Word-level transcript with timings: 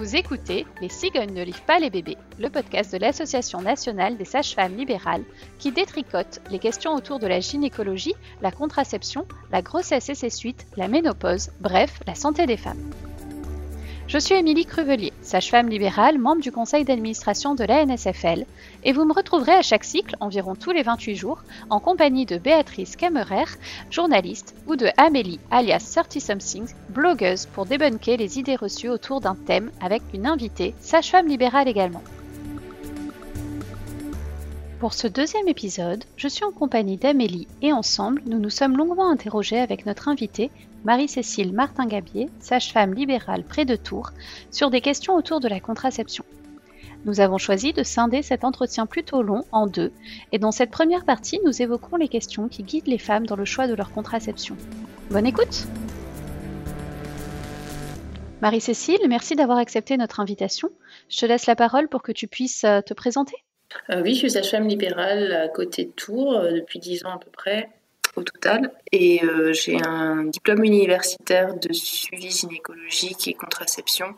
Vous 0.00 0.16
écoutez 0.16 0.64
Les 0.80 0.88
cigognes 0.88 1.34
ne 1.34 1.44
livrent 1.44 1.66
pas 1.66 1.78
les 1.78 1.90
bébés, 1.90 2.16
le 2.38 2.48
podcast 2.48 2.90
de 2.90 2.96
l'Association 2.96 3.60
nationale 3.60 4.16
des 4.16 4.24
sages-femmes 4.24 4.74
libérales 4.74 5.24
qui 5.58 5.72
détricote 5.72 6.40
les 6.50 6.58
questions 6.58 6.94
autour 6.94 7.18
de 7.18 7.26
la 7.26 7.40
gynécologie, 7.40 8.14
la 8.40 8.50
contraception, 8.50 9.26
la 9.52 9.60
grossesse 9.60 10.08
et 10.08 10.14
ses 10.14 10.30
suites, 10.30 10.66
la 10.78 10.88
ménopause, 10.88 11.50
bref, 11.60 12.00
la 12.06 12.14
santé 12.14 12.46
des 12.46 12.56
femmes. 12.56 12.80
Je 14.10 14.18
suis 14.18 14.34
Émilie 14.34 14.66
Cruvelier, 14.66 15.12
sage-femme 15.22 15.68
libérale, 15.68 16.18
membre 16.18 16.42
du 16.42 16.50
conseil 16.50 16.84
d'administration 16.84 17.54
de 17.54 17.62
la 17.62 17.86
NSFL, 17.86 18.44
et 18.82 18.92
vous 18.92 19.04
me 19.04 19.12
retrouverez 19.12 19.52
à 19.52 19.62
chaque 19.62 19.84
cycle, 19.84 20.16
environ 20.18 20.56
tous 20.56 20.72
les 20.72 20.82
28 20.82 21.14
jours, 21.14 21.44
en 21.70 21.78
compagnie 21.78 22.26
de 22.26 22.36
Béatrice 22.36 22.96
Kammerer, 22.96 23.44
journaliste, 23.88 24.56
ou 24.66 24.74
de 24.74 24.88
Amélie, 24.96 25.38
alias 25.52 25.92
30 25.94 26.20
Something, 26.20 26.66
blogueuse, 26.88 27.46
pour 27.46 27.66
débunker 27.66 28.16
les 28.16 28.40
idées 28.40 28.56
reçues 28.56 28.88
autour 28.88 29.20
d'un 29.20 29.36
thème 29.36 29.70
avec 29.80 30.02
une 30.12 30.26
invitée, 30.26 30.74
sage-femme 30.80 31.28
libérale 31.28 31.68
également. 31.68 32.02
Pour 34.80 34.92
ce 34.92 35.06
deuxième 35.06 35.46
épisode, 35.46 36.02
je 36.16 36.26
suis 36.26 36.42
en 36.42 36.50
compagnie 36.50 36.96
d'Amélie 36.96 37.46
et 37.62 37.72
ensemble, 37.72 38.22
nous 38.26 38.40
nous 38.40 38.50
sommes 38.50 38.76
longuement 38.76 39.08
interrogés 39.08 39.60
avec 39.60 39.86
notre 39.86 40.08
invitée, 40.08 40.50
Marie-Cécile 40.84 41.52
Martin-Gabier, 41.52 42.30
sage-femme 42.38 42.94
libérale 42.94 43.44
près 43.44 43.66
de 43.66 43.76
Tours, 43.76 44.12
sur 44.50 44.70
des 44.70 44.80
questions 44.80 45.14
autour 45.14 45.40
de 45.40 45.48
la 45.48 45.60
contraception. 45.60 46.24
Nous 47.04 47.20
avons 47.20 47.36
choisi 47.36 47.74
de 47.74 47.82
scinder 47.82 48.22
cet 48.22 48.44
entretien 48.44 48.86
plutôt 48.86 49.22
long 49.22 49.44
en 49.52 49.66
deux, 49.66 49.92
et 50.32 50.38
dans 50.38 50.52
cette 50.52 50.70
première 50.70 51.04
partie, 51.04 51.38
nous 51.44 51.60
évoquerons 51.60 51.96
les 51.96 52.08
questions 52.08 52.48
qui 52.48 52.62
guident 52.62 52.86
les 52.86 52.98
femmes 52.98 53.26
dans 53.26 53.36
le 53.36 53.44
choix 53.44 53.66
de 53.66 53.74
leur 53.74 53.90
contraception. 53.92 54.56
Bonne 55.10 55.26
écoute 55.26 55.66
Marie-Cécile, 58.40 59.00
merci 59.06 59.36
d'avoir 59.36 59.58
accepté 59.58 59.98
notre 59.98 60.20
invitation. 60.20 60.70
Je 61.10 61.18
te 61.18 61.26
laisse 61.26 61.44
la 61.44 61.56
parole 61.56 61.88
pour 61.88 62.02
que 62.02 62.12
tu 62.12 62.26
puisses 62.26 62.64
euh, 62.64 62.80
te 62.80 62.94
présenter. 62.94 63.36
Euh, 63.90 64.00
oui, 64.02 64.14
je 64.14 64.20
suis 64.20 64.30
sage-femme 64.30 64.66
libérale 64.66 65.32
à 65.32 65.48
côté 65.48 65.84
de 65.84 65.90
Tours 65.90 66.38
euh, 66.38 66.52
depuis 66.52 66.78
10 66.78 67.04
ans 67.04 67.12
à 67.12 67.18
peu 67.18 67.30
près 67.30 67.68
au 68.16 68.22
total. 68.22 68.72
Et 68.92 69.24
euh, 69.24 69.52
j'ai 69.52 69.80
un 69.82 70.24
diplôme 70.24 70.64
universitaire 70.64 71.54
de 71.54 71.72
suivi 71.72 72.30
gynécologique 72.30 73.28
et 73.28 73.34
contraception 73.34 74.14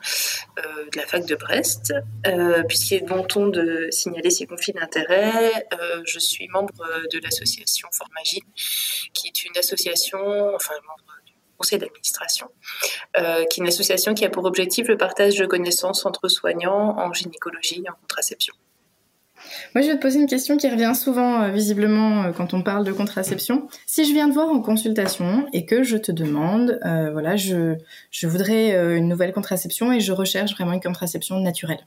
de 0.56 0.96
la 0.96 1.06
fac 1.06 1.26
de 1.26 1.34
Brest. 1.34 1.92
Puisqu'il 2.68 2.96
est 2.96 3.06
bon 3.06 3.24
ton 3.24 3.48
de 3.48 3.88
signaler 3.90 4.30
ces 4.30 4.46
conflits 4.46 4.72
d'intérêts, 4.72 5.66
je 6.06 6.18
suis 6.18 6.48
membre 6.48 6.72
de 7.12 7.18
l'association 7.22 7.88
Formagine, 7.92 8.44
qui 9.12 9.28
est 9.28 9.44
une 9.44 9.56
association, 9.58 10.54
enfin 10.54 10.74
membre 10.86 11.18
du 11.26 11.32
conseil 11.58 11.78
d'administration, 11.78 12.48
qui 13.14 13.20
est 13.20 13.56
une 13.58 13.68
association 13.68 14.14
qui 14.14 14.24
a 14.24 14.30
pour 14.30 14.44
objectif 14.44 14.88
le 14.88 14.96
partage 14.96 15.36
de 15.36 15.46
connaissances 15.46 16.06
entre 16.06 16.28
soignants 16.28 16.98
en 16.98 17.12
gynécologie 17.12 17.82
et 17.84 17.90
en 17.90 17.94
contraception. 17.94 18.54
Moi, 19.74 19.82
je 19.82 19.88
vais 19.88 19.96
te 19.96 20.02
poser 20.02 20.20
une 20.20 20.26
question 20.26 20.56
qui 20.56 20.68
revient 20.68 20.92
souvent, 20.94 21.42
euh, 21.42 21.50
visiblement, 21.50 22.24
euh, 22.24 22.32
quand 22.32 22.54
on 22.54 22.62
parle 22.62 22.84
de 22.84 22.92
contraception. 22.92 23.68
Si 23.86 24.04
je 24.04 24.12
viens 24.12 24.28
te 24.28 24.34
voir 24.34 24.48
en 24.48 24.60
consultation 24.60 25.46
et 25.52 25.66
que 25.66 25.82
je 25.82 25.96
te 25.96 26.12
demande, 26.12 26.78
euh, 26.84 27.10
voilà, 27.12 27.36
je, 27.36 27.76
je 28.10 28.26
voudrais 28.26 28.96
une 28.96 29.08
nouvelle 29.08 29.32
contraception 29.32 29.92
et 29.92 30.00
je 30.00 30.12
recherche 30.12 30.52
vraiment 30.54 30.72
une 30.72 30.80
contraception 30.80 31.38
naturelle. 31.40 31.86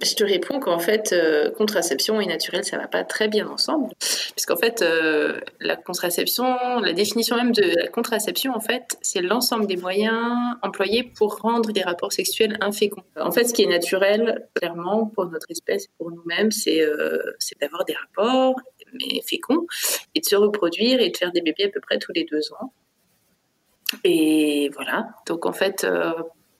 Je 0.00 0.14
te 0.14 0.22
réponds 0.22 0.60
qu'en 0.60 0.78
fait, 0.78 1.12
euh, 1.12 1.50
contraception 1.50 2.20
et 2.20 2.26
naturel, 2.26 2.64
ça 2.64 2.76
va 2.76 2.86
pas 2.86 3.04
très 3.04 3.26
bien 3.28 3.48
ensemble, 3.48 3.92
puisqu'en 4.32 4.56
fait, 4.56 4.82
euh, 4.82 5.40
la 5.60 5.76
contraception, 5.76 6.80
la 6.80 6.92
définition 6.92 7.36
même 7.36 7.52
de 7.52 7.62
la 7.76 7.88
contraception, 7.88 8.54
en 8.54 8.60
fait, 8.60 8.96
c'est 9.02 9.22
l'ensemble 9.22 9.66
des 9.66 9.76
moyens 9.76 10.56
employés 10.62 11.02
pour 11.02 11.38
rendre 11.38 11.70
les 11.72 11.82
rapports 11.82 12.12
sexuels 12.12 12.56
inféconds. 12.60 13.02
En 13.18 13.32
fait, 13.32 13.44
ce 13.44 13.54
qui 13.54 13.62
est 13.62 13.66
naturel, 13.66 14.48
clairement, 14.54 15.06
pour 15.06 15.26
notre 15.26 15.50
espèce, 15.50 15.86
pour 15.98 16.10
nous-mêmes, 16.10 16.52
c'est 16.52 16.80
euh, 16.80 17.18
d'avoir 17.60 17.84
des 17.84 17.94
rapports, 17.94 18.54
mais 18.92 19.20
féconds, 19.26 19.66
et 20.14 20.20
de 20.20 20.24
se 20.24 20.36
reproduire 20.36 21.00
et 21.00 21.10
de 21.10 21.16
faire 21.16 21.32
des 21.32 21.42
bébés 21.42 21.64
à 21.64 21.68
peu 21.68 21.80
près 21.80 21.98
tous 21.98 22.12
les 22.12 22.24
deux 22.24 22.52
ans. 22.60 22.72
Et 24.04 24.70
voilà. 24.74 25.08
Donc 25.26 25.46
en 25.46 25.52
fait, 25.52 25.86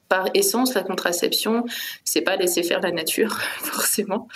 par 0.09 0.25
essence, 0.33 0.73
la 0.73 0.81
contraception, 0.81 1.65
c'est 2.03 2.21
pas 2.21 2.35
laisser 2.35 2.63
faire 2.63 2.81
la 2.81 2.91
nature, 2.91 3.39
forcément. 3.59 4.27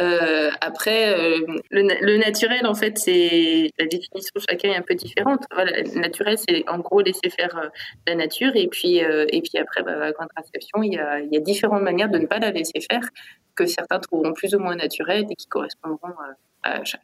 Euh, 0.00 0.50
après, 0.60 1.16
euh, 1.16 1.46
le, 1.70 2.16
naturel, 2.18 2.66
en 2.66 2.74
fait, 2.74 2.98
c'est 2.98 3.70
la 3.78 3.86
définition 3.86 4.32
chacun 4.48 4.70
est 4.70 4.76
un 4.76 4.82
peu 4.82 4.94
différente. 4.94 5.44
Le 5.56 6.00
naturel, 6.00 6.36
c'est 6.36 6.68
en 6.68 6.78
gros 6.78 7.00
laisser 7.00 7.30
faire 7.30 7.56
euh, 7.56 7.68
la 8.06 8.16
nature, 8.16 8.52
et 8.56 8.66
puis 8.66 8.96
et 8.96 9.42
puis 9.42 9.58
après, 9.58 9.82
bah, 9.82 9.96
la 9.96 10.12
contraception, 10.12 10.82
il 10.82 10.94
y, 10.94 10.98
a, 10.98 11.20
y 11.20 11.36
a 11.36 11.40
différentes 11.40 11.82
manières 11.82 12.10
de 12.10 12.18
ne 12.18 12.26
pas 12.26 12.40
la 12.40 12.50
laisser 12.50 12.80
faire 12.90 13.08
que 13.54 13.66
certains 13.66 14.00
trouveront 14.00 14.32
plus 14.32 14.54
ou 14.54 14.58
moins 14.58 14.74
naturelles 14.74 15.26
et 15.30 15.36
qui 15.36 15.46
correspondront 15.46 16.12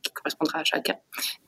qui 0.02 0.12
correspondra 0.12 0.60
à 0.60 0.64
chacun. 0.64 0.94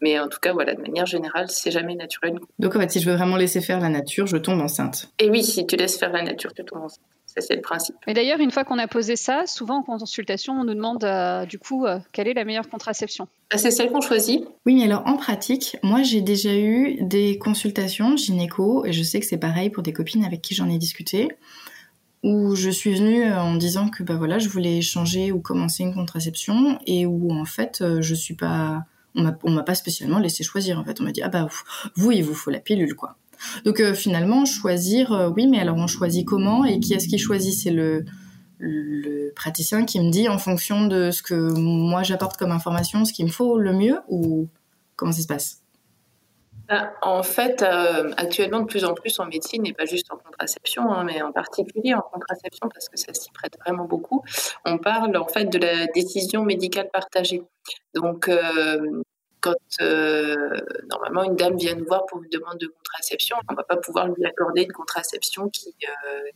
Mais 0.00 0.18
en 0.18 0.28
tout 0.28 0.38
cas, 0.40 0.52
voilà, 0.52 0.74
de 0.74 0.80
manière 0.80 1.06
générale, 1.06 1.48
c'est 1.48 1.70
jamais 1.70 1.94
naturel. 1.94 2.38
Donc 2.58 2.76
en 2.76 2.80
fait, 2.80 2.90
si 2.90 3.00
je 3.00 3.10
veux 3.10 3.16
vraiment 3.16 3.36
laisser 3.36 3.60
faire 3.60 3.80
la 3.80 3.88
nature, 3.88 4.26
je 4.26 4.36
tombe 4.36 4.60
enceinte. 4.60 5.08
Et 5.18 5.30
oui, 5.30 5.42
si 5.42 5.66
tu 5.66 5.76
laisses 5.76 5.98
faire 5.98 6.12
la 6.12 6.22
nature, 6.22 6.52
tu 6.54 6.64
tombes 6.64 6.82
enceinte. 6.82 7.00
Ça, 7.26 7.40
c'est 7.40 7.54
le 7.54 7.62
principe. 7.62 7.96
Mais 8.06 8.12
d'ailleurs, 8.12 8.40
une 8.40 8.50
fois 8.50 8.64
qu'on 8.64 8.78
a 8.78 8.86
posé 8.86 9.16
ça, 9.16 9.44
souvent 9.46 9.78
en 9.78 9.82
consultation, 9.82 10.52
on 10.52 10.64
nous 10.64 10.74
demande 10.74 11.02
euh, 11.04 11.46
du 11.46 11.58
coup 11.58 11.86
euh, 11.86 11.98
quelle 12.12 12.28
est 12.28 12.34
la 12.34 12.44
meilleure 12.44 12.68
contraception? 12.68 13.26
Ah, 13.50 13.56
c'est 13.56 13.70
celle 13.70 13.90
qu'on 13.90 14.02
choisit. 14.02 14.44
Oui, 14.66 14.74
mais 14.74 14.84
alors 14.84 15.02
en 15.06 15.16
pratique, 15.16 15.78
moi 15.82 16.02
j'ai 16.02 16.20
déjà 16.20 16.54
eu 16.54 16.98
des 17.00 17.38
consultations 17.38 18.16
gynéco 18.16 18.84
et 18.84 18.92
je 18.92 19.02
sais 19.02 19.18
que 19.18 19.24
c'est 19.24 19.38
pareil 19.38 19.70
pour 19.70 19.82
des 19.82 19.94
copines 19.94 20.24
avec 20.24 20.42
qui 20.42 20.54
j'en 20.54 20.68
ai 20.68 20.76
discuté 20.76 21.28
où 22.22 22.54
je 22.54 22.70
suis 22.70 22.94
venue 22.94 23.24
euh, 23.24 23.40
en 23.40 23.56
disant 23.56 23.88
que 23.88 24.02
bah 24.02 24.14
voilà, 24.16 24.38
je 24.38 24.48
voulais 24.48 24.80
changer 24.80 25.32
ou 25.32 25.40
commencer 25.40 25.82
une 25.82 25.94
contraception 25.94 26.78
et 26.86 27.06
où 27.06 27.32
en 27.32 27.44
fait 27.44 27.80
euh, 27.82 28.00
je 28.00 28.14
suis 28.14 28.34
pas 28.34 28.84
on 29.14 29.50
m'a 29.50 29.62
pas 29.62 29.74
spécialement 29.74 30.18
laissé 30.18 30.42
choisir 30.42 30.78
en 30.78 30.84
fait, 30.84 31.00
on 31.00 31.04
m'a 31.04 31.12
dit 31.12 31.20
ah 31.22 31.28
bah 31.28 31.46
vous 31.96 32.12
il 32.12 32.24
vous 32.24 32.34
faut 32.34 32.50
la 32.50 32.60
pilule 32.60 32.94
quoi. 32.94 33.16
Donc 33.64 33.80
euh, 33.80 33.92
finalement 33.92 34.44
choisir 34.46 35.32
oui, 35.36 35.46
mais 35.48 35.58
alors 35.58 35.76
on 35.76 35.86
choisit 35.86 36.24
comment 36.26 36.64
et 36.64 36.80
qui 36.80 36.94
est-ce 36.94 37.08
qui 37.08 37.18
choisit? 37.18 37.54
C'est 37.54 37.72
le 37.72 38.04
le 38.58 39.32
praticien 39.34 39.84
qui 39.84 39.98
me 40.00 40.10
dit 40.10 40.28
en 40.28 40.38
fonction 40.38 40.86
de 40.86 41.10
ce 41.10 41.22
que 41.22 41.34
moi 41.34 42.04
j'apporte 42.04 42.36
comme 42.36 42.52
information, 42.52 43.04
ce 43.04 43.12
qu'il 43.12 43.26
me 43.26 43.30
faut 43.30 43.58
le 43.58 43.72
mieux 43.72 43.98
ou 44.08 44.48
comment 44.96 45.12
ça 45.12 45.22
se 45.22 45.26
passe? 45.26 45.61
En 47.02 47.22
fait, 47.22 47.62
euh, 47.62 48.10
actuellement, 48.16 48.60
de 48.60 48.66
plus 48.66 48.84
en 48.84 48.94
plus 48.94 49.18
en 49.20 49.26
médecine, 49.26 49.66
et 49.66 49.72
pas 49.72 49.84
juste 49.84 50.12
en 50.12 50.16
contraception, 50.16 50.90
hein, 50.90 51.04
mais 51.04 51.22
en 51.22 51.32
particulier 51.32 51.94
en 51.94 52.00
contraception, 52.00 52.68
parce 52.72 52.88
que 52.88 52.98
ça 52.98 53.12
s'y 53.14 53.30
prête 53.32 53.56
vraiment 53.64 53.84
beaucoup, 53.84 54.22
on 54.64 54.78
parle 54.78 55.16
en 55.16 55.26
fait 55.26 55.46
de 55.46 55.58
la 55.58 55.86
décision 55.88 56.44
médicale 56.44 56.88
partagée. 56.92 57.42
Donc, 57.94 58.28
euh, 58.28 59.02
quand 59.42 59.54
euh, 59.80 60.36
normalement 60.88 61.24
une 61.24 61.36
dame 61.36 61.56
vient 61.56 61.74
nous 61.74 61.84
voir 61.84 62.06
pour 62.06 62.22
une 62.22 62.30
demande 62.30 62.58
de 62.58 62.68
contraception, 62.68 63.36
on 63.48 63.52
ne 63.52 63.56
va 63.56 63.64
pas 63.64 63.76
pouvoir 63.76 64.08
lui 64.08 64.24
accorder 64.24 64.62
une 64.62 64.72
contraception 64.72 65.48
qui, 65.50 65.74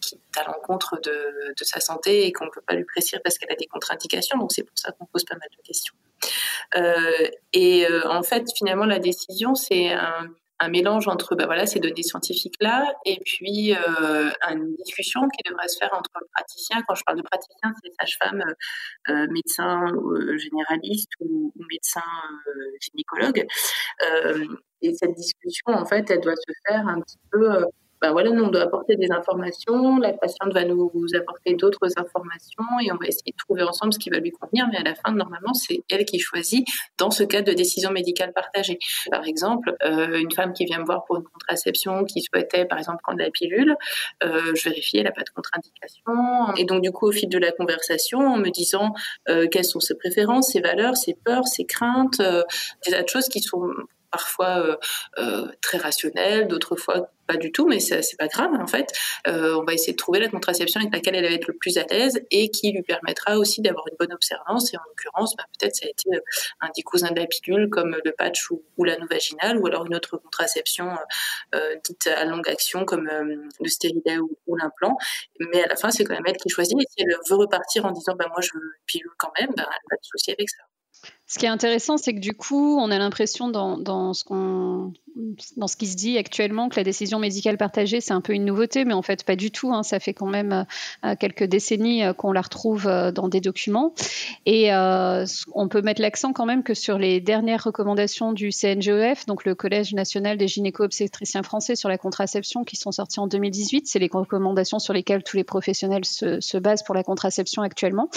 qui 0.00 0.16
est 0.16 0.38
à 0.38 0.44
l'encontre 0.48 1.00
de, 1.00 1.54
de, 1.58 1.64
sa 1.64 1.80
santé 1.80 2.26
et 2.26 2.32
qu'on 2.32 2.44
ne 2.44 2.50
peut 2.50 2.62
pas 2.66 2.74
lui 2.74 2.84
prescrire 2.84 3.20
parce 3.22 3.38
qu'elle 3.38 3.52
a 3.52 3.56
des 3.56 3.66
contre-indications. 3.66 4.38
Donc 4.38 4.52
c'est 4.52 4.64
pour 4.64 4.76
ça 4.76 4.92
qu'on 4.92 5.06
pose 5.06 5.24
pas 5.24 5.36
mal 5.36 5.48
de 5.56 5.62
questions. 5.62 5.94
Euh, 6.76 7.28
et 7.52 7.86
euh, 7.86 8.08
en 8.08 8.22
fait, 8.22 8.46
finalement, 8.56 8.84
la 8.84 8.98
décision, 8.98 9.54
c'est 9.54 9.92
un, 9.92 10.28
mélange 10.70 11.08
entre 11.08 11.34
bah 11.36 11.46
voilà, 11.46 11.66
ces 11.66 11.80
données 11.80 12.02
scientifiques-là 12.02 12.92
et 13.04 13.18
puis 13.24 13.74
euh, 13.74 14.30
une 14.48 14.74
discussion 14.76 15.20
qui 15.28 15.48
devrait 15.50 15.68
se 15.68 15.78
faire 15.78 15.92
entre 15.92 16.10
le 16.20 16.26
praticien. 16.32 16.82
Quand 16.88 16.94
je 16.94 17.04
parle 17.04 17.18
de 17.18 17.22
praticien, 17.22 17.72
c'est 17.82 17.92
sage-femme, 18.00 18.42
euh, 19.08 19.26
médecin 19.30 19.86
généraliste 20.36 21.10
ou, 21.20 21.52
ou 21.54 21.64
médecin 21.70 22.00
gynécologue. 22.80 23.46
et 24.82 24.94
cette 24.94 25.14
discussion, 25.14 25.68
en 25.68 25.84
fait, 25.84 26.10
elle 26.10 26.20
doit 26.20 26.36
se 26.36 26.52
faire 26.68 26.86
un 26.86 27.00
petit 27.00 27.18
peu 27.30 27.64
voilà, 28.12 28.30
nous, 28.30 28.44
on 28.44 28.48
doit 28.48 28.62
apporter 28.62 28.96
des 28.96 29.10
informations, 29.10 29.98
la 29.98 30.12
patiente 30.12 30.52
va 30.52 30.64
nous 30.64 30.90
apporter 31.14 31.54
d'autres 31.54 31.88
informations 31.96 32.64
et 32.82 32.92
on 32.92 32.96
va 32.96 33.06
essayer 33.06 33.32
de 33.32 33.36
trouver 33.36 33.62
ensemble 33.62 33.92
ce 33.92 33.98
qui 33.98 34.10
va 34.10 34.18
lui 34.18 34.30
convenir. 34.30 34.66
Mais 34.70 34.78
à 34.78 34.82
la 34.82 34.94
fin, 34.94 35.12
normalement, 35.12 35.54
c'est 35.54 35.82
elle 35.90 36.04
qui 36.04 36.18
choisit 36.18 36.66
dans 36.98 37.10
ce 37.10 37.22
cas 37.22 37.42
de 37.42 37.52
décision 37.52 37.90
médicale 37.90 38.32
partagée. 38.32 38.78
Par 39.10 39.24
exemple, 39.24 39.74
euh, 39.84 40.18
une 40.18 40.32
femme 40.32 40.52
qui 40.52 40.64
vient 40.64 40.78
me 40.78 40.84
voir 40.84 41.04
pour 41.04 41.16
une 41.16 41.24
contraception, 41.24 42.04
qui 42.04 42.22
souhaitait, 42.22 42.64
par 42.64 42.78
exemple, 42.78 42.98
prendre 43.02 43.18
la 43.18 43.30
pilule, 43.30 43.76
euh, 44.24 44.52
je 44.54 44.68
vérifie, 44.68 44.98
elle 44.98 45.04
n'a 45.04 45.12
pas 45.12 45.22
de 45.22 45.30
contre-indication. 45.30 46.54
Et 46.56 46.64
donc, 46.64 46.82
du 46.82 46.90
coup, 46.90 47.06
au 47.06 47.12
fil 47.12 47.28
de 47.28 47.38
la 47.38 47.52
conversation, 47.52 48.20
en 48.20 48.38
me 48.38 48.50
disant 48.50 48.94
euh, 49.28 49.46
quelles 49.48 49.64
sont 49.64 49.80
ses 49.80 49.94
préférences, 49.94 50.52
ses 50.52 50.60
valeurs, 50.60 50.96
ses 50.96 51.14
peurs, 51.14 51.46
ses 51.46 51.64
craintes, 51.64 52.20
des 52.84 52.90
tas 52.90 53.02
de 53.02 53.08
choses 53.08 53.28
qui 53.28 53.40
sont 53.40 53.68
parfois 54.10 54.78
très 55.60 55.78
rationnelles, 55.78 56.48
d'autres 56.48 56.76
fois 56.76 57.10
pas 57.26 57.36
du 57.36 57.50
tout, 57.50 57.66
mais 57.66 57.80
c'est 57.80 58.16
pas 58.18 58.28
grave 58.28 58.52
en 58.54 58.66
fait. 58.66 58.92
on 59.26 59.64
va 59.64 59.74
essayer 59.74 59.92
de 59.92 59.98
trouver 59.98 60.20
la 60.20 60.28
contraception 60.28 60.80
avec 60.80 60.92
laquelle 60.92 61.16
elle 61.16 61.28
va 61.28 61.34
être 61.34 61.48
le 61.48 61.54
plus 61.54 61.76
à 61.78 61.84
l'aise 61.84 62.20
et 62.30 62.50
qui 62.50 62.72
lui 62.72 62.82
permettra 62.82 63.38
aussi 63.38 63.60
d'avoir 63.60 63.86
une 63.88 63.96
bonne 63.98 64.12
observance. 64.12 64.72
Et 64.72 64.76
en 64.76 64.82
l'occurrence, 64.88 65.34
bah, 65.36 65.44
peut-être 65.58 65.76
ça 65.76 65.86
a 65.86 65.90
été 65.90 66.10
un 66.60 66.68
des 66.74 66.82
cousins 66.82 67.10
de 67.10 67.20
la 67.20 67.26
pilule 67.26 67.68
comme 67.68 67.96
le 68.04 68.12
patch 68.12 68.50
ou, 68.50 68.84
l'anneau 68.84 69.06
vaginal, 69.10 69.58
ou 69.58 69.66
alors 69.66 69.86
une 69.86 69.94
autre 69.94 70.16
contraception 70.18 70.96
dite 71.84 72.06
à 72.06 72.24
longue 72.24 72.48
action 72.48 72.84
comme 72.84 73.08
le 73.08 73.68
stérilet 73.68 74.18
ou, 74.18 74.56
l'implant. 74.56 74.96
Mais 75.52 75.62
à 75.64 75.68
la 75.68 75.76
fin, 75.76 75.90
c'est 75.90 76.04
quand 76.04 76.14
même 76.14 76.26
elle 76.26 76.36
qui 76.36 76.48
choisit. 76.48 76.78
Et 76.78 76.86
si 76.88 77.04
elle 77.04 77.16
veut 77.28 77.36
repartir 77.36 77.84
en 77.86 77.90
disant 77.90 78.14
bah, 78.16 78.26
moi 78.28 78.40
je 78.40 78.50
veux 78.54 78.72
pilule 78.86 79.10
quand 79.18 79.32
même, 79.38 79.50
bah, 79.56 79.64
elle 79.66 79.82
pas 79.90 79.96
de 79.96 80.04
souci 80.04 80.30
avec 80.32 80.48
ça. 80.48 80.62
Ce 81.28 81.40
qui 81.40 81.46
est 81.46 81.48
intéressant, 81.48 81.96
c'est 81.96 82.14
que 82.14 82.20
du 82.20 82.34
coup, 82.34 82.78
on 82.78 82.90
a 82.90 82.98
l'impression 82.98 83.48
dans, 83.48 84.14
ce 84.14 84.24
dans 85.56 85.66
ce 85.66 85.76
qui 85.76 85.86
se 85.86 85.96
dit 85.96 86.18
actuellement 86.18 86.68
que 86.68 86.76
la 86.76 86.84
décision 86.84 87.18
médicale 87.18 87.56
partagée, 87.56 88.00
c'est 88.00 88.12
un 88.12 88.20
peu 88.20 88.34
une 88.34 88.44
nouveauté, 88.44 88.84
mais 88.84 88.92
en 88.92 89.02
fait, 89.02 89.24
pas 89.24 89.34
du 89.34 89.50
tout. 89.50 89.72
Hein. 89.72 89.82
Ça 89.82 89.98
fait 89.98 90.12
quand 90.12 90.26
même 90.26 90.66
euh, 91.04 91.14
quelques 91.18 91.44
décennies 91.44 92.04
euh, 92.04 92.12
qu'on 92.12 92.32
la 92.32 92.42
retrouve 92.42 92.86
euh, 92.86 93.12
dans 93.12 93.28
des 93.28 93.40
documents. 93.40 93.94
Et 94.44 94.70
on 94.72 95.68
peut 95.68 95.82
mettre 95.82 96.00
l'accent 96.00 96.32
quand 96.32 96.46
même 96.46 96.62
que 96.62 96.74
sur 96.74 96.98
les 96.98 97.20
dernières 97.20 97.64
recommandations 97.64 98.32
du 98.32 98.50
CNGEF, 98.50 99.26
donc 99.26 99.44
le 99.44 99.54
Collège 99.54 99.92
national 99.94 100.36
des 100.36 100.46
gynéco-obstétriciens 100.46 101.42
français 101.42 101.74
sur 101.74 101.88
la 101.88 101.98
contraception, 101.98 102.64
qui 102.64 102.76
sont 102.76 102.92
sorties 102.92 103.20
en 103.20 103.26
2018. 103.26 103.86
C'est 103.88 103.98
les 103.98 104.10
recommandations 104.12 104.78
sur 104.78 104.92
lesquelles 104.92 105.22
tous 105.22 105.36
les 105.36 105.44
professionnels 105.44 106.04
se, 106.04 106.40
se, 106.40 106.58
basent 106.58 106.84
pour 106.84 106.94
la 106.94 107.02
contraception 107.02 107.62
actuellement. 107.62 108.08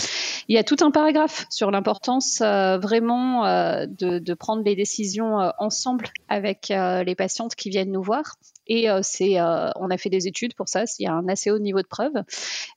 Il 0.47 0.55
y 0.55 0.59
a 0.59 0.63
tout 0.63 0.77
un 0.81 0.91
paragraphe 0.91 1.47
sur 1.49 1.71
l'importance 1.71 2.39
vraiment 2.39 2.98
de, 3.01 4.19
de, 4.19 4.33
prendre 4.33 4.63
les 4.63 4.75
décisions 4.75 5.51
ensemble 5.57 6.09
avec 6.27 6.71
euh, 6.71 7.03
les 7.03 7.15
patientes 7.15 7.55
qui 7.55 7.69
viennent 7.69 7.91
nous 7.91 8.03
voir. 8.03 8.35
Et 8.67 8.89
euh, 8.89 8.99
c'est, 9.01 9.39
euh, 9.39 9.69
on 9.77 9.89
a 9.89 9.97
fait 9.97 10.09
des 10.09 10.27
études 10.27 10.53
pour 10.53 10.69
ça, 10.69 10.83
il 10.99 11.03
y 11.03 11.07
a 11.07 11.13
un 11.13 11.27
assez 11.27 11.49
haut 11.49 11.57
niveau 11.57 11.81
de 11.81 11.87
preuve. 11.87 12.13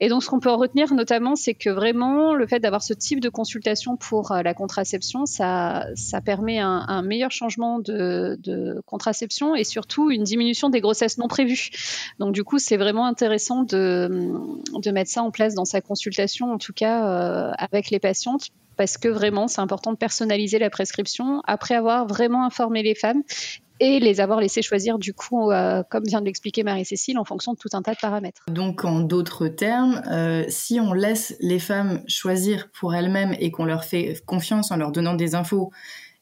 Et 0.00 0.08
donc, 0.08 0.22
ce 0.22 0.30
qu'on 0.30 0.40
peut 0.40 0.50
en 0.50 0.56
retenir 0.56 0.94
notamment, 0.94 1.36
c'est 1.36 1.52
que 1.52 1.68
vraiment, 1.68 2.34
le 2.34 2.46
fait 2.46 2.60
d'avoir 2.60 2.82
ce 2.82 2.94
type 2.94 3.20
de 3.20 3.28
consultation 3.28 3.98
pour 3.98 4.32
la 4.32 4.54
contraception, 4.54 5.26
ça, 5.26 5.86
ça 5.94 6.22
permet 6.22 6.60
un, 6.60 7.02
meilleur 7.02 7.30
changement 7.30 7.78
de, 7.78 8.80
contraception 8.86 9.54
et 9.54 9.64
surtout 9.64 10.10
une 10.10 10.22
diminution 10.22 10.70
des 10.70 10.80
grossesses 10.80 11.18
non 11.18 11.28
prévues. 11.28 11.70
Donc, 12.18 12.32
du 12.32 12.42
coup, 12.42 12.58
c'est 12.58 12.78
vraiment 12.78 13.04
intéressant 13.04 13.62
de, 13.62 14.32
de 14.72 14.90
mettre 14.90 15.10
ça 15.10 15.22
en 15.22 15.30
place 15.30 15.54
dans 15.54 15.66
sa 15.66 15.82
consultation, 15.82 16.52
en 16.52 16.58
tout 16.58 16.72
cas 16.72 17.52
avec 17.58 17.90
les 17.90 18.00
patientes, 18.00 18.48
parce 18.76 18.98
que 18.98 19.08
vraiment, 19.08 19.48
c'est 19.48 19.60
important 19.60 19.92
de 19.92 19.96
personnaliser 19.96 20.58
la 20.58 20.70
prescription 20.70 21.42
après 21.46 21.74
avoir 21.74 22.06
vraiment 22.06 22.44
informé 22.44 22.82
les 22.82 22.94
femmes 22.94 23.22
et 23.80 23.98
les 23.98 24.20
avoir 24.20 24.40
laissés 24.40 24.62
choisir 24.62 24.98
du 24.98 25.12
coup, 25.12 25.50
euh, 25.50 25.82
comme 25.90 26.04
vient 26.04 26.20
de 26.20 26.26
l'expliquer 26.26 26.62
Marie-Cécile, 26.62 27.18
en 27.18 27.24
fonction 27.24 27.52
de 27.52 27.58
tout 27.58 27.70
un 27.72 27.82
tas 27.82 27.94
de 27.94 27.98
paramètres. 28.00 28.42
Donc 28.48 28.84
en 28.84 29.00
d'autres 29.00 29.48
termes, 29.48 30.02
euh, 30.10 30.44
si 30.48 30.78
on 30.78 30.92
laisse 30.92 31.34
les 31.40 31.58
femmes 31.58 32.02
choisir 32.06 32.70
pour 32.72 32.94
elles-mêmes 32.94 33.34
et 33.40 33.50
qu'on 33.50 33.64
leur 33.64 33.84
fait 33.84 34.22
confiance 34.24 34.70
en 34.70 34.76
leur 34.76 34.92
donnant 34.92 35.14
des 35.14 35.34
infos 35.34 35.72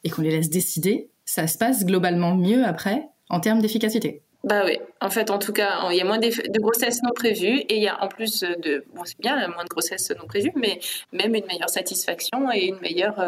et 0.04 0.10
qu'on 0.10 0.22
les 0.22 0.30
laisse 0.30 0.48
décider, 0.48 1.10
ça 1.26 1.46
se 1.46 1.58
passe 1.58 1.84
globalement 1.84 2.34
mieux 2.34 2.64
après 2.64 3.08
en 3.28 3.40
termes 3.40 3.60
d'efficacité. 3.60 4.22
Bah 4.42 4.62
oui, 4.64 4.78
en 5.02 5.10
fait, 5.10 5.30
en 5.30 5.38
tout 5.38 5.52
cas, 5.52 5.90
il 5.90 5.96
y 5.96 6.00
a 6.00 6.04
moins 6.04 6.18
de 6.18 6.60
grossesses 6.60 7.02
non 7.02 7.10
prévues 7.14 7.58
et 7.58 7.76
il 7.76 7.82
y 7.82 7.88
a 7.88 8.02
en 8.02 8.08
plus 8.08 8.40
de, 8.40 8.84
bon, 8.94 9.04
c'est 9.04 9.20
bien, 9.20 9.36
moins 9.48 9.64
de 9.64 9.68
grossesses 9.68 10.10
non 10.12 10.26
prévues, 10.26 10.52
mais 10.56 10.80
même 11.12 11.34
une 11.34 11.44
meilleure 11.44 11.68
satisfaction 11.68 12.50
et 12.50 12.66
une 12.66 12.80
meilleure 12.80 13.20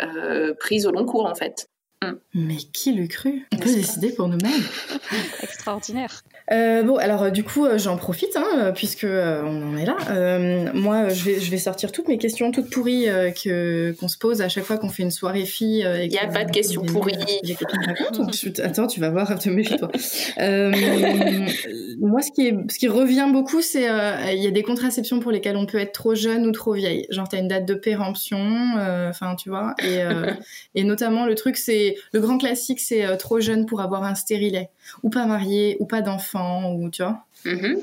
euh, 0.00 0.54
prise 0.54 0.86
au 0.86 0.92
long 0.92 1.04
cours, 1.04 1.26
en 1.26 1.34
fait. 1.34 1.68
Mm. 2.04 2.12
Mais 2.34 2.56
qui 2.56 2.92
l'eût 2.92 3.08
cru? 3.08 3.46
On 3.54 3.56
peut 3.56 3.72
décider 3.72 4.10
pour 4.10 4.28
nous-mêmes. 4.28 4.62
Extraordinaire. 5.42 6.22
Euh, 6.52 6.82
bon, 6.82 6.96
alors 6.96 7.24
euh, 7.24 7.30
du 7.30 7.42
coup, 7.42 7.64
euh, 7.64 7.78
j'en 7.78 7.96
profite, 7.96 8.36
hein, 8.36 8.72
puisque 8.74 9.06
on 9.06 9.72
en 9.72 9.76
est 9.76 9.86
là. 9.86 10.72
moi, 10.74 11.08
je 11.08 11.24
vais, 11.24 11.40
je 11.40 11.50
vais 11.50 11.58
sortir 11.58 11.92
toutes 11.92 12.08
mes 12.08 12.18
questions 12.18 12.52
toutes 12.52 12.70
pourries 12.70 13.06
que 13.42 13.92
qu'on 13.98 14.08
se 14.08 14.18
pose 14.18 14.42
à 14.42 14.48
chaque 14.48 14.64
fois 14.64 14.76
qu'on 14.76 14.90
fait 14.90 15.02
une 15.02 15.10
soirée 15.10 15.46
fille. 15.46 15.86
Il 16.02 16.08
n'y 16.08 16.18
a 16.18 16.26
pas 16.26 16.44
de 16.44 16.50
questions 16.50 16.82
pourries. 16.82 17.14
Attends, 18.62 18.86
tu 18.86 19.00
vas 19.00 19.10
voir, 19.10 19.38
te 19.38 19.48
méfie-toi. 19.48 19.88
moi, 21.98 22.20
ce 22.20 22.30
qui, 22.30 22.48
est, 22.48 22.70
ce 22.70 22.78
qui 22.78 22.88
revient 22.88 23.28
beaucoup, 23.32 23.62
c'est 23.62 23.86
il 24.34 24.42
y 24.42 24.46
a 24.46 24.50
des 24.50 24.62
contraceptions 24.62 25.20
pour 25.20 25.32
lesquelles 25.32 25.56
on 25.56 25.66
peut 25.66 25.78
être 25.78 25.92
trop 25.92 26.14
jeune 26.14 26.46
ou 26.46 26.52
trop 26.52 26.74
vieille. 26.74 27.06
Genre, 27.08 27.28
t'as 27.28 27.38
une 27.38 27.48
date 27.48 27.64
de 27.64 27.74
péremption, 27.74 28.74
enfin, 29.08 29.34
tu 29.36 29.48
vois. 29.48 29.74
Et, 29.82 30.02
et 30.74 30.84
notamment, 30.84 31.24
le 31.24 31.34
truc, 31.34 31.56
c'est 31.56 31.85
le 32.12 32.20
grand 32.20 32.38
classique, 32.38 32.80
c'est 32.80 33.16
trop 33.18 33.40
jeune 33.40 33.66
pour 33.66 33.80
avoir 33.80 34.02
un 34.02 34.14
stérilet, 34.14 34.70
ou 35.02 35.10
pas 35.10 35.26
marié, 35.26 35.76
ou 35.80 35.86
pas 35.86 36.02
d'enfant 36.02 36.72
ou 36.72 36.90
tu 36.90 37.02
vois. 37.02 37.24
Mm-hmm. 37.44 37.78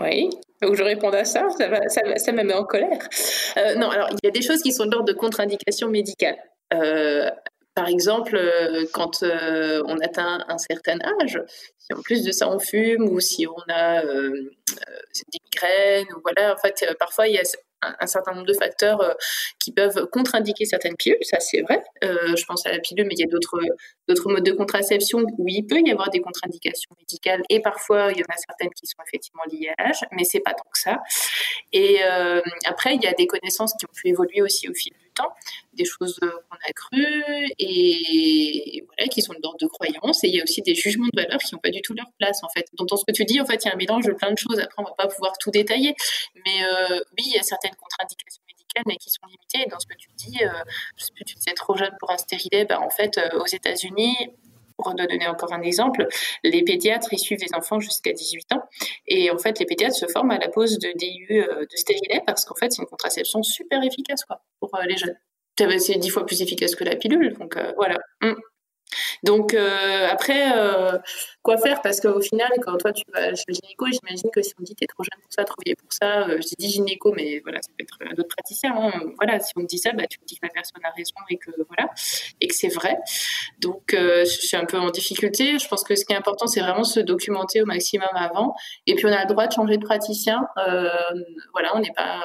Oui. 0.00 0.30
Donc 0.62 0.76
je 0.76 0.82
réponds 0.82 1.10
à 1.10 1.24
ça, 1.24 1.46
ça, 1.88 2.32
me 2.32 2.42
met 2.42 2.54
en 2.54 2.64
colère. 2.64 3.08
Euh, 3.56 3.74
non, 3.74 3.90
alors 3.90 4.08
il 4.10 4.18
y 4.24 4.28
a 4.28 4.30
des 4.30 4.42
choses 4.42 4.62
qui 4.62 4.72
sont 4.72 4.86
de 4.86 4.92
l'ordre 4.92 5.06
de 5.06 5.12
contre-indication 5.12 5.88
médicale. 5.88 6.36
Euh, 6.72 7.30
par 7.74 7.88
exemple, 7.88 8.36
euh, 8.36 8.86
quand 8.92 9.22
on 9.22 9.98
atteint 10.00 10.44
un 10.48 10.58
certain 10.58 10.98
âge, 11.20 11.40
si 11.78 11.92
en 11.92 12.00
plus 12.00 12.24
de 12.24 12.32
ça 12.32 12.48
on 12.48 12.58
fume 12.58 13.08
ou 13.08 13.20
si 13.20 13.46
on 13.46 13.72
a 13.72 14.02
des 14.02 15.38
migraines, 15.44 16.06
ou 16.16 16.20
voilà, 16.22 16.54
en 16.54 16.56
fait, 16.56 16.86
parfois 16.98 17.28
il 17.28 17.34
y 17.34 17.38
a 17.38 17.44
un, 18.00 18.06
certain 18.06 18.32
nombre 18.32 18.46
de 18.46 18.52
facteurs 18.54 19.00
euh, 19.00 19.12
qui 19.58 19.72
peuvent 19.72 20.06
contre-indiquer 20.10 20.64
certaines 20.64 20.96
pilules, 20.96 21.18
ça 21.22 21.40
c'est 21.40 21.62
vrai. 21.62 21.82
Euh, 22.04 22.36
je 22.36 22.44
pense 22.44 22.66
à 22.66 22.72
la 22.72 22.78
pilule, 22.78 23.06
mais 23.06 23.14
il 23.14 23.20
y 23.20 23.24
a 23.24 23.28
d'autres 23.28 24.30
modes 24.30 24.44
de 24.44 24.52
contraception 24.52 25.20
où 25.38 25.48
il 25.48 25.66
peut 25.66 25.80
y 25.80 25.90
avoir 25.90 26.10
des 26.10 26.20
contre-indications 26.20 26.94
médicales 26.98 27.42
et 27.48 27.60
parfois 27.60 28.10
il 28.12 28.18
y 28.18 28.22
en 28.22 28.32
a 28.32 28.36
certaines 28.36 28.70
qui 28.70 28.86
sont 28.86 29.02
effectivement 29.06 29.42
liées 29.50 29.70
à 29.78 29.84
l'âge, 29.84 30.04
mais 30.12 30.24
c'est 30.24 30.40
pas 30.40 30.52
tant 30.52 30.64
que 30.72 30.78
ça. 30.78 31.02
Et 31.72 31.98
euh, 32.04 32.40
après, 32.66 32.94
il 32.94 33.02
y 33.02 33.06
a 33.06 33.12
des 33.12 33.26
connaissances 33.26 33.74
qui 33.78 33.86
ont 33.86 33.94
pu 33.94 34.08
évoluer 34.08 34.42
aussi 34.42 34.68
au 34.68 34.74
fil 34.74 34.92
temps, 35.14 35.32
des 35.72 35.84
choses 35.84 36.18
qu'on 36.20 36.56
a 36.56 36.72
crues 36.72 37.46
et 37.58 38.84
voilà, 38.86 39.08
qui 39.08 39.22
sont 39.22 39.34
d'ordre 39.42 39.58
de 39.58 39.66
croyance. 39.66 40.24
Et 40.24 40.28
il 40.28 40.34
y 40.34 40.40
a 40.40 40.42
aussi 40.42 40.62
des 40.62 40.74
jugements 40.74 41.08
de 41.12 41.22
valeur 41.22 41.38
qui 41.38 41.54
n'ont 41.54 41.60
pas 41.60 41.70
du 41.70 41.82
tout 41.82 41.94
leur 41.94 42.10
place 42.18 42.42
en 42.42 42.48
fait. 42.48 42.66
Dans 42.78 42.96
ce 42.96 43.04
que 43.06 43.12
tu 43.12 43.24
dis, 43.24 43.40
en 43.40 43.46
fait, 43.46 43.64
il 43.64 43.68
y 43.68 43.70
a 43.70 43.74
un 43.74 43.76
mélange 43.76 44.04
de 44.06 44.12
plein 44.12 44.32
de 44.32 44.38
choses. 44.38 44.58
Après, 44.58 44.82
on 44.82 44.84
va 44.84 44.94
pas 44.96 45.08
pouvoir 45.08 45.32
tout 45.38 45.50
détailler, 45.50 45.94
mais 46.34 46.64
oui, 47.18 47.24
il 47.26 47.32
y 47.32 47.38
a 47.38 47.42
certaines 47.42 47.74
contre-indications 47.74 48.42
médicales, 48.46 48.82
mais 48.86 48.96
qui 48.96 49.10
sont 49.10 49.26
limitées. 49.26 49.66
Et 49.66 49.70
dans 49.70 49.78
ce 49.78 49.86
que 49.86 49.94
tu 49.96 50.08
dis, 50.16 50.38
euh, 50.42 50.50
je 50.96 51.04
sais 51.04 51.12
plus, 51.12 51.24
tu 51.24 51.34
disais 51.34 51.52
trop 51.52 51.76
jeune 51.76 51.94
pour 51.98 52.10
un 52.10 52.18
stérilet, 52.18 52.64
bah, 52.64 52.80
en 52.80 52.90
fait, 52.90 53.18
euh, 53.18 53.40
aux 53.40 53.46
États-Unis, 53.46 54.16
pour 54.84 54.94
donner 54.94 55.26
encore 55.26 55.52
un 55.52 55.62
exemple, 55.62 56.06
les 56.44 56.62
pédiatres, 56.62 57.08
ils 57.12 57.18
suivent 57.18 57.40
les 57.40 57.54
enfants 57.54 57.80
jusqu'à 57.80 58.12
18 58.12 58.52
ans. 58.52 58.62
Et 59.06 59.30
en 59.30 59.38
fait, 59.38 59.58
les 59.58 59.66
pédiatres 59.66 59.96
se 59.96 60.06
forment 60.06 60.32
à 60.32 60.38
la 60.38 60.48
pose 60.48 60.78
de 60.78 60.92
DIU 60.96 61.42
euh, 61.42 61.62
de 61.62 61.76
stérilet 61.76 62.22
parce 62.26 62.44
qu'en 62.44 62.54
fait, 62.54 62.72
c'est 62.72 62.82
une 62.82 62.88
contraception 62.88 63.42
super 63.42 63.82
efficace 63.82 64.24
quoi, 64.24 64.42
pour 64.60 64.70
les 64.86 64.96
jeunes. 64.96 65.16
C'est 65.78 65.98
dix 65.98 66.10
fois 66.10 66.26
plus 66.26 66.42
efficace 66.42 66.74
que 66.74 66.84
la 66.84 66.96
pilule. 66.96 67.34
Donc 67.38 67.56
voilà. 67.76 67.96
Mm. 68.20 68.34
Donc 69.22 69.54
euh, 69.54 70.08
après, 70.10 70.56
euh, 70.56 70.98
quoi 71.42 71.56
faire? 71.58 71.82
Parce 71.82 72.00
qu'au 72.00 72.20
final, 72.20 72.50
quand 72.62 72.76
toi 72.76 72.92
tu 72.92 73.04
vas 73.12 73.34
chez 73.34 73.44
le 73.48 73.54
gynéco, 73.54 73.86
j'imagine 73.86 74.30
que 74.32 74.42
si 74.42 74.52
on 74.58 74.62
dit 74.62 74.74
t'es 74.74 74.86
trop 74.86 75.02
jeune 75.02 75.20
pour 75.20 75.32
ça, 75.32 75.44
trop 75.44 75.56
vieille 75.64 75.76
pour 75.76 75.92
ça, 75.92 76.28
euh, 76.28 76.38
je 76.40 76.54
dis 76.58 76.68
gynéco, 76.68 77.12
mais 77.12 77.40
voilà, 77.40 77.60
ça 77.62 77.70
peut 77.76 77.84
être 77.84 78.14
d'autres 78.16 78.34
praticiens. 78.34 78.74
Hein. 78.76 78.92
Voilà, 79.16 79.40
si 79.40 79.52
on 79.56 79.60
me 79.60 79.66
dit 79.66 79.78
ça, 79.78 79.92
bah, 79.92 80.06
tu 80.08 80.18
me 80.20 80.26
dis 80.26 80.36
que 80.36 80.46
la 80.46 80.52
personne 80.52 80.84
a 80.84 80.90
raison 80.90 81.14
et 81.30 81.36
que 81.36 81.50
voilà, 81.68 81.90
et 82.40 82.48
que 82.48 82.54
c'est 82.54 82.72
vrai. 82.72 82.96
Donc 83.60 83.92
je 83.92 84.24
suis 84.24 84.56
un 84.56 84.64
peu 84.64 84.78
en 84.78 84.90
difficulté. 84.90 85.58
Je 85.58 85.68
pense 85.68 85.84
que 85.84 85.94
ce 85.94 86.04
qui 86.04 86.12
est 86.12 86.16
important, 86.16 86.46
c'est 86.46 86.60
vraiment 86.60 86.84
se 86.84 87.00
documenter 87.00 87.62
au 87.62 87.66
maximum 87.66 88.08
avant. 88.14 88.54
Et 88.86 88.94
puis 88.94 89.06
on 89.06 89.12
a 89.12 89.22
le 89.22 89.28
droit 89.28 89.46
de 89.46 89.52
changer 89.52 89.76
de 89.76 89.84
praticien. 89.84 90.46
voilà, 91.52 91.74
on 91.74 91.80
n'est 91.80 91.92
pas 91.94 92.20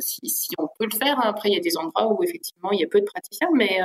si, 0.00 0.20
si, 0.28 0.48
on 0.58 0.68
peut 0.78 0.86
le 0.90 0.96
faire. 0.96 1.18
Hein. 1.18 1.28
Après, 1.28 1.48
il 1.48 1.54
y 1.54 1.58
a 1.58 1.60
des 1.60 1.76
endroits 1.76 2.12
où 2.12 2.22
effectivement 2.22 2.70
il 2.72 2.80
y 2.80 2.84
a 2.84 2.86
peu 2.86 3.00
de 3.00 3.06
praticiens, 3.06 3.48
mais, 3.54 3.80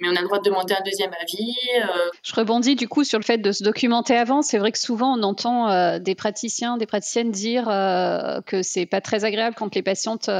mais 0.00 0.08
on 0.08 0.16
a 0.16 0.20
le 0.20 0.26
droit 0.26 0.38
de 0.38 0.44
demander 0.44 0.74
un 0.74 0.82
deuxième 0.84 1.12
avis. 1.20 1.54
Euh. 1.76 2.10
Je 2.22 2.34
rebondis 2.34 2.76
du 2.76 2.88
coup 2.88 3.04
sur 3.04 3.18
le 3.18 3.24
fait 3.24 3.38
de 3.38 3.52
se 3.52 3.64
documenter 3.64 4.16
avant. 4.16 4.42
C'est 4.42 4.58
vrai 4.58 4.72
que 4.72 4.78
souvent 4.78 5.16
on 5.18 5.22
entend 5.22 5.68
euh, 5.68 5.98
des 5.98 6.14
praticiens, 6.14 6.76
des 6.76 6.86
praticiennes 6.86 7.30
dire 7.30 7.68
euh, 7.68 8.40
que 8.42 8.62
c'est 8.62 8.86
pas 8.86 9.00
très 9.00 9.24
agréable 9.24 9.56
quand 9.56 9.74
les 9.74 9.82
patientes 9.82 10.30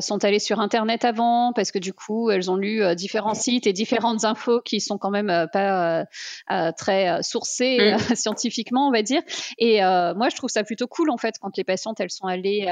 sont 0.00 0.24
allées 0.24 0.38
sur 0.38 0.60
Internet 0.60 1.04
avant 1.04 1.52
parce 1.52 1.70
que 1.70 1.78
du 1.78 1.92
coup 1.92 2.30
elles 2.30 2.50
ont 2.50 2.56
lu 2.56 2.82
différents 2.94 3.34
sites 3.34 3.66
et 3.66 3.72
différentes 3.72 4.24
infos 4.24 4.60
qui 4.60 4.80
sont 4.80 4.98
quand 4.98 5.10
même 5.10 5.48
pas 5.52 6.06
très 6.76 7.22
sourcées 7.22 7.94
mm. 7.94 8.14
scientifiquement, 8.14 8.88
on 8.88 8.92
va 8.92 9.02
dire. 9.02 9.22
Et 9.58 9.80
moi 9.80 10.28
je 10.30 10.36
trouve 10.36 10.50
ça 10.50 10.64
plutôt 10.64 10.86
cool 10.86 11.10
en 11.10 11.18
fait 11.18 11.36
quand 11.40 11.56
les 11.56 11.64
patientes 11.64 12.00
elles 12.00 12.10
sont 12.10 12.26
allées 12.26 12.66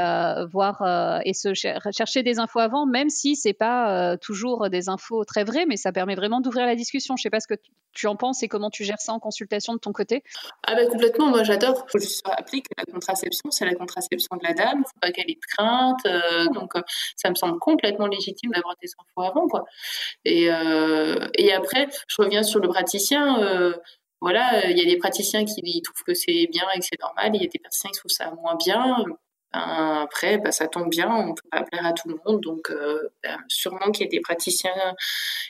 voir 0.50 1.21
et 1.25 1.35
se 1.42 1.90
chercher 1.90 2.22
des 2.22 2.38
infos 2.38 2.61
avant, 2.61 2.87
même 2.87 3.11
si 3.11 3.37
c'est 3.37 3.52
pas 3.52 4.16
toujours 4.18 4.70
des 4.70 4.88
infos 4.88 5.25
très 5.25 5.44
vraies, 5.44 5.66
mais 5.66 5.76
ça 5.76 5.92
permet 5.92 6.14
vraiment 6.14 6.40
d'ouvrir 6.40 6.66
la 6.66 6.76
discussion. 6.76 7.16
Je 7.16 7.22
sais 7.22 7.30
pas 7.30 7.40
ce 7.40 7.46
que 7.46 7.54
tu 7.92 8.06
en 8.06 8.16
penses 8.16 8.42
et 8.42 8.49
comment 8.49 8.70
tu 8.70 8.84
gères 8.84 9.00
ça 9.00 9.12
en 9.12 9.18
consultation 9.18 9.75
de 9.75 9.78
ton 9.78 9.92
côté. 9.92 10.22
Ah 10.66 10.75
ben 10.75 10.88
complètement, 10.88 11.28
moi 11.28 11.42
j'adore. 11.42 11.84
Il 11.88 11.90
faut 11.92 11.99
juste 11.99 12.26
rappeler 12.26 12.62
que 12.62 12.70
la 12.76 12.84
contraception, 12.84 13.50
c'est 13.50 13.64
la 13.64 13.75
contraception 13.75 14.37
de 14.37 14.46
la 14.46 14.54
dame, 14.54 14.82
faut 14.84 15.00
pas 15.00 15.11
qu'elle 15.11 15.30
ait 15.30 15.34
de 15.34 15.40
crainte. 15.56 16.54
donc 16.54 16.72
ça 17.16 17.30
me 17.30 17.34
semble 17.34 17.58
complètement 17.58 18.06
légitime 18.06 18.50
d'avoir 18.52 18.75
des 18.82 18.88
infos 18.99 19.28
avant, 19.28 19.49
quoi. 19.49 19.64
Et, 20.25 20.49
et 21.34 21.52
après, 21.52 21.88
je 22.08 22.22
reviens 22.22 22.42
sur 22.42 22.61
le 22.61 22.68
praticien 22.68 23.72
voilà, 24.22 24.70
il 24.70 24.78
y 24.78 24.80
a 24.80 24.84
des 24.84 24.99
praticiens 24.99 25.44
qui 25.44 25.82
trouvent 25.82 26.04
que 26.06 26.14
c'est 26.14 26.46
bien 26.46 26.62
et 26.76 26.78
que 26.78 26.84
c'est 26.88 27.00
normal, 27.00 27.32
il 27.34 27.42
y 27.42 27.44
a 27.44 27.49
des 27.49 27.58
praticiens 27.58 27.90
qui 27.90 27.99
trouvent 27.99 28.12
ça 28.12 28.30
moins 28.30 28.54
bien. 28.54 29.04
Ben, 29.52 30.02
après, 30.02 30.38
ben, 30.38 30.52
ça 30.52 30.66
tombe 30.66 30.88
bien, 30.88 31.11
on 31.11 31.28
ne 31.28 31.32
peut 31.32 31.49
pas 31.50 31.62
plaire 31.62 31.87
à 31.87 31.92
tout 31.92 32.09
le 32.09 32.16
monde, 32.25 32.40
donc 32.40 32.71
euh, 32.71 33.11
ben, 33.23 33.37
sûrement 33.49 33.90
qu'il 33.92 34.06
y 34.06 34.09
a 34.09 34.11
des 34.11 34.21
praticiens 34.21 34.94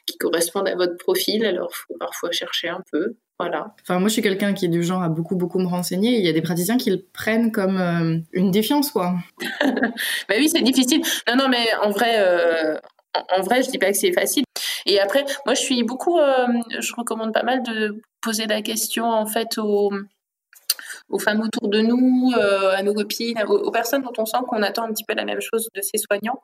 qui 0.06 0.18
correspondent 0.18 0.68
à 0.68 0.74
votre 0.74 0.96
profil, 0.96 1.44
alors 1.44 1.70
il 1.72 1.76
faut 1.76 1.98
parfois 1.98 2.30
chercher 2.32 2.68
un 2.68 2.82
peu. 2.90 3.16
Voilà. 3.38 3.74
Enfin, 3.82 3.98
moi, 3.98 4.08
je 4.08 4.12
suis 4.12 4.22
quelqu'un 4.22 4.52
qui 4.52 4.66
est 4.66 4.68
du 4.68 4.84
genre 4.84 5.02
à 5.02 5.08
beaucoup, 5.08 5.34
beaucoup 5.34 5.58
me 5.58 5.66
renseigner. 5.66 6.16
Il 6.16 6.24
y 6.24 6.28
a 6.28 6.32
des 6.32 6.42
praticiens 6.42 6.76
qui 6.76 6.90
le 6.90 7.02
prennent 7.12 7.50
comme 7.50 7.76
euh, 7.76 8.18
une 8.32 8.50
défiance, 8.52 8.92
quoi. 8.92 9.14
bah 9.60 10.34
oui, 10.36 10.48
c'est 10.48 10.62
difficile. 10.62 11.02
Non, 11.26 11.34
non, 11.36 11.48
mais 11.48 11.66
en 11.82 11.90
vrai, 11.90 12.20
euh, 12.20 12.76
en 13.36 13.42
vrai, 13.42 13.62
je 13.62 13.70
dis 13.70 13.78
pas 13.78 13.90
que 13.90 13.96
c'est 13.96 14.12
facile. 14.12 14.44
Et 14.86 15.00
après, 15.00 15.24
moi, 15.44 15.54
je 15.54 15.60
suis 15.60 15.82
beaucoup, 15.82 16.18
euh, 16.18 16.46
je 16.78 16.92
recommande 16.96 17.32
pas 17.32 17.42
mal 17.42 17.62
de 17.62 18.00
poser 18.20 18.46
la 18.46 18.62
question 18.62 19.06
en 19.06 19.26
fait 19.26 19.58
aux, 19.58 19.90
aux 21.12 21.18
femmes 21.18 21.42
autour 21.42 21.68
de 21.68 21.80
nous, 21.80 22.32
euh, 22.36 22.72
à 22.72 22.82
nos 22.82 22.94
copines, 22.94 23.40
aux, 23.46 23.70
personnes 23.70 24.02
dont 24.02 24.12
on 24.18 24.26
sent 24.26 24.38
qu'on 24.48 24.62
attend 24.62 24.84
un 24.84 24.92
petit 24.92 25.04
peu 25.04 25.14
la 25.14 25.24
même 25.24 25.40
chose 25.40 25.68
de 25.74 25.80
ces 25.82 25.98
soignants, 25.98 26.42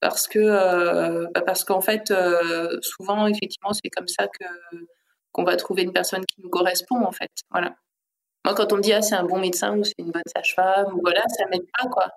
parce 0.00 0.28
que 0.28 0.38
euh, 0.38 1.26
bah, 1.34 1.42
parce 1.42 1.64
qu'en 1.64 1.80
fait, 1.80 2.12
souvent, 2.82 3.26
effectivement, 3.26 3.72
c'est 3.72 3.90
comme 3.90 4.08
ça 4.08 4.28
que 4.28 4.44
qu'on 5.32 5.44
va 5.44 5.56
trouver 5.56 5.82
une 5.82 5.92
personne 5.92 6.24
qui 6.26 6.40
nous 6.42 6.50
correspond 6.50 7.04
en 7.04 7.12
fait. 7.12 7.30
Voilà. 7.50 7.74
Moi, 8.44 8.54
quand 8.54 8.72
on 8.72 8.76
me 8.76 8.82
dit 8.82 8.92
ah 8.92 9.02
c'est 9.02 9.14
un 9.14 9.24
bon 9.24 9.38
médecin 9.38 9.76
ou 9.76 9.84
c'est 9.84 9.94
une 9.98 10.10
bonne 10.10 10.22
sage-femme 10.34 10.94
ou 10.94 11.00
voilà, 11.02 11.22
ça 11.28 11.46
m'aide 11.50 11.66
pas 11.78 11.88
quoi. 11.88 12.08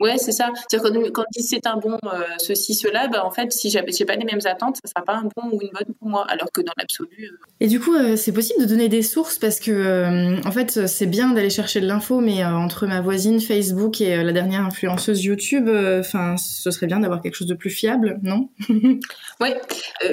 Ouais, 0.00 0.16
c'est 0.16 0.32
ça. 0.32 0.50
Quand, 0.72 0.80
quand 1.12 1.22
on 1.22 1.30
dit 1.36 1.42
c'est 1.42 1.66
un 1.66 1.76
bon 1.76 1.98
euh, 2.04 2.22
ceci, 2.38 2.74
cela, 2.74 3.08
bah, 3.08 3.24
en 3.24 3.30
fait, 3.30 3.52
si 3.52 3.68
j'avais 3.70 3.92
pas 4.06 4.16
les 4.16 4.24
mêmes 4.24 4.40
attentes, 4.46 4.76
ça 4.82 4.88
sera 4.88 5.04
pas 5.04 5.16
un 5.16 5.28
bon 5.36 5.50
ou 5.52 5.60
une 5.60 5.68
bonne 5.68 5.94
pour 5.98 6.08
moi. 6.08 6.24
Alors 6.28 6.50
que 6.50 6.62
dans 6.62 6.72
l'absolu. 6.78 7.10
Euh, 7.30 7.36
Et 7.60 7.66
du 7.66 7.80
coup, 7.80 7.94
euh, 7.94 8.16
c'est 8.16 8.32
possible 8.32 8.62
de 8.62 8.66
donner 8.66 8.88
des 8.88 9.02
sources 9.02 9.38
parce 9.38 9.60
que, 9.60 10.40
en 10.46 10.50
fait, 10.52 10.86
c'est 10.86 11.06
bien 11.06 11.32
d'aller 11.32 11.50
chercher 11.50 11.82
de 11.82 11.86
l'info, 11.86 12.20
mais 12.20 12.42
entre 12.44 12.86
ma 12.86 13.02
voisine 13.02 13.40
Facebook 13.40 14.00
et 14.00 14.22
la 14.22 14.32
dernière 14.32 14.62
influenceuse 14.62 15.22
YouTube, 15.22 15.68
enfin, 15.68 16.36
ce 16.38 16.70
serait 16.70 16.86
bien 16.86 17.00
d'avoir 17.00 17.20
quelque 17.20 17.34
chose 17.34 17.48
de 17.48 17.54
plus 17.54 17.70
fiable, 17.70 18.18
non? 18.22 18.48
Ouais, 19.40 19.58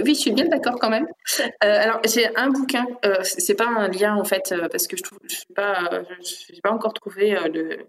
oui, 0.06 0.16
je 0.16 0.20
suis 0.20 0.32
bien 0.32 0.46
d'accord 0.48 0.76
quand 0.80 0.90
même. 0.90 1.06
alors, 1.60 2.00
j'ai 2.06 2.28
un 2.38 2.50
bouquin. 2.50 2.86
c'est 3.24 3.56
pas 3.56 3.68
un 3.68 3.88
lien 3.90 4.16
en 4.16 4.24
fait, 4.24 4.54
parce 4.72 4.88
que 4.88 4.96
je 4.98 5.04
trouve, 5.04 5.20
je 5.30 5.36
suis 5.36 5.54
pas, 5.54 5.90
j'ai 6.22 6.62
pas 6.62 6.72
encore 6.72 6.94
trouvé 6.94 7.38
le 7.54 7.88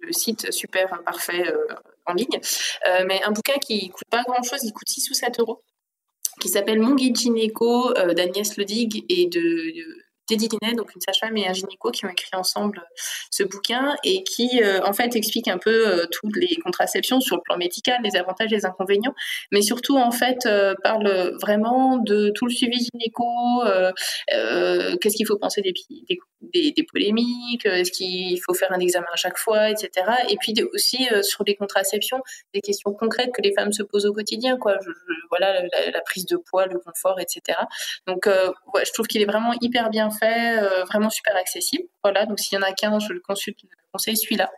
le 0.00 0.12
site 0.12 0.52
super 0.52 1.02
parfait 1.04 1.48
euh, 1.48 1.74
en 2.06 2.14
ligne. 2.14 2.40
Euh, 2.88 3.04
mais 3.06 3.22
un 3.22 3.32
bouquin 3.32 3.58
qui 3.58 3.90
coûte 3.90 4.08
pas 4.10 4.22
grand 4.24 4.42
chose, 4.42 4.64
il 4.64 4.72
coûte 4.72 4.88
6 4.88 5.10
ou 5.10 5.14
7 5.14 5.40
euros, 5.40 5.62
qui 6.40 6.48
s'appelle 6.48 6.80
Mon 6.80 6.94
guide 6.94 7.16
euh, 7.96 8.14
d'Agnès 8.14 8.56
Ledig 8.56 9.04
et 9.08 9.26
de 9.26 10.01
Teddy 10.32 10.48
donc 10.76 10.94
une 10.94 11.00
sage-femme 11.00 11.36
et 11.36 11.46
un 11.46 11.52
gynéco 11.52 11.90
qui 11.90 12.06
ont 12.06 12.08
écrit 12.08 12.34
ensemble 12.34 12.78
euh, 12.78 12.94
ce 13.30 13.42
bouquin 13.42 13.94
et 14.04 14.22
qui 14.24 14.62
euh, 14.62 14.80
en 14.84 14.92
fait 14.92 15.14
explique 15.16 15.48
un 15.48 15.58
peu 15.58 15.88
euh, 15.88 16.06
toutes 16.10 16.36
les 16.36 16.56
contraceptions 16.56 17.20
sur 17.20 17.36
le 17.36 17.42
plan 17.42 17.56
médical, 17.56 18.00
les 18.02 18.16
avantages, 18.16 18.50
les 18.50 18.64
inconvénients, 18.64 19.14
mais 19.50 19.62
surtout 19.62 19.96
en 19.96 20.10
fait 20.10 20.48
parle 20.82 21.36
vraiment 21.40 21.98
de 21.98 22.30
tout 22.34 22.46
le 22.46 22.52
suivi 22.52 22.78
gynéco, 22.92 23.24
qu'est-ce 25.00 25.16
qu'il 25.16 25.26
faut 25.26 25.38
penser 25.38 25.62
des, 25.62 26.84
polémiques, 26.90 27.66
est-ce 27.66 27.90
qu'il 27.90 28.38
faut 28.42 28.54
faire 28.54 28.72
un 28.72 28.80
examen 28.80 29.06
à 29.12 29.16
chaque 29.16 29.38
fois, 29.38 29.70
etc. 29.70 29.90
Et 30.28 30.36
puis 30.36 30.54
aussi 30.72 31.06
sur 31.22 31.44
les 31.46 31.54
contraceptions, 31.54 32.20
des 32.54 32.60
questions 32.60 32.92
concrètes 32.92 33.30
que 33.32 33.42
les 33.42 33.52
femmes 33.52 33.72
se 33.72 33.82
posent 33.82 34.06
au 34.06 34.12
quotidien, 34.12 34.56
quoi. 34.56 34.76
voilà 35.30 35.62
la, 35.62 36.00
prise 36.02 36.26
de 36.26 36.36
poids, 36.36 36.66
le 36.66 36.78
confort, 36.78 37.18
etc. 37.20 37.58
Donc 38.06 38.26
ouais, 38.26 38.84
je 38.84 38.92
trouve 38.92 39.06
qu'il 39.06 39.22
est 39.22 39.26
vraiment 39.26 39.52
hyper 39.60 39.90
bien 39.90 40.10
fait, 40.10 40.21
euh, 40.24 40.84
vraiment 40.84 41.10
super 41.10 41.36
accessible. 41.36 41.84
Voilà, 42.02 42.26
donc 42.26 42.38
s'il 42.38 42.56
y 42.56 42.58
en 42.58 42.64
a 42.64 42.72
qu'un, 42.72 42.98
je 42.98 43.12
le 43.12 43.20
conseille 43.20 44.16
celui-là. 44.16 44.50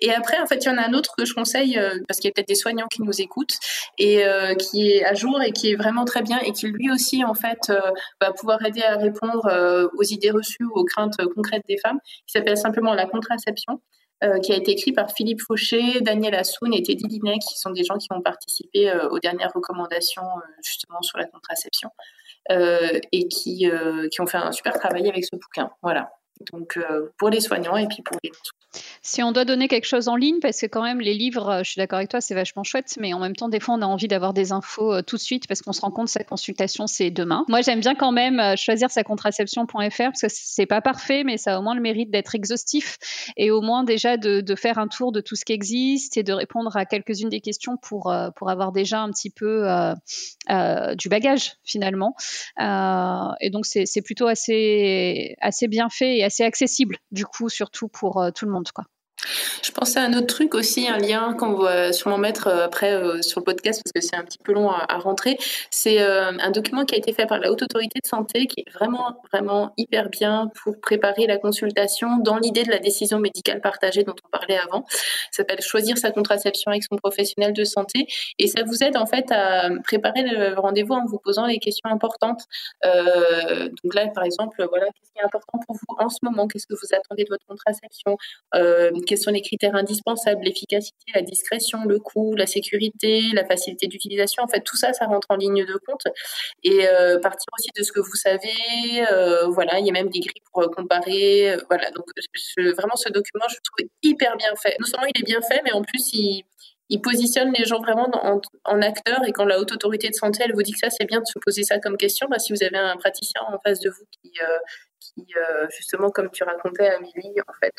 Et 0.00 0.12
après, 0.12 0.40
en 0.40 0.46
fait, 0.46 0.64
il 0.64 0.66
y 0.66 0.70
en 0.70 0.78
a 0.78 0.82
un 0.82 0.92
autre 0.92 1.14
que 1.16 1.24
je 1.24 1.34
conseille 1.34 1.78
euh, 1.78 1.98
parce 2.06 2.20
qu'il 2.20 2.28
y 2.28 2.30
a 2.30 2.34
peut-être 2.34 2.48
des 2.48 2.54
soignants 2.54 2.88
qui 2.88 3.02
nous 3.02 3.20
écoutent 3.20 3.58
et 3.96 4.24
euh, 4.24 4.54
qui 4.54 4.90
est 4.90 5.04
à 5.04 5.14
jour 5.14 5.40
et 5.42 5.52
qui 5.52 5.70
est 5.70 5.76
vraiment 5.76 6.04
très 6.04 6.22
bien 6.22 6.38
et 6.40 6.52
qui 6.52 6.66
lui 6.66 6.90
aussi, 6.90 7.24
en 7.24 7.34
fait, 7.34 7.72
va 8.20 8.32
pouvoir 8.32 8.64
aider 8.64 8.82
à 8.82 8.96
répondre 8.96 9.90
aux 9.96 10.04
idées 10.04 10.30
reçues 10.30 10.64
ou 10.64 10.72
aux 10.72 10.84
craintes 10.84 11.16
concrètes 11.34 11.64
des 11.68 11.78
femmes. 11.78 11.98
qui 12.26 12.32
s'appelle 12.32 12.56
simplement 12.56 12.94
La 12.94 13.06
contraception. 13.06 13.80
qui 14.42 14.52
a 14.52 14.56
été 14.56 14.72
écrit 14.72 14.92
par 14.92 15.12
Philippe 15.12 15.40
Fauché, 15.40 16.00
Daniel 16.00 16.34
Assoun 16.34 16.74
et 16.74 16.82
Teddy 16.82 17.06
Linet, 17.06 17.38
qui 17.38 17.56
sont 17.58 17.70
des 17.70 17.84
gens 17.84 17.98
qui 17.98 18.08
ont 18.10 18.20
participé 18.20 18.92
aux 19.10 19.18
dernières 19.20 19.52
recommandations 19.54 20.28
justement 20.62 21.02
sur 21.02 21.18
la 21.18 21.26
contraception. 21.26 21.90
Euh, 22.50 22.98
et 23.12 23.28
qui, 23.28 23.70
euh, 23.70 24.08
qui 24.08 24.22
ont 24.22 24.26
fait 24.26 24.38
un 24.38 24.52
super 24.52 24.72
travail 24.72 25.06
avec 25.08 25.24
ce 25.24 25.36
bouquin. 25.36 25.70
Voilà. 25.82 26.10
Donc 26.52 26.76
euh, 26.76 27.12
pour 27.18 27.30
les 27.30 27.40
soignants 27.40 27.76
et 27.76 27.86
puis 27.86 28.02
pour 28.02 28.16
les 28.22 28.32
si 29.02 29.22
on 29.22 29.32
doit 29.32 29.44
donner 29.44 29.68
quelque 29.68 29.86
chose 29.86 30.08
en 30.08 30.16
ligne, 30.16 30.40
parce 30.40 30.60
que 30.60 30.66
quand 30.66 30.82
même 30.82 31.00
les 31.00 31.14
livres, 31.14 31.48
euh, 31.48 31.62
je 31.64 31.70
suis 31.70 31.78
d'accord 31.78 31.98
avec 31.98 32.10
toi, 32.10 32.20
c'est 32.20 32.34
vachement 32.34 32.64
chouette, 32.64 32.98
mais 33.00 33.14
en 33.14 33.18
même 33.18 33.34
temps, 33.34 33.48
des 33.48 33.60
fois, 33.60 33.74
on 33.74 33.82
a 33.82 33.86
envie 33.86 34.08
d'avoir 34.08 34.34
des 34.34 34.52
infos 34.52 34.92
euh, 34.92 35.02
tout 35.02 35.16
de 35.16 35.20
suite 35.20 35.46
parce 35.48 35.62
qu'on 35.62 35.72
se 35.72 35.80
rend 35.80 35.90
compte 35.90 36.06
que 36.06 36.12
cette 36.12 36.28
consultation, 36.28 36.86
c'est 36.86 37.10
demain. 37.10 37.44
Moi, 37.48 37.62
j'aime 37.62 37.80
bien 37.80 37.94
quand 37.94 38.12
même 38.12 38.56
choisir 38.56 38.90
sa 38.90 39.04
contraception.fr 39.04 39.70
parce 39.72 40.20
que 40.20 40.26
c'est 40.28 40.66
pas 40.66 40.80
parfait, 40.80 41.24
mais 41.24 41.38
ça 41.38 41.56
a 41.56 41.58
au 41.58 41.62
moins 41.62 41.74
le 41.74 41.80
mérite 41.80 42.10
d'être 42.10 42.34
exhaustif 42.34 42.98
et 43.36 43.50
au 43.50 43.62
moins 43.62 43.84
déjà 43.84 44.16
de, 44.16 44.42
faire 44.56 44.78
un 44.78 44.88
tour 44.88 45.12
de 45.12 45.20
tout 45.20 45.36
ce 45.36 45.44
qui 45.44 45.52
existe 45.52 46.16
et 46.16 46.22
de 46.22 46.32
répondre 46.32 46.76
à 46.76 46.84
quelques-unes 46.84 47.28
des 47.28 47.40
questions 47.40 47.76
pour, 47.76 48.12
pour 48.34 48.50
avoir 48.50 48.72
déjà 48.72 49.00
un 49.00 49.10
petit 49.10 49.30
peu 49.30 49.66
du 50.96 51.08
bagage 51.08 51.52
finalement. 51.64 52.14
et 52.58 53.50
donc, 53.50 53.66
c'est 53.66 54.02
plutôt 54.02 54.26
assez, 54.26 55.36
assez 55.40 55.68
bien 55.68 55.88
fait 55.88 56.18
et 56.18 56.24
assez 56.28 56.44
accessible, 56.44 56.98
du 57.10 57.26
coup, 57.26 57.48
surtout 57.48 57.88
pour 57.88 58.30
tout 58.34 58.46
le 58.46 58.52
monde. 58.52 58.68
Quoi. 58.72 58.84
Je 59.62 59.72
pensais 59.72 59.98
à 59.98 60.04
un 60.04 60.12
autre 60.12 60.26
truc 60.26 60.54
aussi, 60.54 60.88
un 60.88 60.98
lien 60.98 61.34
qu'on 61.34 61.54
va 61.54 61.92
sûrement 61.92 62.18
mettre 62.18 62.46
euh, 62.46 62.64
après 62.64 62.94
euh, 62.94 63.20
sur 63.20 63.40
le 63.40 63.44
podcast 63.44 63.82
parce 63.82 63.92
que 63.92 64.00
c'est 64.00 64.16
un 64.16 64.24
petit 64.24 64.38
peu 64.38 64.52
long 64.52 64.70
à, 64.70 64.98
rentrer. 64.98 65.36
C'est 65.70 66.00
euh, 66.00 66.32
un 66.38 66.50
document 66.50 66.84
qui 66.84 66.94
a 66.94 66.98
été 66.98 67.12
fait 67.12 67.26
par 67.26 67.38
la 67.38 67.50
Haute 67.50 67.62
Autorité 67.62 67.98
de 68.02 68.06
Santé 68.06 68.46
qui 68.46 68.60
est 68.60 68.70
vraiment, 68.70 69.20
vraiment 69.32 69.72
hyper 69.76 70.08
bien 70.08 70.50
pour 70.62 70.80
préparer 70.80 71.26
la 71.26 71.36
consultation 71.36 72.18
dans 72.18 72.38
l'idée 72.38 72.62
de 72.62 72.70
la 72.70 72.78
décision 72.78 73.18
médicale 73.18 73.60
partagée 73.60 74.04
dont 74.04 74.14
on 74.24 74.28
parlait 74.30 74.58
avant. 74.58 74.84
Ça 74.88 75.38
s'appelle 75.38 75.60
Choisir 75.60 75.98
sa 75.98 76.12
contraception 76.12 76.70
avec 76.70 76.84
son 76.84 76.96
professionnel 76.96 77.52
de 77.52 77.64
santé 77.64 78.06
et 78.38 78.46
ça 78.46 78.62
vous 78.64 78.82
aide 78.82 78.96
en 78.96 79.06
fait 79.06 79.30
à 79.32 79.68
préparer 79.82 80.22
le 80.22 80.58
rendez-vous 80.58 80.94
en 80.94 81.04
vous 81.06 81.18
posant 81.18 81.46
les 81.46 81.58
questions 81.58 81.90
importantes. 81.90 82.42
donc 82.84 83.94
là, 83.94 84.06
par 84.14 84.24
exemple, 84.24 84.64
voilà, 84.68 84.86
qu'est-ce 84.86 85.10
qui 85.12 85.18
est 85.18 85.24
important 85.24 85.58
pour 85.66 85.76
vous 85.76 85.96
en 85.98 86.08
ce 86.08 86.18
moment? 86.22 86.46
Qu'est-ce 86.46 86.66
que 86.66 86.74
vous 86.74 86.94
attendez 86.94 87.24
de 87.24 87.28
votre 87.30 87.46
contraception? 87.46 88.16
Quels 89.08 89.18
sont 89.18 89.30
les 89.30 89.40
critères 89.40 89.74
indispensables, 89.74 90.44
l'efficacité, 90.44 91.06
la 91.14 91.22
discrétion, 91.22 91.84
le 91.86 91.98
coût, 91.98 92.34
la 92.36 92.46
sécurité, 92.46 93.22
la 93.32 93.44
facilité 93.44 93.86
d'utilisation. 93.86 94.42
En 94.42 94.48
fait, 94.48 94.60
tout 94.60 94.76
ça, 94.76 94.92
ça 94.92 95.06
rentre 95.06 95.26
en 95.30 95.36
ligne 95.36 95.64
de 95.64 95.80
compte. 95.86 96.04
Et 96.62 96.86
euh, 96.86 97.18
partir 97.18 97.46
aussi 97.58 97.70
de 97.76 97.82
ce 97.82 97.90
que 97.90 98.00
vous 98.00 98.14
savez. 98.14 99.06
Euh, 99.10 99.46
voilà, 99.48 99.78
il 99.78 99.86
y 99.86 99.88
a 99.88 99.92
même 99.92 100.10
des 100.10 100.20
grilles 100.20 100.42
pour 100.52 100.62
euh, 100.62 100.68
comparer. 100.68 101.56
voilà, 101.68 101.90
donc 101.90 102.04
vraiment, 102.76 102.96
ce 102.96 103.08
document, 103.08 103.46
je 103.48 103.56
trouve 103.64 103.88
hyper 104.02 104.36
bien 104.36 104.54
fait. 104.62 104.76
Non 104.78 104.86
seulement 104.86 105.06
il 105.14 105.20
est 105.20 105.24
bien 105.24 105.40
fait, 105.40 105.60
mais 105.64 105.72
en 105.72 105.82
plus, 105.82 106.12
il, 106.12 106.44
positionne 107.02 107.52
les 107.56 107.64
gens 107.64 107.80
vraiment 107.80 108.08
en, 108.64 108.82
acteurs 108.82 109.22
et 109.26 109.32
quand 109.32 109.44
la 109.44 109.60
haute 109.60 109.72
autorité 109.72 110.08
de 110.08 110.14
santé 110.14 110.42
elle 110.44 110.54
vous 110.54 110.62
dit 110.62 110.72
que 110.72 110.78
ça 110.78 110.88
c'est 110.88 111.04
bien 111.04 111.20
de 111.20 111.26
se 111.26 111.38
poser 111.38 111.62
ça 111.62 111.78
comme 111.78 111.96
question 111.98 112.26
bah, 112.30 112.38
si 112.38 112.52
vous 112.52 112.62
avez 112.62 112.78
un 112.78 112.96
praticien 112.96 113.42
en 113.46 113.58
face 113.60 113.80
de 113.80 113.90
vous 113.90 114.04
qui, 114.10 115.24
justement 115.76 116.10
comme 116.10 116.30
tu 116.30 116.44
racontais 116.44 116.88
Amélie 116.88 117.34
en 117.46 117.52
fait 117.60 117.74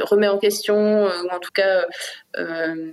remet 0.00 0.28
en 0.28 0.38
question, 0.38 0.76
euh, 0.76 1.22
ou 1.24 1.28
en 1.28 1.40
tout 1.40 1.52
cas 1.52 1.86
euh, 2.36 2.92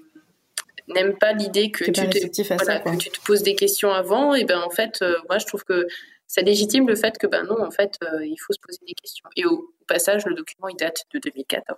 n'aime 0.88 1.18
pas 1.18 1.34
l'idée 1.34 1.72
que, 1.72 1.86
tu 1.86 1.92
te, 1.92 2.98
tu 2.98 3.10
te 3.10 3.22
poses 3.26 3.44
des 3.44 3.56
questions 3.56 3.92
avant, 3.92 4.34
et 4.34 4.44
ben 4.44 4.60
en 4.60 4.70
fait, 4.70 5.02
euh, 5.02 5.16
moi 5.30 5.38
je 5.38 5.46
trouve 5.46 5.64
que 5.64 5.88
ça 6.28 6.42
légitime 6.42 6.88
le 6.88 6.96
fait 6.96 7.18
que 7.18 7.28
ben 7.28 7.44
non, 7.44 7.62
en 7.62 7.72
fait, 7.72 8.00
il 8.22 8.38
faut 8.38 8.54
se 8.54 8.60
poser 8.60 8.80
des 8.88 8.94
questions. 8.94 9.28
Et 9.36 9.46
au, 9.46 9.74
passage, 9.88 10.26
le 10.26 10.34
document 10.36 10.70
il 10.70 10.78
date 10.78 11.04
de 11.14 11.20
2014. 11.20 11.78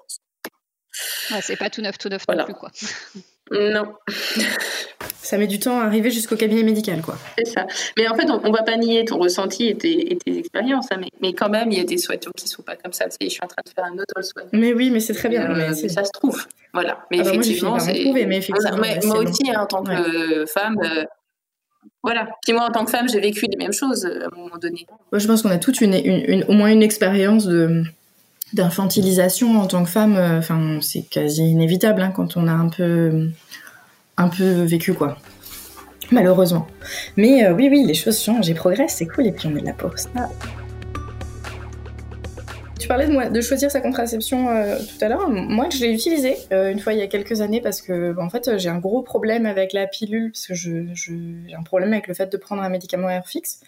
Ouais, 1.31 1.41
c'est 1.41 1.55
pas 1.55 1.71
tout 1.71 1.81
neuf, 1.81 1.97
tout 1.97 2.09
neuf 2.09 2.27
non 2.27 2.45
plus 2.45 2.53
quoi. 2.53 2.71
Non. 3.53 3.93
ça 5.21 5.37
met 5.37 5.47
du 5.47 5.59
temps 5.59 5.79
à 5.79 5.85
arriver 5.85 6.11
jusqu'au 6.11 6.35
cabinet 6.35 6.63
médical, 6.63 7.01
quoi. 7.01 7.17
C'est 7.37 7.45
ça. 7.45 7.65
Mais 7.97 8.07
en 8.07 8.15
fait, 8.15 8.29
on, 8.29 8.41
ne 8.41 8.55
va 8.55 8.63
pas 8.63 8.77
nier 8.77 9.05
ton 9.05 9.17
ressenti 9.17 9.67
et 9.67 9.77
tes, 9.77 10.17
expériences, 10.27 10.87
hein, 10.91 10.99
mais, 11.21 11.33
quand 11.33 11.49
même, 11.49 11.71
il 11.71 11.77
y 11.77 11.81
a 11.81 11.85
des 11.85 11.97
soignants 11.97 12.31
qui 12.35 12.47
sont 12.47 12.61
pas 12.61 12.75
comme 12.75 12.93
ça. 12.93 13.05
Tu 13.05 13.11
sais, 13.11 13.17
je 13.21 13.29
suis 13.29 13.39
en 13.43 13.47
train 13.47 13.61
de 13.65 13.71
faire 13.71 13.85
un 13.85 13.93
autre 13.93 14.21
soin. 14.21 14.43
Mais 14.51 14.73
oui, 14.73 14.89
mais 14.89 14.99
c'est 14.99 15.13
très 15.13 15.29
bien. 15.29 15.49
Euh, 15.49 15.73
mais 15.81 15.89
ça 15.89 16.03
se 16.03 16.11
trouve. 16.11 16.45
Voilà. 16.73 17.05
Mais 17.11 17.19
ah 17.19 17.23
bah 17.23 17.29
effectivement, 17.29 17.79
c'est. 17.79 18.03
Moi, 18.03 19.17
aussi, 19.19 19.49
hein, 19.49 19.61
en 19.61 19.65
tant 19.65 19.83
que 19.83 20.45
femme. 20.45 20.77
Euh, 20.83 21.05
voilà. 22.01 22.27
Puis 22.45 22.53
moi, 22.53 22.65
en 22.65 22.71
tant 22.71 22.83
que 22.83 22.91
femme, 22.91 23.07
j'ai 23.07 23.19
vécu 23.19 23.45
les 23.45 23.57
mêmes 23.57 23.73
choses 23.73 24.05
euh, 24.05 24.23
à 24.23 24.25
un 24.25 24.37
moment 24.37 24.57
donné. 24.57 24.85
Moi, 25.11 25.19
je 25.19 25.27
pense 25.27 25.41
qu'on 25.41 25.51
a 25.51 25.57
toute 25.57 25.81
une, 25.81 25.93
une, 25.93 26.43
au 26.47 26.53
moins 26.53 26.69
une 26.69 26.83
expérience 26.83 27.45
de 27.45 27.83
d'infantilisation 28.53 29.59
en 29.59 29.67
tant 29.67 29.83
que 29.83 29.89
femme. 29.89 30.15
Enfin, 30.15 30.79
c'est 30.81 31.01
quasi 31.01 31.43
inévitable 31.43 32.01
hein, 32.01 32.11
quand 32.15 32.37
on 32.37 32.47
a 32.47 32.53
un 32.53 32.69
peu 32.69 33.29
un 34.17 34.29
peu 34.29 34.63
vécu, 34.63 34.93
quoi. 34.93 35.17
Malheureusement. 36.11 36.67
Mais 37.17 37.45
euh, 37.45 37.53
oui, 37.53 37.69
oui, 37.71 37.83
les 37.85 37.93
choses 37.93 38.21
changent 38.21 38.49
et 38.49 38.53
progressent, 38.53 38.95
c'est 38.97 39.07
cool, 39.07 39.27
et 39.27 39.31
puis 39.31 39.47
on 39.47 39.55
est 39.55 39.61
là 39.61 39.73
pour 39.73 39.97
ça. 39.97 40.09
Tu 42.79 42.87
parlais 42.87 43.07
de, 43.07 43.13
moi, 43.13 43.29
de 43.29 43.41
choisir 43.41 43.71
sa 43.71 43.79
contraception 43.79 44.49
euh, 44.49 44.77
tout 44.77 45.03
à 45.03 45.07
l'heure. 45.07 45.29
Moi, 45.29 45.69
je 45.73 45.79
l'ai 45.79 45.93
utilisé 45.93 46.35
euh, 46.51 46.71
une 46.71 46.79
fois 46.79 46.93
il 46.93 46.99
y 46.99 47.01
a 47.01 47.07
quelques 47.07 47.39
années 47.39 47.61
parce 47.61 47.81
que, 47.81 48.13
en 48.19 48.29
fait, 48.29 48.57
j'ai 48.57 48.69
un 48.69 48.79
gros 48.79 49.01
problème 49.01 49.45
avec 49.45 49.71
la 49.71 49.87
pilule 49.87 50.31
parce 50.31 50.47
que 50.47 50.53
j'ai 50.53 50.85
je, 50.93 51.13
un 51.57 51.63
problème 51.63 51.93
avec 51.93 52.07
le 52.07 52.13
fait 52.13 52.31
de 52.31 52.37
prendre 52.37 52.61
un 52.61 52.69
médicament 52.69 53.09
air 53.09 53.25
fixe. 53.25 53.61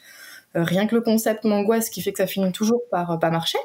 Rien 0.55 0.88
que 0.88 0.95
le 0.95 1.01
concept 1.01 1.43
m'angoisse, 1.43 1.89
qui 1.89 2.01
fait 2.01 2.12
que 2.12 2.17
ça 2.17 2.27
finit 2.27 2.51
toujours 2.51 2.81
par 2.89 3.19
pas 3.19 3.29
marcher. 3.29 3.59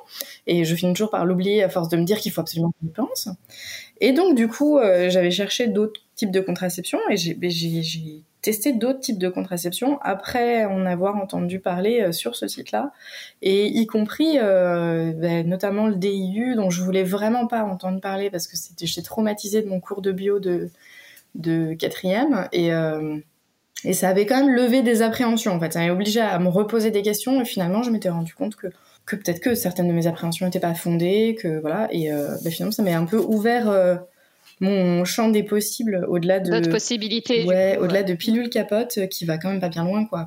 Et 0.47 0.65
je 0.65 0.75
finis 0.75 0.93
toujours 0.93 1.11
par 1.11 1.25
l'oublier 1.25 1.63
à 1.63 1.69
force 1.69 1.89
de 1.89 1.97
me 1.97 2.05
dire 2.05 2.19
qu'il 2.19 2.33
faut 2.33 2.41
absolument 2.41 2.71
que 2.71 2.87
je 2.87 2.93
pense. 2.93 3.29
Et 4.01 4.13
donc, 4.13 4.35
du 4.35 4.49
coup, 4.49 4.79
j'avais 5.09 5.31
cherché 5.31 5.67
d'autres 5.67 6.01
types 6.21 6.31
de 6.31 6.41
contraception 6.41 6.99
et 7.09 7.35
ben, 7.35 7.51
j'ai 7.51 8.23
testé 8.43 8.73
d'autres 8.73 9.01
types 9.01 9.19
de 9.19 9.29
contraception 9.29 9.99
après 10.03 10.65
en 10.65 10.87
avoir 10.87 11.17
entendu 11.17 11.61
parler 11.61 12.01
euh, 12.01 12.13
sur 12.13 12.37
ce 12.37 12.49
site-là 12.49 12.93
et 13.43 13.67
y 13.67 13.87
compris 13.87 14.39
euh, 14.39 15.13
ben, 15.13 15.47
notamment 15.47 15.87
le 15.87 15.97
DIU 15.97 16.55
dont 16.57 16.71
je 16.71 16.83
voulais 16.83 17.05
vraiment 17.05 17.47
pas 17.47 17.63
entendre 17.65 18.01
parler 18.01 18.31
parce 18.31 18.47
que 18.47 18.57
j'étais 18.81 19.03
traumatisée 19.03 19.63
de 19.63 19.69
mon 19.69 19.81
cours 19.81 20.03
de 20.03 20.13
bio 20.13 20.41
de 20.41 21.75
quatrième 21.75 22.49
et 22.53 22.73
euh, 22.73 23.19
et 23.85 23.93
ça 23.93 24.09
avait 24.09 24.27
quand 24.27 24.37
même 24.37 24.55
levé 24.55 24.83
des 24.83 25.03
appréhensions 25.03 25.53
en 25.53 25.61
fait 25.61 25.73
ça 25.73 25.81
m'avait 25.81 25.91
obligé 25.91 26.21
à 26.21 26.39
me 26.39 26.49
reposer 26.49 26.91
des 26.91 27.03
questions 27.03 27.41
et 27.41 27.45
finalement 27.45 27.83
je 27.83 27.91
m'étais 27.91 28.11
rendu 28.11 28.35
compte 28.35 28.57
que 28.57 28.69
que 29.07 29.17
peut-être 29.17 29.41
que 29.41 29.55
certaines 29.55 29.89
de 29.89 29.93
mes 29.93 30.07
appréhensions 30.07 30.47
n'étaient 30.47 30.61
pas 30.61 30.75
fondées 30.75 31.37
que 31.41 31.61
voilà 31.61 31.89
et 31.91 32.11
ben, 32.11 32.53
finalement 32.53 32.73
ça 32.73 32.83
m'est 32.83 32.93
un 32.93 33.07
peu 33.07 33.19
ouvert 33.19 34.01
mon 34.61 35.05
champ 35.05 35.29
des 35.29 35.43
possibles 35.43 36.05
au-delà 36.09 36.39
de 36.39 36.51
d'autres 36.51 36.71
possibilités. 36.71 37.45
Ouais, 37.47 37.79
au-delà 37.79 38.03
de 38.03 38.15
pilule 38.15 38.51
capote 38.51 38.99
euh, 38.99 39.07
qui 39.07 39.25
va 39.25 39.39
quand 39.39 39.51
même 39.51 39.61
pas 39.61 39.69
bien 39.69 39.85
loin 39.85 40.05
quoi. 40.05 40.27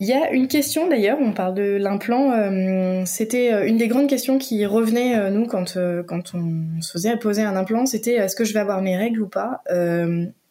Il 0.00 0.06
y 0.06 0.12
a 0.12 0.30
une 0.30 0.46
question 0.46 0.88
d'ailleurs, 0.88 1.18
on 1.20 1.32
parle 1.32 1.54
de 1.54 1.76
l'implant, 1.76 2.30
euh, 2.32 3.02
c'était 3.04 3.52
euh, 3.52 3.66
une 3.66 3.78
des 3.78 3.88
grandes 3.88 4.08
questions 4.08 4.38
qui 4.38 4.64
revenait 4.64 5.30
nous 5.30 5.46
quand 5.46 5.76
quand 6.06 6.34
on 6.34 6.80
se 6.80 6.92
faisait 6.92 7.16
poser 7.16 7.42
un 7.42 7.56
implant, 7.56 7.84
c'était 7.84 8.14
est-ce 8.14 8.36
que 8.36 8.44
je 8.44 8.54
vais 8.54 8.60
avoir 8.60 8.80
mes 8.80 8.96
règles 8.96 9.20
ou 9.22 9.28
pas 9.28 9.62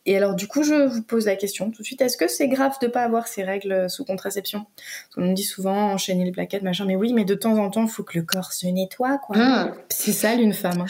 et 0.07 0.15
alors, 0.15 0.35
du 0.35 0.47
coup, 0.47 0.63
je 0.63 0.87
vous 0.87 1.03
pose 1.03 1.25
la 1.25 1.35
question 1.35 1.69
tout 1.69 1.81
de 1.81 1.85
suite. 1.85 2.01
Est-ce 2.01 2.15
que 2.15 2.29
c'est 2.29 2.47
grave 2.47 2.77
de 2.81 2.87
pas 2.87 3.03
avoir 3.03 3.27
ces 3.27 3.43
règles 3.43 3.89
sous 3.89 4.05
contraception? 4.05 4.65
On 5.17 5.21
nous 5.21 5.33
dit 5.33 5.43
souvent 5.43 5.91
enchaîner 5.91 6.23
les 6.23 6.31
plaquettes, 6.31 6.63
machin. 6.63 6.85
Mais 6.85 6.95
oui, 6.95 7.11
mais 7.11 7.25
de 7.25 7.35
temps 7.35 7.57
en 7.57 7.69
temps, 7.69 7.83
il 7.83 7.89
faut 7.89 8.03
que 8.03 8.17
le 8.17 8.23
corps 8.23 8.53
se 8.53 8.67
nettoie, 8.67 9.17
quoi. 9.17 9.35
Ah. 9.37 9.73
C'est 9.89 10.13
ça, 10.13 10.33
une 10.33 10.53
femme. 10.53 10.79
Hein. 10.79 10.85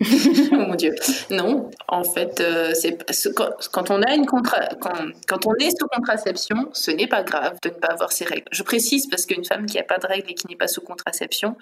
oh 0.52 0.54
mon 0.54 0.74
Dieu. 0.76 0.94
Non, 1.30 1.70
en 1.88 2.04
fait, 2.04 2.40
euh, 2.40 2.72
c'est 2.72 2.96
quand, 3.34 3.90
on 3.90 4.00
a 4.02 4.14
une 4.14 4.26
quand, 4.26 5.46
on 5.46 5.54
est 5.56 5.70
sous 5.76 5.88
contraception, 5.88 6.70
ce 6.72 6.92
n'est 6.92 7.08
pas 7.08 7.24
grave 7.24 7.56
de 7.64 7.70
ne 7.70 7.74
pas 7.74 7.88
avoir 7.88 8.12
ses 8.12 8.24
règles. 8.24 8.46
Je 8.52 8.62
précise 8.62 9.08
parce 9.08 9.26
qu'une 9.26 9.44
femme 9.44 9.66
qui 9.66 9.76
n'a 9.76 9.82
pas 9.82 9.98
de 9.98 10.06
règles 10.06 10.30
et 10.30 10.34
qui 10.34 10.46
n'est 10.46 10.56
pas 10.56 10.68
sous 10.68 10.82
contraception, 10.82 11.56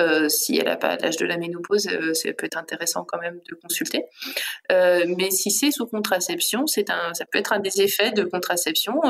euh, 0.00 0.28
si 0.28 0.58
elle 0.58 0.64
n'a 0.64 0.76
pas 0.76 0.96
l'âge 0.96 1.16
de 1.16 1.26
la 1.26 1.36
ménopause, 1.36 1.86
euh, 1.86 2.12
ça 2.12 2.32
peut 2.32 2.46
être 2.46 2.58
intéressant 2.58 3.04
quand 3.04 3.20
même 3.20 3.38
de 3.48 3.54
consulter. 3.54 4.04
mais 4.70 5.30
si 5.30 5.52
c'est 5.52 5.70
sous 5.70 5.86
contraception, 5.86 6.66
c'est 6.66 6.90
un, 6.90 7.14
ça 7.14 7.24
peut 7.24 7.38
être 7.38 7.52
un 7.52 7.60
des 7.60 7.80
effets 7.82 8.10
de 8.10 8.24
contraception 8.24 9.00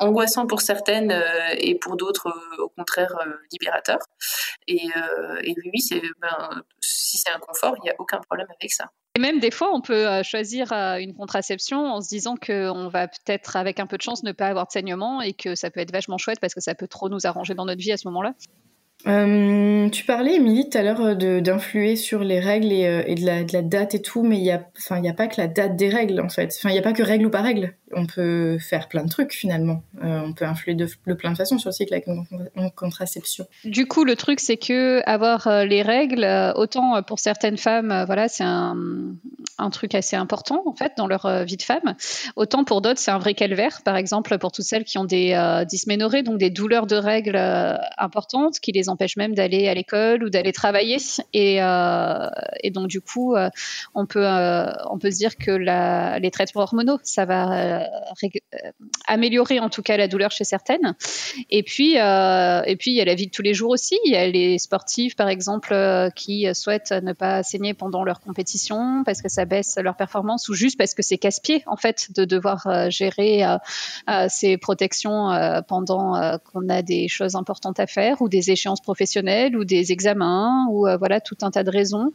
angoissant 0.00 0.46
pour 0.46 0.60
certaines 0.60 1.10
euh, 1.10 1.54
et 1.58 1.74
pour 1.74 1.96
d'autres 1.96 2.28
euh, 2.28 2.62
au 2.62 2.68
contraire 2.68 3.14
euh, 3.26 3.32
libérateur. 3.52 3.98
Et, 4.68 4.88
et 5.42 5.54
oui, 5.64 5.80
c'est 5.80 6.02
ben, 6.20 6.62
si 6.80 7.18
c'est 7.18 7.30
un 7.30 7.38
confort, 7.38 7.74
il 7.78 7.82
n'y 7.82 7.90
a 7.90 7.94
aucun 7.98 8.18
problème 8.18 8.46
avec 8.60 8.72
ça. 8.72 8.84
Et 9.16 9.20
même 9.20 9.40
des 9.40 9.50
fois, 9.50 9.74
on 9.74 9.80
peut 9.80 10.22
choisir 10.22 10.72
une 10.72 11.14
contraception 11.14 11.86
en 11.86 12.00
se 12.00 12.08
disant 12.08 12.36
qu'on 12.36 12.88
va 12.88 13.08
peut-être, 13.08 13.56
avec 13.56 13.80
un 13.80 13.86
peu 13.86 13.96
de 13.96 14.02
chance, 14.02 14.22
ne 14.22 14.30
pas 14.30 14.46
avoir 14.46 14.68
de 14.68 14.70
saignement 14.70 15.20
et 15.20 15.32
que 15.32 15.56
ça 15.56 15.70
peut 15.70 15.80
être 15.80 15.90
vachement 15.90 16.18
chouette 16.18 16.38
parce 16.40 16.54
que 16.54 16.60
ça 16.60 16.76
peut 16.76 16.86
trop 16.86 17.08
nous 17.08 17.26
arranger 17.26 17.54
dans 17.54 17.64
notre 17.64 17.80
vie 17.80 17.90
à 17.90 17.96
ce 17.96 18.06
moment-là. 18.06 18.34
Euh, 19.06 19.88
tu 19.88 20.04
parlais, 20.04 20.36
Émilie, 20.36 20.68
tout 20.68 20.76
à 20.76 20.82
l'heure 20.82 21.00
euh, 21.00 21.40
d'influer 21.40 21.96
sur 21.96 22.22
les 22.22 22.38
règles 22.38 22.70
et, 22.70 22.86
euh, 22.86 23.02
et 23.06 23.14
de, 23.14 23.24
la, 23.24 23.44
de, 23.44 23.52
la, 23.52 23.62
date 23.62 23.94
et 23.94 24.02
tout, 24.02 24.22
mais 24.22 24.36
il 24.36 24.42
n'y 24.42 24.50
a, 24.50 24.62
enfin, 24.76 25.02
a 25.02 25.12
pas 25.14 25.26
que 25.26 25.40
la 25.40 25.46
date 25.46 25.76
des 25.76 25.88
règles, 25.88 26.20
en 26.20 26.28
fait. 26.28 26.54
Enfin, 26.58 26.68
il 26.68 26.74
n'y 26.74 26.78
a 26.78 26.82
pas 26.82 26.92
que 26.92 27.02
règle 27.02 27.26
ou 27.26 27.30
pas 27.30 27.40
règle. 27.40 27.74
On 27.94 28.06
peut 28.06 28.58
faire 28.58 28.88
plein 28.88 29.04
de 29.04 29.08
trucs, 29.08 29.32
finalement. 29.32 29.82
Euh, 30.02 30.20
on 30.24 30.32
peut 30.32 30.44
influer 30.44 30.74
de, 30.74 30.86
plein 31.14 31.32
de 31.32 31.36
façons 31.36 31.58
sur 31.58 31.70
le 31.70 31.72
cycle 31.72 31.92
avec 31.92 32.06
une, 32.06 32.24
contraception. 32.74 33.46
Du 33.64 33.86
coup, 33.86 34.04
le 34.04 34.16
truc, 34.16 34.40
c'est 34.40 34.56
que 34.56 35.02
avoir 35.06 35.64
les 35.64 35.82
règles, 35.82 36.26
autant 36.56 37.02
pour 37.02 37.18
certaines 37.18 37.56
femmes, 37.56 38.04
voilà, 38.06 38.28
c'est 38.28 38.44
un, 38.44 39.14
truc 39.72 39.94
assez 39.94 40.16
important, 40.16 40.62
en 40.66 40.74
fait, 40.74 40.92
dans 40.96 41.06
leur 41.06 41.44
vie 41.44 41.56
de 41.56 41.62
femme, 41.62 41.94
autant 42.36 42.64
pour 42.64 42.80
d'autres, 42.80 42.98
c'est 42.98 43.10
un 43.10 43.18
vrai 43.18 43.34
calvaire. 43.34 43.82
Par 43.84 43.96
exemple, 43.96 44.38
pour 44.38 44.52
toutes 44.52 44.64
celles 44.64 44.84
qui 44.84 44.98
ont 44.98 45.04
des 45.04 45.62
dysménorrhées, 45.68 46.22
donc 46.22 46.38
des 46.38 46.50
douleurs 46.50 46.86
de 46.86 46.96
règles 46.96 47.36
importantes, 47.98 48.58
qui 48.60 48.72
les 48.72 48.88
empêche 48.88 49.16
même 49.16 49.34
d'aller 49.34 49.68
à 49.68 49.74
l'école 49.74 50.24
ou 50.24 50.30
d'aller 50.30 50.52
travailler. 50.52 50.96
Et, 51.32 51.62
euh, 51.62 52.28
donc 52.70 52.88
du 52.88 53.00
coup, 53.00 53.34
euh, 53.34 53.50
on 53.94 54.06
peut 54.06 54.26
euh, 54.26 54.70
se 55.02 55.16
dire 55.16 55.36
que 55.36 55.50
les 55.50 56.30
traitements 56.30 56.62
hormonaux, 56.62 56.98
ça 57.02 57.24
va 57.24 57.79
améliorer 59.06 59.60
en 59.60 59.68
tout 59.68 59.82
cas 59.82 59.96
la 59.96 60.08
douleur 60.08 60.30
chez 60.30 60.44
certaines. 60.44 60.94
Et 61.50 61.62
puis 61.62 61.94
et 61.94 62.76
puis 62.76 62.90
il 62.90 62.94
y 62.94 63.00
a 63.00 63.04
la 63.04 63.14
vie 63.14 63.26
de 63.26 63.30
tous 63.30 63.42
les 63.42 63.54
jours 63.54 63.70
aussi. 63.70 63.98
Il 64.04 64.12
y 64.12 64.16
a 64.16 64.26
les 64.26 64.58
sportifs 64.58 65.16
par 65.16 65.28
exemple 65.28 65.74
qui 66.14 66.46
souhaitent 66.54 66.92
ne 66.92 67.12
pas 67.12 67.42
saigner 67.42 67.74
pendant 67.74 68.04
leur 68.04 68.20
compétition 68.20 69.02
parce 69.04 69.22
que 69.22 69.28
ça 69.28 69.44
baisse 69.44 69.76
leur 69.82 69.96
performance 69.96 70.48
ou 70.48 70.54
juste 70.54 70.78
parce 70.78 70.94
que 70.94 71.02
c'est 71.02 71.18
casse-pied 71.18 71.62
en 71.66 71.76
fait 71.76 72.12
de 72.14 72.24
devoir 72.24 72.90
gérer 72.90 73.44
ces 74.28 74.56
protections 74.56 75.30
pendant 75.68 76.38
qu'on 76.52 76.68
a 76.68 76.82
des 76.82 77.08
choses 77.08 77.34
importantes 77.34 77.80
à 77.80 77.86
faire 77.86 78.22
ou 78.22 78.28
des 78.28 78.50
échéances 78.50 78.80
professionnelles 78.80 79.56
ou 79.56 79.64
des 79.64 79.92
examens 79.92 80.66
ou 80.70 80.86
euh, 80.86 80.96
voilà 80.96 81.20
tout 81.20 81.36
un 81.42 81.50
tas 81.50 81.62
de 81.62 81.70
raisons. 81.70 82.12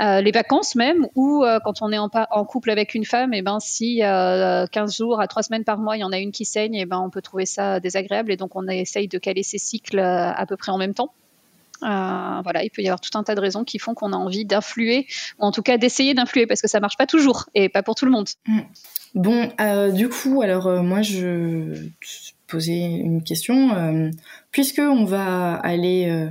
Euh, 0.00 0.20
les 0.20 0.32
vacances 0.32 0.74
même 0.74 1.06
ou 1.14 1.44
euh, 1.44 1.58
quand 1.64 1.82
on 1.82 1.92
est 1.92 1.98
en, 1.98 2.10
en, 2.30 2.44
couple 2.44 2.70
avec 2.70 2.94
une 2.94 3.04
femme, 3.04 3.34
et 3.34 3.38
eh 3.38 3.42
ben 3.42 3.58
si 3.60 3.98
15 3.98 4.96
jours 4.96 5.05
à 5.14 5.26
3 5.26 5.44
semaines 5.44 5.64
par 5.64 5.78
mois 5.78 5.96
il 5.96 6.00
y 6.00 6.04
en 6.04 6.12
a 6.12 6.18
une 6.18 6.32
qui 6.32 6.44
saigne, 6.44 6.74
et 6.74 6.86
ben 6.86 6.98
on 6.98 7.10
peut 7.10 7.22
trouver 7.22 7.46
ça 7.46 7.80
désagréable 7.80 8.32
et 8.32 8.36
donc 8.36 8.56
on 8.56 8.66
essaye 8.68 9.08
de 9.08 9.18
caler 9.18 9.42
ces 9.42 9.58
cycles 9.58 9.98
à 9.98 10.44
peu 10.46 10.56
près 10.56 10.72
en 10.72 10.78
même 10.78 10.94
temps. 10.94 11.12
voilà, 11.80 12.64
il 12.64 12.70
peut 12.70 12.82
y 12.82 12.88
avoir 12.88 13.00
tout 13.00 13.16
un 13.16 13.22
tas 13.22 13.34
de 13.34 13.40
raisons 13.40 13.64
qui 13.64 13.78
font 13.78 13.94
qu'on 13.94 14.12
a 14.12 14.16
envie 14.16 14.44
d'influer, 14.44 15.06
ou 15.38 15.44
en 15.44 15.52
tout 15.52 15.62
cas 15.62 15.78
d'essayer 15.78 16.14
d'influer, 16.14 16.46
parce 16.46 16.60
que 16.60 16.68
ça 16.68 16.80
marche 16.80 16.96
pas 16.96 17.06
toujours 17.06 17.46
et 17.54 17.68
pas 17.68 17.82
pour 17.82 17.94
tout 17.94 18.04
le 18.04 18.12
monde. 18.12 18.28
Mm. 18.46 18.60
Bon, 19.14 19.48
du 19.92 20.10
coup, 20.10 20.42
alors 20.42 20.82
moi 20.82 21.00
je 21.00 21.88
poser 22.46 22.76
une 22.76 23.22
question. 23.22 23.74
Euh, 23.74 24.10
puisque 24.50 24.78
on 24.78 25.04
va 25.04 25.54
aller 25.54 26.06
euh, 26.08 26.26
euh, 26.26 26.30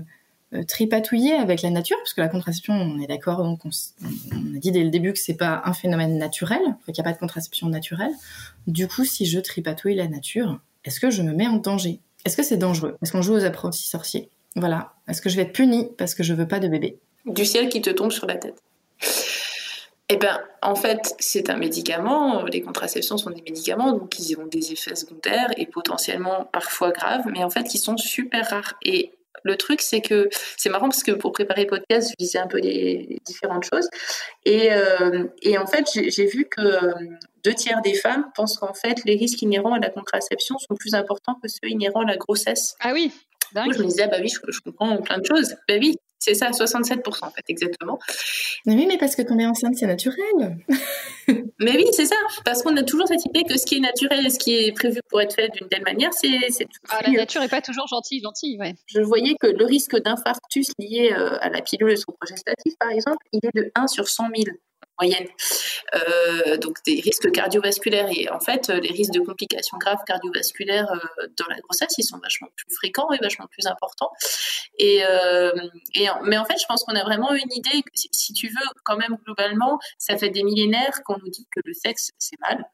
tripatouiller 0.64 1.34
avec 1.34 1.62
la 1.62 1.70
nature, 1.70 1.98
parce 1.98 2.14
que 2.14 2.22
la 2.22 2.28
contraception, 2.28 2.74
on 2.74 3.00
est 3.00 3.08
d'accord, 3.08 3.40
on, 3.40 3.56
a 3.56 4.60
dit 4.60 4.72
dès 4.72 4.84
le 4.84 4.90
début 4.90 5.14
que 5.14 5.20
c'est 5.20 5.36
pas 5.36 5.62
un 5.66 5.74
phénomène 5.74 6.18
naturel, 6.18 6.62
qu'il 6.86 6.94
n'y 6.94 7.00
a 7.00 7.04
pas 7.04 7.14
de 7.14 7.18
contraception 7.18 7.68
naturelle. 7.68 8.14
Du 8.68 8.88
coup, 8.88 9.06
si 9.06 9.26
je 9.26 9.40
tripatouille 9.40 9.96
la 9.96 10.08
nature, 10.08 10.60
est-ce 10.84 11.00
que 11.00 11.10
je 11.10 11.22
me 11.22 11.34
mets 11.34 11.48
en 11.48 11.58
danger? 11.58 12.00
Est-ce 12.26 12.38
que 12.38 12.44
c'est 12.44 12.58
dangereux? 12.58 12.98
Est-ce 13.02 13.12
qu'on 13.12 13.22
joue 13.22 13.34
aux 13.34 13.46
apprentis 13.46 13.88
sorciers? 13.88 14.30
Voilà. 14.56 14.94
Est-ce 15.08 15.22
que 15.22 15.30
je 15.30 15.36
vais 15.36 15.44
être 15.44 15.54
punie 15.54 15.90
parce 15.98 16.16
que 16.16 16.24
je 16.24 16.34
veux 16.34 16.48
pas 16.48 16.60
de 16.60 16.68
bébé? 16.68 16.98
Du 17.26 17.46
ciel 17.46 17.70
qui 17.70 17.82
te 17.82 17.90
tombe 17.90 18.12
sur 18.12 18.26
la 18.26 18.36
tête. 18.36 18.62
Eh 20.08 20.18
bien, 20.18 20.40
en 20.62 20.76
fait, 20.76 21.16
c'est 21.18 21.50
un 21.50 21.58
médicament. 21.58 22.44
Les 22.44 22.62
contraceptions 22.62 23.18
sont 23.18 23.32
des 23.32 23.42
médicaments, 23.42 23.92
donc 23.92 24.20
ils 24.20 24.38
ont 24.38 24.46
des 24.46 24.72
effets 24.72 24.96
secondaires 24.96 25.50
et 25.58 25.66
potentiellement 25.66 26.48
parfois 26.52 26.92
graves, 26.92 27.26
mais 27.32 27.44
en 27.44 27.50
fait, 27.50 27.64
qui 27.64 27.80
sont 27.80 27.98
super 27.98 28.48
rares. 28.50 28.76
Et 28.84 29.14
le 29.44 29.58
truc, 29.58 29.82
c'est 29.82 30.02
que 30.02 30.30
c'est 30.58 30.70
marrant 30.70 30.90
parce 30.90 31.04
que 31.04 31.12
pour 31.12 31.32
préparer 31.32 31.64
le 31.64 31.70
podcast, 31.70 32.10
je 32.10 32.24
lisais 32.24 32.40
un 32.40 32.48
peu 32.48 32.60
les, 32.60 33.20
différentes 33.26 33.66
choses. 33.66 33.88
Et, 34.46 34.72
euh, 34.72 35.26
et 35.42 35.58
en 35.58 35.66
fait, 35.66 35.86
j'ai 35.94 36.26
vu 36.26 36.46
que 36.46 36.62
euh, 36.62 36.94
deux 37.44 37.54
tiers 37.54 37.82
des 37.82 37.94
femmes 37.94 38.26
pensent 38.36 38.58
qu'en 38.58 38.74
fait, 38.74 39.04
les 39.06 39.16
risques 39.16 39.42
inhérents 39.42 39.74
à 39.74 39.80
la 39.80 39.90
contraception 39.90 40.58
sont 40.58 40.76
plus 40.76 40.96
importants 40.96 41.36
que 41.42 41.48
ceux 41.48 41.70
inhérents 41.70 42.02
à 42.02 42.06
la 42.06 42.18
grossesse. 42.18 42.76
Ah 42.80 42.92
oui, 42.94 43.12
je 43.54 43.82
me 43.82 43.86
disais, 43.86 44.04
ah 44.04 44.08
bah 44.08 44.18
oui, 44.22 44.30
je, 44.30 44.40
je 44.52 44.60
comprends 44.62 44.98
plein 45.02 45.18
de 45.18 45.26
choses. 45.26 45.56
Bah 45.68 45.76
oui, 45.80 45.96
C'est 46.20 46.34
ça, 46.34 46.50
67% 46.50 47.26
en 47.26 47.30
fait, 47.30 47.44
exactement. 47.50 48.00
Mais 48.66 48.74
oui, 48.74 48.86
mais 48.88 48.98
parce 48.98 49.16
que 49.16 49.22
tomber 49.22 49.46
enceinte, 49.46 49.76
c'est 49.76 49.86
naturel. 49.86 50.58
mais 51.60 51.76
oui, 51.76 51.86
c'est 51.92 52.06
ça, 52.06 52.16
parce 52.44 52.64
qu'on 52.64 52.76
a 52.78 52.84
toujours 52.84 53.08
cette 53.08 53.24
idée 53.26 53.44
que 53.44 53.58
ce 53.58 53.66
qui 53.66 53.76
est 53.76 53.80
naturel 53.80 54.26
et 54.26 54.30
ce 54.30 54.40
qui 54.40 54.56
est 54.56 54.72
prévu 54.72 55.02
pour 55.10 55.22
être 55.22 55.36
fait 55.36 55.50
d'une 55.50 55.68
telle 55.68 55.84
manière, 55.84 56.14
c'est. 56.14 56.40
Ah, 56.90 57.02
la 57.06 57.12
nature 57.12 57.42
n'est 57.42 57.48
pas 57.48 57.62
toujours 57.62 57.88
gentille, 57.88 58.22
gentille, 58.22 58.58
ouais. 58.60 58.74
Je 58.88 59.02
voyais 59.02 59.36
que 59.40 59.48
le 59.48 59.66
risque 59.66 59.96
d'infarctus 60.02 60.72
lié 60.80 61.12
euh, 61.14 61.38
à 61.42 61.50
la 61.50 61.62
pilule 61.62 61.96
progestative, 62.20 62.74
par 62.80 62.90
exemple, 62.90 63.24
il 63.32 63.42
est 63.44 63.56
de 63.56 63.72
1 63.76 63.88
sur 63.88 64.08
100 64.08 64.30
000 64.36 64.58
moyenne. 65.00 65.28
Euh, 65.94 66.58
donc 66.58 66.78
des 66.86 67.00
risques 67.02 67.32
cardiovasculaires 67.32 68.10
et 68.12 68.30
en 68.30 68.40
fait 68.40 68.70
les 68.70 68.92
risques 68.92 69.14
de 69.14 69.20
complications 69.20 69.78
graves 69.78 70.04
cardiovasculaires 70.06 70.92
euh, 70.92 71.28
dans 71.38 71.46
la 71.48 71.60
grossesse 71.60 71.94
ils 71.98 72.04
sont 72.04 72.18
vachement 72.18 72.48
plus 72.56 72.76
fréquents 72.76 73.12
et 73.12 73.18
vachement 73.22 73.46
plus 73.52 73.68
importants. 73.68 74.12
Euh, 74.82 75.52
et 75.94 76.08
mais 76.24 76.38
en 76.38 76.46
fait 76.46 76.58
je 76.60 76.66
pense 76.68 76.84
qu'on 76.84 76.96
a 76.96 77.04
vraiment 77.04 77.34
une 77.34 77.52
idée 77.54 77.84
si 77.94 78.34
tu 78.34 78.48
veux 78.48 78.68
quand 78.84 78.98
même 78.98 79.18
globalement 79.26 79.80
ça 79.98 80.18
fait 80.18 80.30
des 80.30 80.44
millénaires 80.44 81.04
qu'on 81.06 81.18
nous 81.18 81.30
dit 81.30 81.48
que 81.52 81.62
le 81.64 81.74
sexe 81.74 82.12
c'est 82.18 82.40
mal 82.40 82.66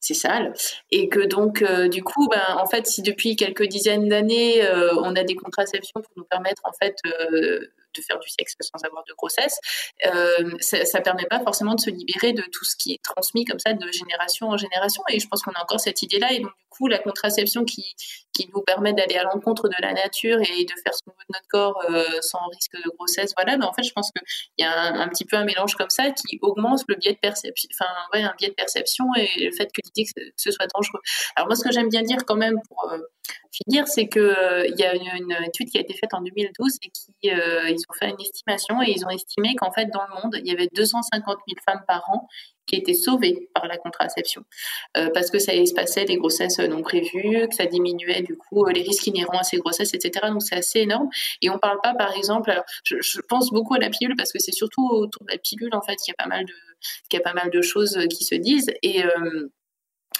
c'est 0.00 0.14
sale. 0.14 0.54
Et 0.92 1.08
que 1.08 1.18
donc, 1.18 1.64
du 1.90 2.04
coup, 2.04 2.28
ben, 2.28 2.56
en 2.56 2.66
fait, 2.66 2.86
si 2.86 3.02
depuis 3.02 3.34
quelques 3.34 3.64
dizaines 3.64 4.08
d'années, 4.08 4.62
on 5.02 5.16
a 5.16 5.24
des 5.24 5.34
contraceptions 5.34 6.00
pour 6.00 6.12
nous 6.16 6.24
permettre, 6.24 6.62
en 6.64 6.70
fait, 6.72 6.94
de 7.94 8.02
faire 8.02 8.18
du 8.18 8.28
sexe 8.28 8.54
sans 8.60 8.84
avoir 8.84 9.04
de 9.04 9.14
grossesse, 9.14 9.58
euh, 10.06 10.56
ça, 10.60 10.78
ne 10.78 11.02
permet 11.02 11.26
pas 11.26 11.40
forcément 11.40 11.74
de 11.74 11.80
se 11.80 11.90
libérer 11.90 12.32
de 12.32 12.42
tout 12.52 12.64
ce 12.64 12.76
qui 12.76 12.92
est 12.92 13.02
transmis 13.02 13.44
comme 13.44 13.58
ça 13.58 13.72
de 13.72 13.92
génération 13.92 14.48
en 14.48 14.56
génération. 14.56 15.02
Et 15.10 15.20
je 15.20 15.28
pense 15.28 15.42
qu'on 15.42 15.52
a 15.52 15.62
encore 15.62 15.80
cette 15.80 16.02
idée-là. 16.02 16.32
Et 16.32 16.40
donc, 16.40 16.52
du 16.58 16.66
coup, 16.70 16.86
la 16.88 16.98
contraception 16.98 17.64
qui, 17.64 17.84
qui 18.32 18.48
nous 18.54 18.62
permet 18.62 18.92
d'aller 18.92 19.16
à 19.16 19.24
l'encontre 19.24 19.68
de 19.68 19.74
la 19.80 19.92
nature 19.92 20.38
et 20.40 20.64
de 20.64 20.72
faire 20.84 20.94
ce 20.94 21.02
qu'on 21.02 21.10
veut 21.10 21.24
de 21.28 21.34
notre 21.34 21.48
corps 21.48 21.82
euh, 21.90 22.20
sans 22.20 22.46
risque 22.48 22.74
de 22.74 22.90
grossesse, 22.96 23.32
voilà. 23.36 23.56
Mais 23.56 23.64
en 23.64 23.72
fait, 23.72 23.82
je 23.82 23.92
pense 23.92 24.10
qu'il 24.12 24.64
y 24.64 24.64
a 24.64 24.92
un, 24.94 25.08
petit 25.08 25.24
peu 25.24 25.36
un 25.36 25.44
mélange 25.44 25.74
comme 25.74 25.90
ça 25.90 26.10
qui 26.10 26.38
augmente 26.42 26.82
le 26.88 26.94
biais 26.96 27.12
de 27.12 27.18
perception, 27.18 27.68
enfin, 27.72 27.90
ouais, 28.12 28.22
un 28.22 28.34
biais 28.38 28.48
de 28.48 28.54
perception 28.54 29.06
et 29.16 29.28
le 29.44 29.52
fait 29.52 29.66
que 29.66 29.80
l'idée 29.84 30.10
que 30.10 30.22
ce 30.36 30.50
soit 30.50 30.66
dangereux. 30.74 31.00
Alors, 31.36 31.48
moi, 31.48 31.56
ce 31.56 31.64
que 31.64 31.72
j'aime 31.72 31.88
bien 31.88 32.02
dire 32.02 32.18
quand 32.26 32.36
même 32.36 32.56
pour 32.68 32.92
euh, 32.92 32.98
finir, 33.50 33.86
c'est 33.88 34.08
qu'il 34.08 34.22
il 34.68 34.78
y 34.78 34.84
a 34.84 34.94
une, 34.94 35.36
étude 35.46 35.68
qui 35.70 35.78
a 35.78 35.80
été 35.80 35.94
faite 35.94 36.14
en 36.14 36.20
2012 36.20 36.78
et 36.82 36.90
qui, 36.90 37.14
ils 37.22 37.84
ont 37.88 37.94
fait 37.98 38.10
une 38.10 38.20
estimation 38.20 38.82
et 38.82 38.90
ils 38.90 39.04
ont 39.04 39.10
estimé 39.10 39.54
qu'en 39.56 39.72
fait, 39.72 39.86
dans 39.86 40.02
le 40.02 40.22
monde, 40.22 40.36
il 40.38 40.46
y 40.46 40.52
avait 40.52 40.68
250 40.74 41.24
000 41.26 41.38
femmes 41.64 41.82
par 41.86 42.08
an 42.10 42.28
qui 42.68 42.76
étaient 42.76 42.94
sauvées 42.94 43.48
par 43.54 43.66
la 43.66 43.78
contraception 43.78 44.44
euh, 44.96 45.08
parce 45.12 45.30
que 45.30 45.38
ça 45.38 45.54
espaçait 45.54 46.04
les 46.04 46.16
grossesses 46.16 46.58
non 46.60 46.82
prévues, 46.82 47.48
que 47.48 47.54
ça 47.54 47.66
diminuait 47.66 48.22
du 48.22 48.36
coup 48.36 48.66
les 48.66 48.82
risques 48.82 49.06
inhérents 49.06 49.38
à 49.38 49.42
ces 49.42 49.56
grossesses, 49.56 49.94
etc. 49.94 50.26
Donc 50.30 50.42
c'est 50.42 50.56
assez 50.56 50.80
énorme. 50.80 51.08
Et 51.42 51.50
on 51.50 51.58
parle 51.58 51.78
pas, 51.82 51.94
par 51.94 52.14
exemple, 52.14 52.62
je, 52.84 53.20
pense 53.28 53.50
beaucoup 53.50 53.74
à 53.74 53.78
la 53.78 53.90
pilule 53.90 54.14
parce 54.16 54.32
que 54.32 54.38
c'est 54.38 54.52
surtout 54.52 54.86
autour 54.86 55.24
de 55.26 55.32
la 55.32 55.38
pilule 55.38 55.74
en 55.74 55.82
fait 55.82 55.96
qu'il 55.96 56.12
y 56.12 56.16
a 56.16 56.22
pas 56.22 56.28
mal 56.28 56.44
de 56.44 56.52
qu'il 57.08 57.18
y 57.18 57.22
a 57.22 57.24
pas 57.24 57.32
mal 57.32 57.50
de 57.50 57.60
choses 57.60 57.98
qui 58.08 58.24
se 58.24 58.36
disent 58.36 58.72
et 58.82 59.04
euh, 59.04 59.50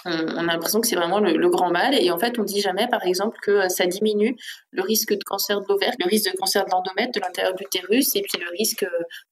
on, 0.04 0.48
a 0.48 0.52
l'impression 0.52 0.80
que 0.80 0.86
c'est 0.86 0.96
vraiment 0.96 1.20
le, 1.20 1.48
grand 1.48 1.70
mal. 1.70 1.94
Et 1.94 2.10
en 2.10 2.18
fait, 2.18 2.38
on 2.38 2.44
dit 2.44 2.60
jamais, 2.60 2.86
par 2.88 3.04
exemple, 3.04 3.38
que 3.42 3.68
ça 3.68 3.86
diminue 3.86 4.36
le 4.70 4.82
risque 4.82 5.12
de 5.12 5.24
cancer 5.24 5.60
de 5.60 5.66
l'ovaire, 5.68 5.92
le 5.98 6.08
risque 6.08 6.30
de 6.32 6.36
cancer 6.36 6.64
de 6.64 6.70
l'endomètre, 6.70 7.12
de 7.12 7.20
l'intérieur 7.20 7.54
de 7.54 7.58
l'utérus, 7.60 8.14
et 8.16 8.22
puis 8.22 8.40
le 8.40 8.50
risque 8.58 8.86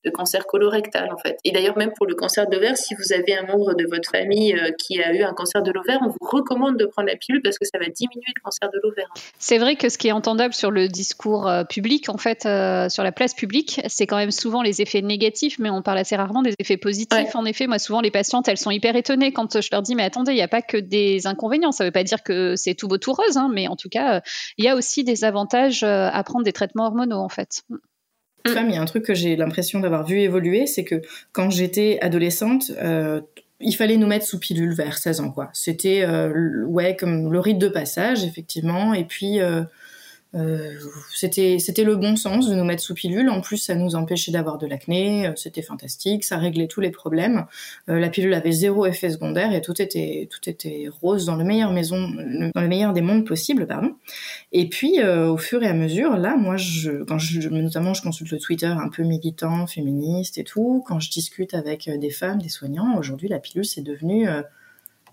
de 0.05 0.11
cancer 0.11 0.47
colorectal, 0.47 1.11
en 1.13 1.19
fait. 1.19 1.37
Et 1.45 1.53
d'ailleurs, 1.53 1.77
même 1.77 1.93
pour 1.97 2.07
le 2.07 2.15
cancer 2.15 2.47
de 2.47 2.55
l'ovaire, 2.55 2.77
si 2.77 2.95
vous 2.95 3.13
avez 3.13 3.37
un 3.37 3.45
membre 3.45 3.75
de 3.75 3.85
votre 3.85 4.11
famille 4.11 4.55
euh, 4.55 4.71
qui 4.73 5.01
a 5.01 5.13
eu 5.13 5.23
un 5.23 5.33
cancer 5.33 5.63
de 5.63 5.71
l'ovaire, 5.71 5.99
on 6.03 6.09
vous 6.09 6.17
recommande 6.21 6.77
de 6.77 6.87
prendre 6.87 7.09
la 7.09 7.17
pilule 7.17 7.43
parce 7.43 7.59
que 7.59 7.65
ça 7.65 7.79
va 7.79 7.87
diminuer 7.87 8.33
le 8.35 8.41
cancer 8.43 8.71
de 8.71 8.81
l'ovaire. 8.83 9.09
C'est 9.39 9.59
vrai 9.59 9.77
que 9.77 9.89
ce 9.89 9.99
qui 9.99 10.09
est 10.09 10.13
entendable 10.13 10.55
sur 10.55 10.71
le 10.71 10.89
discours 10.89 11.49
euh, 11.49 11.65
public, 11.65 12.09
en 12.09 12.19
fait, 12.19 12.47
euh, 12.47 12.89
sur 12.89 13.03
la 13.03 13.13
place 13.13 13.35
publique, 13.35 13.81
c'est 13.89 14.07
quand 14.07 14.17
même 14.17 14.31
souvent 14.31 14.63
les 14.63 14.83
effets 14.83 15.03
négatifs, 15.03 15.59
mais 15.59 15.71
on 15.71 15.83
parle 15.83 15.99
assez 15.99 16.17
rarement 16.17 16.43
des 16.43 16.55
effets 16.59 16.77
positifs. 16.77 17.35
En 17.35 17.45
effet, 17.45 17.67
moi, 17.67 17.79
souvent, 17.79 18.01
les 18.01 18.11
patientes, 18.11 18.49
elles 18.49 18.59
sont 18.59 18.71
hyper 18.71 18.97
étonnées 18.97 19.33
quand 19.33 19.61
je 19.61 19.69
leur 19.71 19.83
dis, 19.83 19.95
mais 19.95 20.03
attendez, 20.03 20.33
il 20.33 20.37
n'y 20.37 20.43
a 20.43 20.46
pas 20.49 20.63
que 20.63 20.77
des 20.77 21.27
inconvénients. 21.27 21.73
Ça 21.73 21.85
ne 21.85 21.89
veut 21.89 21.93
pas 21.93 22.05
dire 22.05 22.23
que 22.23 22.57
c'est 22.57 22.75
tout 22.75 22.89
beau 22.89 22.99
tout 22.99 23.13
rose, 23.13 23.37
hein, 23.37 23.51
mais 23.53 23.69
en 23.69 23.77
tout 23.77 23.89
cas, 23.89 24.23
il 24.59 24.65
y 24.65 24.69
a 24.69 24.77
aussi 24.77 25.05
des 25.05 25.25
avantages 25.25 25.83
euh, 25.83 26.09
à 26.13 26.23
prendre 26.25 26.45
des 26.45 26.53
traitements 26.53 26.87
hormonaux, 26.87 27.19
en 27.19 27.29
fait. 27.29 27.63
Femme, 28.47 28.69
il 28.69 28.75
y 28.75 28.79
a 28.79 28.83
un 28.83 28.87
truc 28.87 29.05
que 29.05 29.15
j'ai 29.15 29.37
l'impression 29.37 29.81
d'avoir 29.81 30.07
vu 30.07 30.21
évoluer, 30.21 30.67
c'est 30.67 30.85
que 30.85 31.03
quand 31.33 31.51
j'étais 31.51 31.99
adolescente, 32.01 32.71
euh, 32.81 33.21
il 33.61 33.75
fallait 33.75 33.97
nous 33.97 34.07
mettre 34.07 34.27
sous 34.27 34.39
pilule 34.39 34.75
vers 34.75 34.99
16 34.99 35.21
ans, 35.21 35.31
quoi. 35.31 35.51
C'était, 35.53 36.03
euh, 36.03 36.65
ouais, 36.65 36.97
comme 36.97 37.33
le 37.33 37.41
rite 37.41 37.59
de 37.59 37.69
passage, 37.69 38.25
effectivement, 38.25 38.95
et 38.95 39.05
puis 39.05 39.41
euh, 39.41 39.63
c'était 41.15 41.59
c'était 41.59 41.85
le 41.85 41.97
bon 41.97 42.17
sens 42.17 42.49
de 42.49 42.55
nous 42.55 42.65
mettre 42.65 42.83
sous 42.83 42.95
pilule. 42.95 43.29
En 43.31 43.41
plus, 43.41 43.57
ça 43.59 43.75
nous 43.75 43.95
empêchait 43.95 44.33
d'avoir 44.33 44.59
de 44.59 44.67
l'acné. 44.67 45.27
Euh, 45.27 45.33
c'était 45.37 45.63
fantastique. 45.63 46.25
Ça 46.25 46.37
réglait 46.37 46.67
tous 46.67 46.81
les 46.81 46.91
problèmes. 46.91 47.47
Euh, 47.89 47.99
la 47.99 48.09
pilule 48.09 48.35
avait 48.35 48.53
zéro 48.53 48.87
effet 48.87 49.11
secondaire 49.11 49.53
et 49.53 49.61
tout 49.61 49.81
était 49.81 50.29
tout 50.31 50.49
était 50.49 50.89
rose 51.01 51.27
dans 51.27 51.37
le 51.37 51.45
meilleur 51.45 51.73
maison, 51.73 52.09
dans 52.55 52.61
le 52.61 52.69
meilleur 52.69 52.93
des 52.93 53.03
mondes 53.03 53.27
possibles, 53.27 53.67
pardon. 53.67 53.95
Et 54.53 54.69
puis, 54.69 55.03
au 55.03 55.37
fur 55.37 55.63
et 55.63 55.69
à 55.69 55.75
mesure, 55.75 56.17
là, 56.17 56.37
moi, 56.37 56.57
je, 56.57 57.05
quand 57.05 57.19
je, 57.19 57.49
notamment, 57.49 57.95
je 57.95 58.03
consulte 58.03 58.31
le 58.31 58.39
Twitter 58.39 58.67
un 58.67 58.89
peu 58.89 59.03
militant, 59.03 59.67
féministe 59.67 60.39
et 60.39 60.45
tout. 60.45 60.85
Quand 60.87 61.01
je 61.01 61.11
discute 61.11 61.55
avec 61.55 61.91
des 61.91 62.11
femmes, 62.11 62.41
des 62.41 62.49
soignants, 62.49 62.97
aujourd'hui, 62.99 63.29
la 63.29 63.39
pilule, 63.39 63.65
c'est 63.65 63.83
devenu 63.83 64.27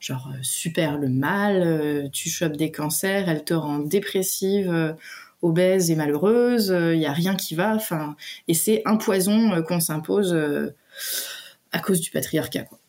genre 0.03 0.29
euh, 0.33 0.37
super 0.41 0.97
le 0.97 1.07
mal, 1.07 1.63
euh, 1.63 2.09
tu 2.09 2.29
chopes 2.29 2.57
des 2.57 2.71
cancers, 2.71 3.29
elle 3.29 3.43
te 3.43 3.53
rend 3.53 3.79
dépressive, 3.79 4.69
euh, 4.69 4.93
obèse 5.41 5.91
et 5.91 5.95
malheureuse, 5.95 6.69
il 6.69 7.05
a 7.05 7.11
rien 7.11 7.35
qui 7.35 7.53
va, 7.55 7.75
enfin, 7.75 8.15
et 8.47 8.53
c'est 8.53 8.81
un 8.85 8.95
poison 8.95 9.61
qu'on 9.63 9.81
s'impose 9.81 10.33
à 11.73 11.79
cause 11.79 11.99
du 11.99 12.11
patriarcat. 12.11 12.63
Quoi. 12.63 12.79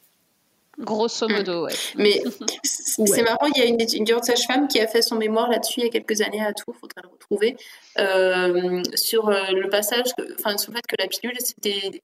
Grosso 0.78 1.28
modo, 1.28 1.60
mm. 1.60 1.64
ouais. 1.64 1.72
Mais 1.96 2.22
c'est 2.64 3.22
marrant, 3.22 3.46
il 3.54 3.58
y 3.58 3.62
a 3.62 3.66
une 3.66 3.80
étudiante 3.80 4.24
sage-femme 4.24 4.66
qui 4.68 4.80
a 4.80 4.86
fait 4.86 5.02
son 5.02 5.16
mémoire 5.16 5.48
là-dessus 5.48 5.80
il 5.80 5.84
y 5.84 5.86
a 5.86 5.90
quelques 5.90 6.20
années 6.20 6.44
à 6.44 6.52
Tours, 6.52 6.74
il 6.76 6.80
faudrait 6.80 7.02
le 7.02 7.08
retrouver, 7.08 7.56
euh, 7.98 8.82
sur 8.94 9.28
euh, 9.28 9.50
le 9.52 9.68
passage, 9.68 10.06
enfin 10.38 10.56
sur 10.58 10.72
le 10.72 10.76
fait 10.76 10.86
que 10.86 10.96
la 10.98 11.06
pilule, 11.06 11.36
c'était 11.40 12.02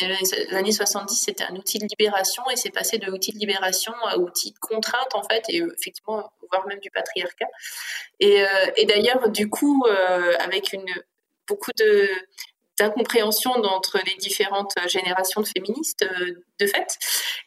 les 0.00 0.54
années 0.54 0.72
70, 0.72 1.14
c'était 1.14 1.44
un 1.44 1.54
outil 1.56 1.78
de 1.78 1.86
libération 1.86 2.42
et 2.50 2.56
c'est 2.56 2.70
passé 2.70 2.98
de 2.98 3.10
outil 3.10 3.32
de 3.32 3.38
libération 3.38 3.92
à 4.06 4.18
outil 4.18 4.52
de 4.52 4.58
contrainte 4.58 5.14
en 5.14 5.22
fait, 5.22 5.44
et 5.48 5.62
effectivement, 5.78 6.30
voire 6.50 6.66
même 6.66 6.80
du 6.80 6.90
patriarcat. 6.90 7.48
Et, 8.20 8.42
euh, 8.42 8.46
et 8.76 8.86
d'ailleurs, 8.86 9.28
du 9.28 9.50
coup, 9.50 9.84
avec 10.40 10.72
une 10.72 10.86
beaucoup 11.46 11.72
de 11.78 12.08
d'incompréhension 12.78 13.52
entre 13.52 13.98
les 14.04 14.14
différentes 14.16 14.74
générations 14.88 15.40
de 15.40 15.46
féministes 15.46 16.02
euh, 16.02 16.44
de 16.58 16.66
fait. 16.66 16.98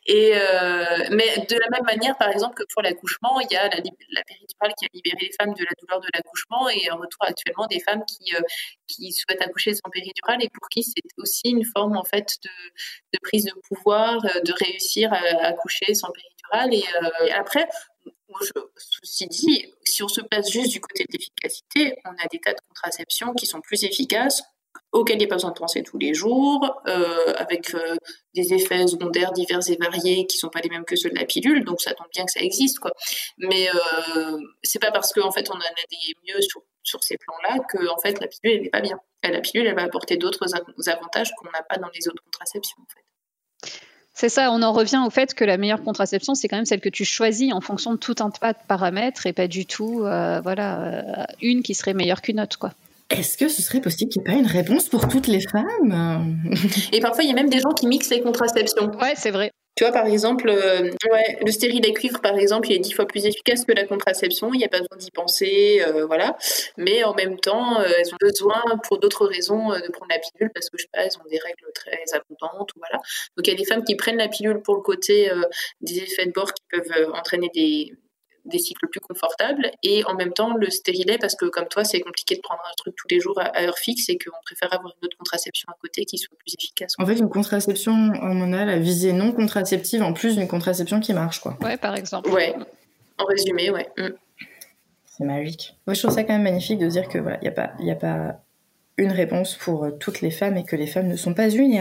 Et 0.06 0.32
euh, 0.36 1.08
mais 1.12 1.46
de 1.50 1.56
la 1.56 1.70
même 1.70 1.84
manière, 1.86 2.18
par 2.18 2.30
exemple, 2.30 2.56
que 2.56 2.64
pour 2.74 2.82
l'accouchement, 2.82 3.40
il 3.42 3.48
y 3.52 3.58
a 3.58 3.64
la, 3.64 3.82
péridurale 3.82 4.74
qui 4.78 4.86
a 4.86 4.88
libéré 4.94 5.18
les 5.22 5.32
femmes 5.40 5.54
de 5.54 5.64
la 5.64 5.72
douleur 5.80 6.00
de 6.00 6.08
l'accouchement 6.14 6.70
et 6.70 6.90
en 6.92 6.98
retour 6.98 7.22
actuellement 7.22 7.68
des 7.68 7.80
femmes 7.80 8.04
qui 8.06 8.36
euh, 8.36 8.42
qui 8.88 9.12
souhaitent 9.12 9.42
accoucher 9.42 9.74
sans 9.74 9.90
péridurale 9.92 10.44
et 10.44 10.50
pour 10.50 10.70
qui 10.70 10.84
c'est 10.84 11.02
aussi 11.18 11.50
une 11.50 11.66
forme 11.66 11.98
en 11.98 12.04
fait 12.04 12.38
de, 12.44 13.20
prise 13.22 13.46
de 13.46 13.54
pouvoir, 13.68 14.22
de 14.22 14.54
réussir 14.64 15.12
à, 15.12 15.48
accoucher 15.48 15.94
sans 15.94 16.10
péridurale. 16.12 16.74
Et, 16.74 17.32
après, 17.34 17.68
ceci 18.78 19.28
dit, 19.28 19.74
si 19.84 20.04
on 20.04 20.08
se 20.08 20.22
place 20.22 20.50
juste 20.50 20.72
du 20.72 20.80
côté 20.80 21.04
de 21.04 21.12
l'efficacité, 21.12 21.98
on 22.06 22.12
a 22.12 22.28
des 22.32 22.40
tas 22.40 22.54
de 22.54 22.60
contraception 22.68 23.34
qui 23.34 23.46
sont 23.46 23.60
plus 23.60 23.84
efficaces 23.84 24.44
auquel 24.92 25.18
il 25.18 25.20
n'y 25.20 25.26
a 25.26 25.28
pas 25.28 25.36
besoin 25.36 25.52
de 25.52 25.58
penser 25.58 25.84
tous 25.84 25.98
les 25.98 26.14
jours, 26.14 26.82
euh, 26.88 27.34
avec 27.38 27.74
euh, 27.74 27.96
des 28.34 28.54
effets 28.54 28.88
secondaires 28.88 29.34
divers 29.34 29.60
et 29.70 29.76
variés 29.76 30.26
qui 30.26 30.38
sont 30.38 30.50
pas 30.50 30.62
les 30.62 30.70
mêmes 30.70 30.86
que 30.86 30.96
ceux 30.96 31.10
de 31.10 31.16
la 31.16 31.26
pilule, 31.26 31.66
donc 31.66 31.82
ça 31.82 31.94
tombe 31.94 32.08
bien 32.14 32.26
que 32.26 32.32
ça 32.32 32.40
existe. 32.40 32.80
Mais 33.38 33.70
euh, 33.70 34.38
c'est 34.64 34.80
pas 34.80 34.92
parce 34.92 35.12
qu'en 35.14 35.32
fait 35.32 35.50
on 35.50 35.56
en 35.56 35.60
a 35.60 35.86
des 35.90 36.16
mieux 36.28 36.42
sur, 36.42 36.62
sur 36.84 37.04
ces 37.04 37.18
plans-là 37.18 37.60
que 37.70 37.90
en 37.90 37.98
fait 37.98 38.20
la 38.22 38.28
pilule 38.28 38.62
n'est 38.64 38.70
pas 38.70 38.82
bien. 38.82 39.00
la 39.24 39.42
pilule 39.42 39.68
elle 39.68 39.76
va 39.76 39.84
apporter 39.84 40.18
d'autres 40.18 40.46
avantages 40.88 41.32
qu'on 41.38 41.52
n'a 41.52 41.64
pas 41.64 41.78
dans 41.78 41.90
les 41.94 42.08
autres 42.08 42.24
contraceptions. 42.24 42.78
C'est 44.14 44.30
ça, 44.30 44.52
on 44.52 44.64
en 44.64 44.74
revient 44.74 45.04
au 45.06 45.12
fait 45.12 45.36
que 45.36 45.46
la 45.46 45.58
meilleure 45.58 45.84
contraception, 45.84 46.34
c'est 46.34 46.48
quand 46.48 46.56
même 46.56 46.66
celle 46.66 46.82
que 46.82 46.90
tu 46.90 47.06
choisis 47.06 47.54
en 47.54 47.62
fonction 47.62 47.92
de 47.92 47.98
tout 47.98 48.16
un 48.20 48.32
tas 48.32 48.54
de 48.54 48.58
paramètres 48.68 49.28
et 49.28 49.34
pas 49.34 49.48
du 49.48 49.68
tout, 49.68 50.00
voilà, 50.00 51.28
une 51.40 51.62
qui 51.62 51.76
serait 51.76 51.94
meilleure 51.94 52.24
qu'une 52.24 52.40
autre, 52.40 52.58
quoi. 52.58 52.74
Est-ce 53.10 53.38
que 53.38 53.48
ce 53.48 53.62
serait 53.62 53.82
possible 53.82 54.12
qu'il 54.12 54.22
n'y 54.22 54.30
ait 54.30 54.34
pas 54.34 54.40
une 54.40 54.48
réponse 54.48 54.90
pour 54.90 55.08
toutes 55.08 55.28
les 55.28 55.42
femmes? 55.42 56.52
Et 56.92 57.00
parfois, 57.00 57.24
il 57.24 57.30
y 57.30 57.32
a 57.32 57.36
même 57.36 57.50
des 57.50 57.60
gens 57.60 57.72
qui 57.72 57.88
mixent 57.88 58.10
les 58.10 58.22
contraceptions. 58.22 58.92
Ouais, 59.00 59.14
c'est 59.16 59.32
vrai. 59.32 59.52
Tu 59.78 59.84
vois, 59.84 59.94
par 59.94 60.08
exemple, 60.08 60.50
euh, 60.50 60.90
ouais, 61.12 61.38
le 61.46 61.52
stérilet 61.52 61.94
cuivre, 61.94 62.20
par 62.20 62.36
exemple, 62.36 62.68
il 62.72 62.78
est 62.78 62.80
dix 62.80 62.94
fois 62.94 63.06
plus 63.06 63.28
efficace 63.28 63.64
que 63.64 63.74
la 63.74 63.86
contraception. 63.86 64.52
Il 64.52 64.58
n'y 64.58 64.66
a 64.66 64.70
pas 64.70 64.80
besoin 64.80 64.98
d'y 64.98 65.12
penser, 65.12 65.84
euh, 65.88 66.08
voilà. 66.08 66.36
Mais 66.78 67.04
en 67.04 67.14
même 67.14 67.40
temps, 67.40 67.80
euh, 67.80 67.88
elles 68.00 68.12
ont 68.12 68.18
besoin, 68.20 68.60
pour 68.88 68.98
d'autres 68.98 69.28
raisons, 69.28 69.70
de 69.70 69.92
prendre 69.92 70.10
la 70.10 70.18
pilule 70.18 70.52
parce 70.52 70.72
que 70.72 70.80
je 70.80 70.84
sais 70.84 70.90
pas, 70.92 71.04
elles 71.04 71.18
ont 71.24 71.30
des 71.30 71.38
règles 71.38 71.72
très 71.76 72.02
abondantes, 72.14 72.72
voilà. 72.76 72.98
Donc 73.38 73.46
il 73.46 73.52
y 73.52 73.54
a 73.54 73.56
des 73.56 73.66
femmes 73.66 73.84
qui 73.84 73.96
prennent 73.96 74.18
la 74.18 74.30
pilule 74.30 74.64
pour 74.64 74.76
le 74.76 74.82
côté 74.82 75.30
des 75.82 76.00
effets 76.00 76.26
de 76.26 76.32
bord 76.32 76.52
qui 76.52 76.64
peuvent 76.72 77.12
entraîner 77.14 77.52
des 77.54 77.94
des 78.48 78.60
cycles 78.60 78.88
plus 78.88 79.00
confortables 79.00 79.72
et 79.84 80.04
en 80.06 80.16
même 80.16 80.34
temps 80.34 80.56
le 80.56 80.70
stérilet 80.70 81.18
parce 81.18 81.36
que 81.36 81.46
comme 81.46 81.68
toi 81.68 81.84
c'est 81.84 82.00
compliqué 82.00 82.36
de 82.36 82.42
prendre 82.42 82.62
un 82.66 82.76
truc 82.78 82.96
tous 82.96 83.08
les 83.10 83.20
jours 83.20 83.40
à, 83.40 83.62
heure 83.62 83.78
fixe 83.78 84.10
et 84.10 84.18
qu'on 84.18 84.38
préfère 84.44 84.74
avoir 84.74 84.94
une 85.00 85.06
autre 85.06 85.18
contraception 85.18 85.68
à 85.70 85.76
côté 85.82 86.06
qui 86.06 86.18
soit 86.18 86.36
plus 86.38 86.56
efficace. 86.60 86.94
En 86.98 87.06
fait 87.06 87.16
une 87.16 87.30
contraception 87.30 88.12
hormonale 88.22 88.70
à 88.70 88.78
visée 88.78 89.14
non 89.14 89.32
contraceptive 89.32 90.02
en 90.02 90.14
plus 90.14 90.36
d'une 90.36 90.48
contraception 90.48 91.00
qui 91.00 91.14
marche 91.14 91.40
quoi. 91.40 91.58
Ouais 91.62 91.78
par 91.78 91.96
exemple. 91.96 92.30
Ouais. 92.30 92.56
En 93.18 93.26
résumé 93.26 93.70
ouais. 93.70 93.90
Mm. 93.98 94.10
C'est 95.06 95.24
magique. 95.24 95.76
Moi 95.86 95.94
je 95.94 96.02
trouve 96.02 96.14
ça 96.14 96.24
quand 96.24 96.34
même 96.34 96.44
magnifique 96.44 96.80
de 96.80 96.88
dire 96.88 97.08
que 97.08 97.18
voilà 97.18 97.38
il 97.42 97.46
y 97.46 97.50
a 97.50 97.52
pas 97.52 97.72
il 97.80 97.86
y 97.86 97.92
a 97.92 97.96
pas 97.96 98.42
une 98.98 99.12
réponse 99.12 99.56
pour 99.56 99.84
euh, 99.84 99.92
toutes 99.92 100.22
les 100.22 100.32
femmes 100.32 100.58
et 100.58 100.64
que 100.64 100.76
les 100.76 100.88
femmes 100.88 101.08
ne 101.08 101.16
sont 101.16 101.34
pas 101.34 101.50
une 101.50 101.74
et, 101.74 101.78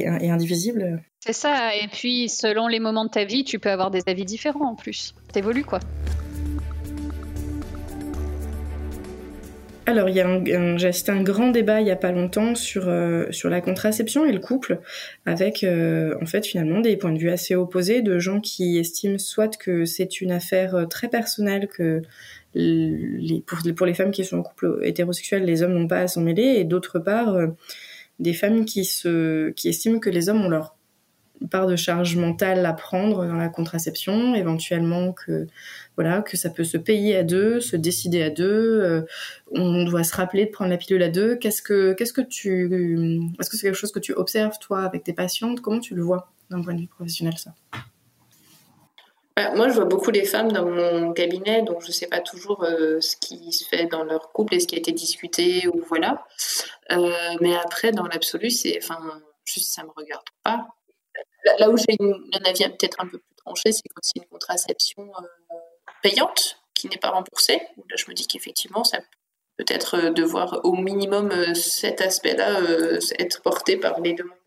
et, 0.00 0.30
indivisibles. 0.30 1.02
C'est 1.20 1.32
ça, 1.32 1.74
et 1.74 1.88
puis 1.88 2.28
selon 2.28 2.68
les 2.68 2.78
moments 2.78 3.04
de 3.04 3.10
ta 3.10 3.24
vie, 3.24 3.44
tu 3.44 3.58
peux 3.58 3.70
avoir 3.70 3.90
des 3.90 4.02
avis 4.06 4.24
différents 4.24 4.70
en 4.70 4.74
plus. 4.74 5.14
T'évolues 5.32 5.64
quoi. 5.64 5.80
Alors, 9.88 10.10
il 10.10 10.16
y 10.16 10.20
a 10.20 10.28
un, 10.28 10.76
à 10.76 11.12
un 11.12 11.22
grand 11.22 11.48
débat 11.48 11.80
il 11.80 11.84
n'y 11.84 11.90
a 11.90 11.96
pas 11.96 12.12
longtemps 12.12 12.54
sur, 12.54 12.90
euh, 12.90 13.24
sur 13.30 13.48
la 13.48 13.62
contraception 13.62 14.26
et 14.26 14.32
le 14.32 14.38
couple, 14.38 14.80
avec 15.24 15.64
euh, 15.64 16.14
en 16.20 16.26
fait 16.26 16.44
finalement 16.44 16.80
des 16.80 16.98
points 16.98 17.12
de 17.12 17.18
vue 17.18 17.30
assez 17.30 17.54
opposés 17.54 18.02
de 18.02 18.18
gens 18.18 18.38
qui 18.38 18.76
estiment 18.76 19.16
soit 19.16 19.56
que 19.56 19.86
c'est 19.86 20.20
une 20.20 20.30
affaire 20.30 20.86
très 20.90 21.08
personnelle, 21.08 21.68
que 21.68 22.02
pour, 23.46 23.86
les 23.86 23.94
femmes 23.94 24.10
qui 24.10 24.26
sont 24.26 24.36
en 24.36 24.42
couple 24.42 24.78
hétérosexuel, 24.82 25.46
les 25.46 25.62
hommes 25.62 25.72
n'ont 25.72 25.88
pas 25.88 26.00
à 26.00 26.06
s'en 26.06 26.20
mêler, 26.20 26.56
et 26.58 26.64
d'autre 26.64 26.98
part, 26.98 27.34
euh, 27.34 27.46
des 28.18 28.34
femmes 28.34 28.66
qui, 28.66 28.84
se, 28.84 29.48
qui 29.52 29.70
estiment 29.70 30.00
que 30.00 30.10
les 30.10 30.28
hommes 30.28 30.44
ont 30.44 30.50
leur 30.50 30.76
part 31.50 31.66
de 31.66 31.76
charge 31.76 32.16
mentale 32.16 32.64
à 32.66 32.72
prendre 32.72 33.26
dans 33.26 33.36
la 33.36 33.48
contraception, 33.48 34.34
éventuellement 34.34 35.12
que 35.12 35.46
voilà 35.96 36.22
que 36.22 36.36
ça 36.36 36.50
peut 36.50 36.64
se 36.64 36.76
payer 36.76 37.16
à 37.16 37.22
deux, 37.22 37.60
se 37.60 37.76
décider 37.76 38.22
à 38.22 38.30
deux, 38.30 38.80
euh, 38.82 39.02
on 39.52 39.84
doit 39.84 40.04
se 40.04 40.14
rappeler 40.14 40.46
de 40.46 40.50
prendre 40.50 40.70
la 40.70 40.76
pilule 40.76 41.02
à 41.02 41.08
deux. 41.08 41.36
Qu'est-ce 41.36 41.62
que 41.62 41.92
qu'est-ce 41.94 42.12
que 42.12 42.20
tu 42.20 42.64
est-ce 43.38 43.50
que 43.50 43.56
c'est 43.56 43.66
quelque 43.66 43.74
chose 43.74 43.92
que 43.92 43.98
tu 43.98 44.12
observes 44.12 44.58
toi 44.60 44.82
avec 44.82 45.04
tes 45.04 45.12
patientes? 45.12 45.60
Comment 45.60 45.80
tu 45.80 45.94
le 45.94 46.02
vois 46.02 46.30
d'un 46.50 46.62
point 46.62 46.74
de 46.74 46.80
vue 46.80 46.86
professionnel 46.88 47.36
ça? 47.36 47.54
Bah, 49.38 49.52
moi, 49.54 49.68
je 49.68 49.74
vois 49.74 49.84
beaucoup 49.84 50.10
les 50.10 50.24
femmes 50.24 50.50
dans 50.50 50.66
mon 50.66 51.12
cabinet, 51.12 51.62
donc 51.62 51.82
je 51.82 51.86
ne 51.86 51.92
sais 51.92 52.08
pas 52.08 52.18
toujours 52.18 52.64
euh, 52.64 53.00
ce 53.00 53.14
qui 53.14 53.52
se 53.52 53.64
fait 53.64 53.86
dans 53.86 54.02
leur 54.02 54.32
couple 54.32 54.56
et 54.56 54.58
ce 54.58 54.66
qui 54.66 54.74
a 54.74 54.78
été 54.78 54.90
discuté 54.90 55.68
ou 55.68 55.80
voilà. 55.86 56.26
Euh, 56.90 57.12
mais 57.40 57.54
après, 57.54 57.92
dans 57.92 58.08
l'absolu, 58.08 58.50
c'est, 58.50 58.80
enfin, 58.82 58.98
juste 59.44 59.72
ça 59.72 59.84
me 59.84 59.90
regarde 59.94 60.24
pas. 60.42 60.66
Là, 61.58 61.70
où 61.70 61.76
j'ai 61.76 61.96
un 62.00 62.44
avis 62.44 62.64
peut-être 62.68 63.00
un 63.00 63.06
peu 63.06 63.18
plus 63.18 63.36
tranché, 63.36 63.72
c'est 63.72 63.88
quand 63.88 64.00
c'est 64.02 64.18
une 64.18 64.28
contraception 64.28 65.02
euh, 65.02 65.54
payante 66.02 66.58
qui 66.74 66.88
n'est 66.88 66.98
pas 66.98 67.10
remboursée. 67.10 67.60
Là, 67.76 67.96
je 67.96 68.04
me 68.08 68.14
dis 68.14 68.26
qu'effectivement, 68.26 68.84
ça 68.84 68.98
peut 69.56 69.64
être 69.68 70.10
de 70.10 70.22
voir 70.22 70.60
au 70.64 70.72
minimum 70.74 71.54
cet 71.54 72.00
aspect-là 72.00 72.60
être 73.18 73.42
porté 73.42 73.76
par 73.76 74.00
les 74.00 74.14
demandes 74.14 74.38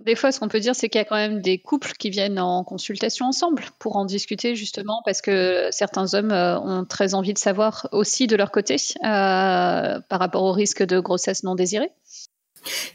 des 0.00 0.14
fois, 0.14 0.32
ce 0.32 0.38
qu'on 0.38 0.48
peut 0.48 0.60
dire, 0.60 0.74
c'est 0.74 0.88
qu'il 0.88 1.00
y 1.00 1.02
a 1.02 1.04
quand 1.04 1.16
même 1.16 1.40
des 1.40 1.58
couples 1.58 1.92
qui 1.98 2.10
viennent 2.10 2.38
en 2.38 2.62
consultation 2.62 3.26
ensemble 3.26 3.64
pour 3.78 3.96
en 3.96 4.04
discuter 4.04 4.54
justement 4.54 5.02
parce 5.04 5.20
que 5.20 5.68
certains 5.70 6.14
hommes 6.14 6.30
euh, 6.30 6.58
ont 6.60 6.84
très 6.84 7.14
envie 7.14 7.32
de 7.32 7.38
savoir 7.38 7.88
aussi 7.92 8.26
de 8.26 8.36
leur 8.36 8.50
côté 8.50 8.76
euh, 8.76 8.98
par 9.02 10.18
rapport 10.18 10.44
au 10.44 10.52
risque 10.52 10.82
de 10.84 11.00
grossesse 11.00 11.42
non 11.42 11.54
désirée. 11.54 11.90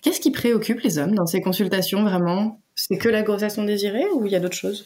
Qu'est-ce 0.02 0.20
qui 0.20 0.32
préoccupe 0.32 0.82
les 0.82 0.98
hommes 0.98 1.16
dans 1.16 1.26
ces 1.26 1.42
consultations 1.42 2.04
vraiment? 2.04 2.62
C'est 2.76 2.98
que 2.98 3.10
la 3.10 3.22
grossesse 3.22 3.58
non 3.58 3.66
désirée 3.66 4.08
ou 4.14 4.26
il 4.26 4.32
y 4.32 4.36
a 4.36 4.40
d'autres 4.40 4.56
choses? 4.56 4.86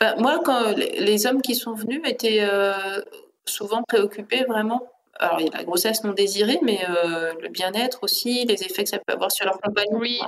Bah, 0.00 0.14
Moi, 0.18 0.40
quand 0.44 0.74
les 0.76 1.26
hommes 1.26 1.42
qui 1.42 1.54
sont 1.54 1.74
venus 1.74 2.00
étaient 2.04 2.40
euh, 2.40 3.00
souvent 3.46 3.82
préoccupés 3.82 4.44
vraiment 4.44 4.88
alors 5.18 5.40
il 5.40 5.46
y 5.46 5.50
a 5.50 5.56
la 5.58 5.64
grossesse 5.64 6.04
non 6.04 6.12
désirée, 6.12 6.58
mais 6.62 6.80
euh, 6.88 7.32
le 7.40 7.48
bien-être 7.48 8.02
aussi, 8.02 8.44
les 8.44 8.62
effets 8.62 8.84
que 8.84 8.90
ça 8.90 8.98
peut 8.98 9.12
avoir 9.12 9.32
sur 9.32 9.44
leur 9.44 9.60
compagnon. 9.60 9.98
Oui, 9.98 10.20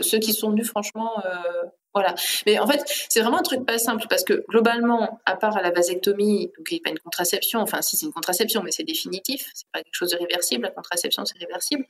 ceux 0.00 0.18
qui 0.18 0.32
sont 0.32 0.50
venus, 0.50 0.68
franchement, 0.68 1.22
euh, 1.24 1.64
voilà. 1.94 2.14
Mais 2.46 2.58
en 2.58 2.66
fait, 2.66 2.82
c'est 3.08 3.20
vraiment 3.20 3.38
un 3.38 3.42
truc 3.42 3.66
pas 3.66 3.78
simple 3.78 4.06
parce 4.08 4.24
que 4.24 4.44
globalement, 4.48 5.20
à 5.26 5.36
part 5.36 5.56
à 5.56 5.62
la 5.62 5.70
vasectomie, 5.70 6.50
donc 6.56 6.70
il 6.70 6.74
n'y 6.74 6.80
a 6.80 6.84
pas 6.84 6.90
une 6.90 6.98
contraception, 6.98 7.60
enfin 7.60 7.82
si 7.82 7.96
c'est 7.96 8.06
une 8.06 8.12
contraception, 8.12 8.62
mais 8.62 8.72
c'est 8.72 8.84
définitif, 8.84 9.50
c'est 9.54 9.68
pas 9.72 9.82
quelque 9.82 9.94
chose 9.94 10.10
de 10.10 10.16
réversible. 10.16 10.62
La 10.64 10.70
contraception, 10.70 11.24
c'est 11.26 11.38
réversible. 11.38 11.84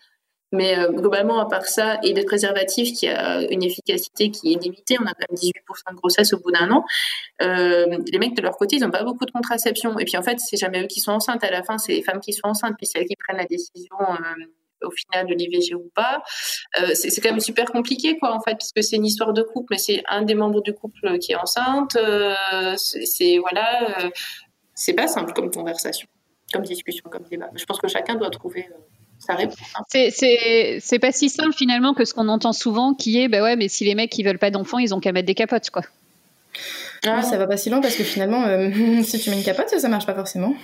Mais 0.52 0.78
euh, 0.78 0.90
globalement, 0.90 1.38
à 1.40 1.46
part 1.46 1.66
ça, 1.66 1.98
et 2.02 2.14
le 2.14 2.24
préservatif 2.24 2.96
qui 2.96 3.06
a 3.06 3.42
une 3.50 3.62
efficacité 3.62 4.30
qui 4.30 4.54
est 4.54 4.62
limitée, 4.62 4.96
on 5.00 5.04
a 5.04 5.12
quand 5.12 5.26
même 5.30 5.38
18% 5.38 5.52
de 5.90 5.96
grossesse 5.96 6.32
au 6.32 6.38
bout 6.38 6.50
d'un 6.50 6.70
an, 6.70 6.84
euh, 7.42 7.98
les 8.11 8.18
mecs 8.18 8.34
de 8.34 8.42
leur 8.42 8.56
côté, 8.56 8.76
ils 8.76 8.82
n'ont 8.82 8.90
pas 8.90 9.04
beaucoup 9.04 9.26
de 9.26 9.30
contraception. 9.30 9.98
Et 9.98 10.04
puis 10.04 10.16
en 10.16 10.22
fait, 10.22 10.38
c'est 10.40 10.56
jamais 10.56 10.82
eux 10.82 10.87
qui 10.87 11.00
sont 11.00 11.12
enceintes. 11.12 11.44
À 11.44 11.50
la 11.50 11.62
fin, 11.62 11.76
c'est 11.76 11.92
les 11.92 12.02
femmes 12.02 12.20
qui 12.20 12.32
sont 12.32 12.46
enceintes, 12.48 12.74
puis 12.78 12.87
c'est 12.87 12.98
elles 12.98 13.06
qui 13.06 13.16
prennent 13.16 13.37
la 13.37 13.44
décision 13.44 13.96
euh, 14.00 14.87
au 14.87 14.90
final 14.90 15.26
de 15.26 15.34
l'IVG 15.34 15.74
ou 15.74 15.90
pas. 15.94 16.22
c'est 16.94 17.20
quand 17.20 17.30
même 17.30 17.40
super 17.40 17.66
compliqué, 17.66 18.16
quoi, 18.16 18.32
en 18.32 18.40
fait, 18.40 18.54
puisque 18.54 18.82
c'est 18.82 18.96
une 18.96 19.06
histoire 19.06 19.32
de 19.32 19.42
couple, 19.42 19.72
mais 19.72 19.78
c'est 19.78 20.04
un 20.08 20.22
des 20.22 20.34
membres 20.34 20.62
du 20.62 20.72
couple 20.72 21.18
qui 21.18 21.32
est 21.32 21.37
enceinte. 21.37 21.98
c'est 22.76 23.38
voilà, 23.38 24.11
c'est 24.74 24.94
pas 24.94 25.08
simple 25.08 25.32
comme 25.32 25.50
conversation, 25.50 26.06
comme 26.52 26.62
discussion, 26.62 27.11
comme 27.11 27.24
débat. 27.24 27.50
Je 27.56 27.64
pense 27.64 27.80
que 27.80 27.88
chacun 27.88 28.14
doit 28.14 28.30
trouver. 28.30 28.68
C'est 29.18 30.98
pas 31.00 31.12
si 31.12 31.28
simple 31.28 31.52
finalement 31.52 31.94
que 31.94 32.04
ce 32.04 32.14
qu'on 32.14 32.28
entend 32.28 32.52
souvent 32.52 32.94
qui 32.94 33.20
est 33.20 33.28
bah 33.28 33.42
ouais, 33.42 33.57
mais 33.57 33.68
si 33.68 33.85
les 33.85 33.94
mecs 33.94 34.16
ils 34.18 34.24
veulent 34.24 34.38
pas 34.38 34.50
d'enfants, 34.50 34.78
ils 34.78 34.94
ont 34.94 35.00
qu'à 35.00 35.12
mettre 35.12 35.26
des 35.26 35.35
capotes 35.35 35.70
quoi. 35.70 35.83
Ah, 37.07 37.22
ça 37.22 37.37
va 37.37 37.46
pas 37.46 37.57
si 37.57 37.70
loin 37.70 37.81
parce 37.81 37.94
que 37.94 38.02
finalement, 38.02 38.44
euh, 38.46 38.70
si 39.02 39.18
tu 39.18 39.31
mets 39.31 39.37
une 39.37 39.44
capote, 39.44 39.68
ça, 39.68 39.88
marche 39.88 40.07
pas 40.07 40.14
forcément. 40.14 40.54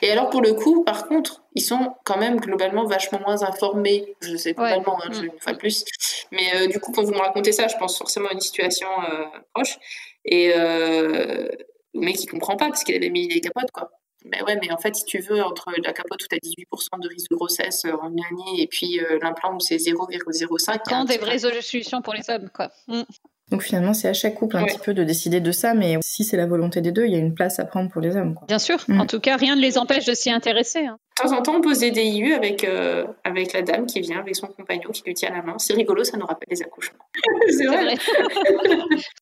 Et 0.00 0.10
alors 0.10 0.30
pour 0.30 0.42
le 0.42 0.54
coup, 0.54 0.84
par 0.84 1.06
contre, 1.06 1.42
ils 1.54 1.62
sont 1.62 1.94
quand 2.04 2.18
même 2.18 2.38
globalement 2.38 2.84
vachement 2.84 3.20
moins 3.20 3.42
informés. 3.42 4.14
Je 4.20 4.36
sais 4.36 4.52
globalement, 4.52 4.98
hein, 5.02 5.10
mm. 5.10 5.24
une 5.24 5.40
fois 5.40 5.52
de 5.52 5.58
plus. 5.58 5.84
Mais 6.30 6.54
euh, 6.54 6.66
du 6.68 6.78
coup, 6.78 6.92
quand 6.92 7.02
vous 7.02 7.12
me 7.12 7.18
racontez 7.18 7.52
ça, 7.52 7.66
je 7.68 7.76
pense 7.76 7.98
forcément 7.98 8.28
à 8.28 8.32
une 8.32 8.40
situation 8.40 8.88
euh, 9.10 9.24
proche. 9.54 9.78
Et 10.24 10.52
le 10.54 11.50
mec, 11.94 12.22
il 12.22 12.28
comprend 12.28 12.56
pas 12.56 12.68
parce 12.68 12.84
qu'il 12.84 12.94
avait 12.94 13.10
mis 13.10 13.28
les 13.28 13.40
capotes, 13.40 13.70
quoi. 13.72 13.90
Mais 14.24 14.42
ouais, 14.42 14.58
mais 14.60 14.72
en 14.72 14.78
fait, 14.78 14.94
si 14.94 15.04
tu 15.04 15.18
veux, 15.18 15.42
entre 15.42 15.70
la 15.84 15.92
capote 15.92 16.22
où 16.22 16.26
tu 16.28 16.34
as 16.34 16.38
18% 16.38 17.00
de 17.02 17.08
risque 17.08 17.30
de 17.30 17.36
grossesse 17.36 17.84
euh, 17.84 17.92
en 18.00 18.10
une 18.10 18.24
année 18.24 18.62
et 18.62 18.66
puis 18.66 19.00
euh, 19.00 19.18
l'implant 19.20 19.54
où 19.54 19.60
c'est 19.60 19.76
0,05. 19.76 20.80
Quand 20.86 21.04
des 21.04 21.18
vraies 21.18 21.38
solutions 21.38 22.02
pour 22.02 22.14
les 22.14 22.28
hommes, 22.30 22.48
quoi. 22.54 22.70
Mm. 22.88 23.02
Donc 23.50 23.62
finalement, 23.62 23.92
c'est 23.92 24.08
à 24.08 24.14
chaque 24.14 24.34
couple 24.34 24.56
un 24.56 24.64
petit 24.64 24.78
peu 24.78 24.94
de 24.94 25.04
décider 25.04 25.40
de 25.40 25.52
ça, 25.52 25.74
mais 25.74 25.98
si 26.02 26.24
c'est 26.24 26.38
la 26.38 26.46
volonté 26.46 26.80
des 26.80 26.90
deux, 26.90 27.04
il 27.04 27.12
y 27.12 27.16
a 27.16 27.18
une 27.18 27.34
place 27.34 27.58
à 27.58 27.66
prendre 27.66 27.90
pour 27.90 28.00
les 28.00 28.16
hommes. 28.16 28.34
Bien 28.48 28.58
sûr, 28.58 28.78
mm. 28.88 29.00
en 29.00 29.06
tout 29.06 29.20
cas, 29.20 29.36
rien 29.36 29.56
ne 29.56 29.60
les 29.60 29.76
empêche 29.76 30.06
de 30.06 30.14
s'y 30.14 30.30
intéresser. 30.30 30.86
Hein. 30.86 30.98
De 31.18 31.28
temps 31.28 31.36
en 31.36 31.42
temps, 31.42 31.56
on 31.56 31.60
pose 31.60 31.80
des 31.80 31.90
DIU 31.90 32.32
avec, 32.32 32.64
euh, 32.64 33.04
avec 33.24 33.52
la 33.52 33.60
dame 33.60 33.84
qui 33.84 34.00
vient 34.00 34.20
avec 34.20 34.36
son 34.36 34.46
compagnon 34.46 34.90
qui 34.90 35.02
lui 35.04 35.12
tient 35.12 35.30
la 35.30 35.42
main. 35.42 35.58
C'est 35.58 35.74
rigolo, 35.74 36.02
ça 36.02 36.16
nous 36.16 36.24
rappelle 36.24 36.48
les 36.50 36.62
accouchements. 36.62 37.04
c'est 37.50 37.66
vrai. 37.66 37.94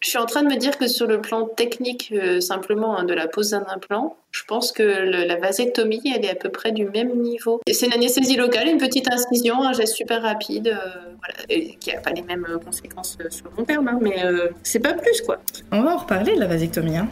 Je 0.00 0.10
suis 0.10 0.18
en 0.18 0.26
train 0.26 0.44
de 0.44 0.48
me 0.48 0.56
dire 0.56 0.78
que 0.78 0.86
sur 0.86 1.08
le 1.08 1.20
plan 1.20 1.44
technique, 1.44 2.12
euh, 2.12 2.40
simplement 2.40 2.96
hein, 2.96 3.04
de 3.04 3.14
la 3.14 3.26
pose 3.26 3.50
d'un 3.50 3.66
implant, 3.66 4.16
je 4.30 4.44
pense 4.46 4.70
que 4.70 4.82
la 4.82 5.36
vasectomie, 5.36 6.00
elle 6.14 6.24
est 6.24 6.30
à 6.30 6.36
peu 6.36 6.50
près 6.50 6.70
du 6.70 6.84
même 6.84 7.16
niveau. 7.20 7.60
C'est 7.68 7.86
une 7.86 7.94
anesthésie 7.94 8.36
locale, 8.36 8.68
une 8.68 8.78
petite 8.78 9.12
incision, 9.12 9.60
un 9.60 9.72
geste 9.72 9.96
super 9.96 10.22
rapide, 10.22 10.68
euh, 10.68 11.56
qui 11.80 11.90
n'a 11.92 12.00
pas 12.00 12.10
les 12.10 12.22
mêmes 12.22 12.46
conséquences 12.64 13.18
euh, 13.20 13.28
sur 13.28 13.46
le 13.50 13.56
long 13.56 13.64
terme, 13.64 13.88
hein, 13.88 13.98
mais 14.00 14.22
c'est 14.62 14.78
pas 14.78 14.94
plus 14.94 15.20
quoi. 15.22 15.38
On 15.72 15.82
va 15.82 15.94
en 15.94 15.98
reparler 15.98 16.36
de 16.36 16.40
la 16.40 16.46
vasectomie. 16.46 16.96
Hein. 16.96 17.08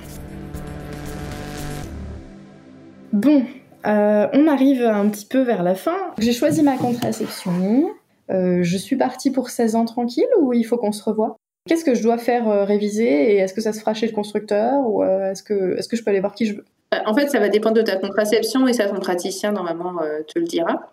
Bon, 3.12 3.44
on 3.84 4.46
arrive 4.46 4.82
un 4.82 5.08
petit 5.08 5.26
peu 5.26 5.40
vers 5.40 5.64
la 5.64 5.74
fin. 5.74 5.96
J'ai 6.18 6.32
choisi 6.32 6.62
ma 6.62 6.76
contraception. 6.76 7.90
je 8.28 8.76
suis 8.76 8.96
partie 8.96 9.32
pour 9.32 9.50
16 9.50 9.74
ans 9.74 9.84
tranquille 9.86 10.28
ou 10.40 10.52
il 10.52 10.62
faut 10.62 10.76
qu'on 10.76 10.92
se 10.92 11.02
revoie? 11.02 11.36
Qu'est-ce 11.66 11.84
que 11.84 11.94
je 11.94 12.02
dois 12.02 12.18
faire 12.18 12.48
euh, 12.48 12.64
réviser 12.64 13.34
et 13.34 13.36
est-ce 13.38 13.52
que 13.52 13.60
ça 13.60 13.72
se 13.72 13.80
fera 13.80 13.92
chez 13.92 14.06
le 14.06 14.12
constructeur 14.12 14.74
ou 14.86 15.02
euh, 15.02 15.32
est-ce 15.32 15.42
que, 15.42 15.76
est 15.78 15.88
que 15.88 15.96
je 15.96 16.04
peux 16.04 16.10
aller 16.10 16.20
voir 16.20 16.34
qui 16.34 16.46
je 16.46 16.54
veux? 16.54 16.64
Bah, 16.92 17.02
En 17.06 17.14
fait, 17.14 17.28
ça 17.28 17.40
va 17.40 17.48
dépendre 17.48 17.76
de 17.76 17.82
ta 17.82 17.96
contraception 17.96 18.66
et 18.68 18.72
ça, 18.72 18.88
ton 18.88 19.00
praticien, 19.00 19.52
normalement, 19.52 20.00
euh, 20.00 20.22
te 20.22 20.38
le 20.38 20.44
dira. 20.44 20.92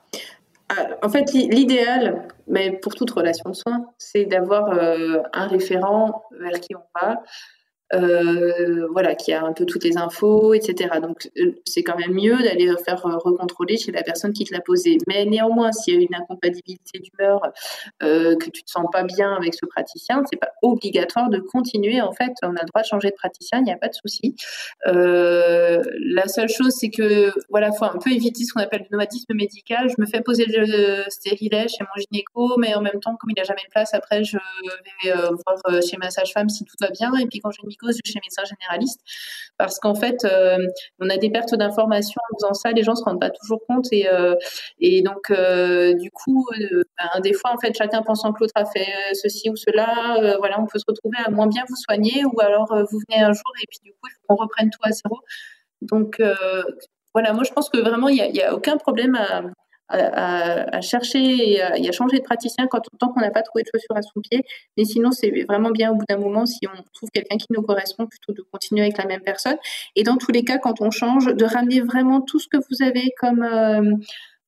en 1.01 1.09
fait, 1.09 1.31
l'idéal, 1.33 2.27
mais 2.47 2.71
pour 2.71 2.95
toute 2.95 3.11
relation 3.11 3.51
de 3.51 3.55
soins, 3.55 3.85
c'est 3.99 4.25
d'avoir 4.25 4.71
un 5.33 5.47
référent 5.47 6.23
vers 6.39 6.59
qui 6.59 6.75
on 6.75 6.81
va, 6.99 7.21
euh, 7.93 8.87
voilà, 8.91 9.13
qui 9.15 9.33
a 9.33 9.43
un 9.43 9.53
peu 9.53 9.65
toutes 9.65 9.83
les 9.83 9.97
infos, 9.97 10.53
etc. 10.53 10.99
Donc 11.01 11.29
euh, 11.37 11.53
c'est 11.65 11.83
quand 11.83 11.97
même 11.97 12.13
mieux 12.13 12.37
d'aller 12.37 12.71
faire 12.83 13.05
euh, 13.05 13.17
recontrôler 13.17 13.77
chez 13.77 13.91
la 13.91 14.01
personne 14.01 14.33
qui 14.33 14.45
te 14.45 14.53
l'a 14.53 14.61
posé. 14.61 14.97
Mais 15.07 15.25
néanmoins, 15.25 15.71
s'il 15.71 15.93
y 15.93 15.97
a 15.97 16.01
une 16.01 16.15
incompatibilité 16.15 16.99
d'humeur, 16.99 17.41
que 17.99 18.49
tu 18.49 18.63
te 18.63 18.71
sens 18.71 18.85
pas 18.91 19.03
bien 19.03 19.33
avec 19.35 19.53
ce 19.53 19.65
praticien, 19.65 20.23
c'est 20.29 20.39
pas 20.39 20.49
obligatoire 20.61 21.29
de 21.29 21.39
continuer. 21.39 22.01
En 22.01 22.11
fait, 22.11 22.31
on 22.41 22.55
a 22.55 22.61
le 22.61 22.67
droit 22.67 22.81
de 22.81 22.87
changer 22.87 23.09
de 23.09 23.15
praticien, 23.15 23.59
il 23.59 23.65
n'y 23.65 23.71
a 23.71 23.77
pas 23.77 23.89
de 23.89 23.93
souci. 23.93 24.35
la 24.85 26.27
seule 26.27 26.49
chose, 26.49 26.71
c'est 26.71 26.89
que 26.89 27.31
voilà, 27.49 27.71
faut 27.71 27.85
un 27.85 27.97
peu 28.03 28.11
éviter 28.11 28.43
ce 28.43 28.53
qu'on 28.53 28.61
appelle 28.61 28.81
le 28.81 28.87
nomadisme 28.91 29.33
médical. 29.33 29.89
Je 29.89 29.95
me 29.99 30.05
fais 30.05 30.21
poser 30.21 30.45
le 30.47 31.03
stérilet 31.09 31.67
chez 31.67 31.83
mon 31.83 32.01
gynéco, 32.01 32.57
mais 32.57 32.73
en 32.75 32.81
même 32.81 32.99
temps, 32.99 33.15
comme 33.19 33.29
il 33.29 33.35
n'a 33.37 33.43
jamais 33.43 33.63
de 33.65 33.71
place, 33.71 33.93
après 33.93 34.23
je 34.23 34.37
vais 35.05 35.11
voir 35.11 35.81
chez 35.83 35.97
ma 35.97 36.09
sage-femme 36.09 36.49
si 36.49 36.65
tout 36.65 36.75
va 36.81 36.89
bien. 36.89 37.13
Et 37.15 37.27
puis 37.27 37.39
quand 37.39 37.51
j'ai 37.51 37.63
une 37.63 37.71
psychose 37.83 37.99
chez 38.05 38.19
médecin 38.23 38.43
généraliste 38.43 39.01
parce 39.57 39.79
qu'en 39.79 39.95
fait, 39.95 40.25
on 40.99 41.09
a 41.09 41.17
des 41.17 41.29
pertes 41.29 41.55
d'informations 41.55 42.21
en 42.31 42.37
faisant 42.37 42.53
ça, 42.53 42.71
les 42.71 42.83
gens 42.83 42.95
se 42.95 43.03
rendent 43.03 43.19
pas 43.19 43.29
toujours 43.29 43.59
compte 43.67 43.87
et, 43.91 44.07
et 44.79 45.01
donc 45.01 45.31
du 45.31 46.11
coup, 46.11 46.47
ben, 46.59 47.21
des 47.21 47.33
fois 47.33 47.51
en 47.53 47.57
fait, 47.57 47.75
chacun 47.77 48.01
pensant 48.01 48.33
que 48.33 48.39
l'autre 48.41 48.53
a 48.55 48.65
fait 48.65 48.87
ceci 49.13 49.49
ou 49.49 49.55
cela, 49.55 50.35
voilà, 50.39 50.59
on 50.59 50.65
peut 50.65 50.79
se 50.79 50.85
retrouver 50.87 51.17
à 51.25 51.29
moins 51.29 51.47
bien 51.47 51.63
vous 51.69 51.75
soigner 51.75 52.23
ou 52.25 52.39
alors 52.41 52.67
vous 52.91 52.99
venez 53.07 53.21
un 53.21 53.33
jour 53.33 53.53
et 53.61 53.65
puis 53.69 53.79
du 53.83 53.91
coup, 53.91 54.07
il 54.07 54.11
faut 54.11 54.21
qu'on 54.27 54.35
reprenne 54.35 54.69
tout 54.69 54.79
à 54.83 54.91
zéro. 54.91 55.19
Donc 55.81 56.21
voilà, 57.13 57.33
moi 57.33 57.43
je 57.43 57.51
pense 57.51 57.69
que 57.69 57.77
vraiment 57.77 58.09
il 58.09 58.31
n'y 58.31 58.41
a, 58.41 58.49
a, 58.49 58.53
aucun 58.53 58.77
problème 58.77 59.15
à, 59.15 59.43
à, 59.93 60.81
chercher 60.81 61.53
et 61.53 61.61
à, 61.61 61.91
changer 61.91 62.19
de 62.19 62.23
praticien 62.23 62.67
quand, 62.67 62.81
tant 62.99 63.09
qu'on 63.09 63.21
n'a 63.21 63.31
pas 63.31 63.41
trouvé 63.41 63.63
de 63.63 63.69
chaussures 63.73 63.95
à 63.95 64.01
son 64.01 64.19
pied. 64.21 64.43
Mais 64.77 64.85
sinon, 64.85 65.11
c'est 65.11 65.45
vraiment 65.47 65.71
bien 65.71 65.91
au 65.91 65.95
bout 65.95 66.05
d'un 66.09 66.17
moment, 66.17 66.45
si 66.45 66.59
on 66.67 66.81
trouve 66.93 67.09
quelqu'un 67.11 67.37
qui 67.37 67.47
nous 67.51 67.61
correspond, 67.61 68.07
plutôt 68.07 68.33
de 68.33 68.43
continuer 68.51 68.81
avec 68.81 68.97
la 68.97 69.05
même 69.05 69.21
personne. 69.21 69.57
Et 69.95 70.03
dans 70.03 70.17
tous 70.17 70.31
les 70.31 70.43
cas, 70.43 70.57
quand 70.57 70.81
on 70.81 70.91
change, 70.91 71.27
de 71.27 71.45
ramener 71.45 71.81
vraiment 71.81 72.21
tout 72.21 72.39
ce 72.39 72.47
que 72.47 72.57
vous 72.57 72.85
avez 72.85 73.13
comme... 73.19 73.43
Euh, 73.43 73.95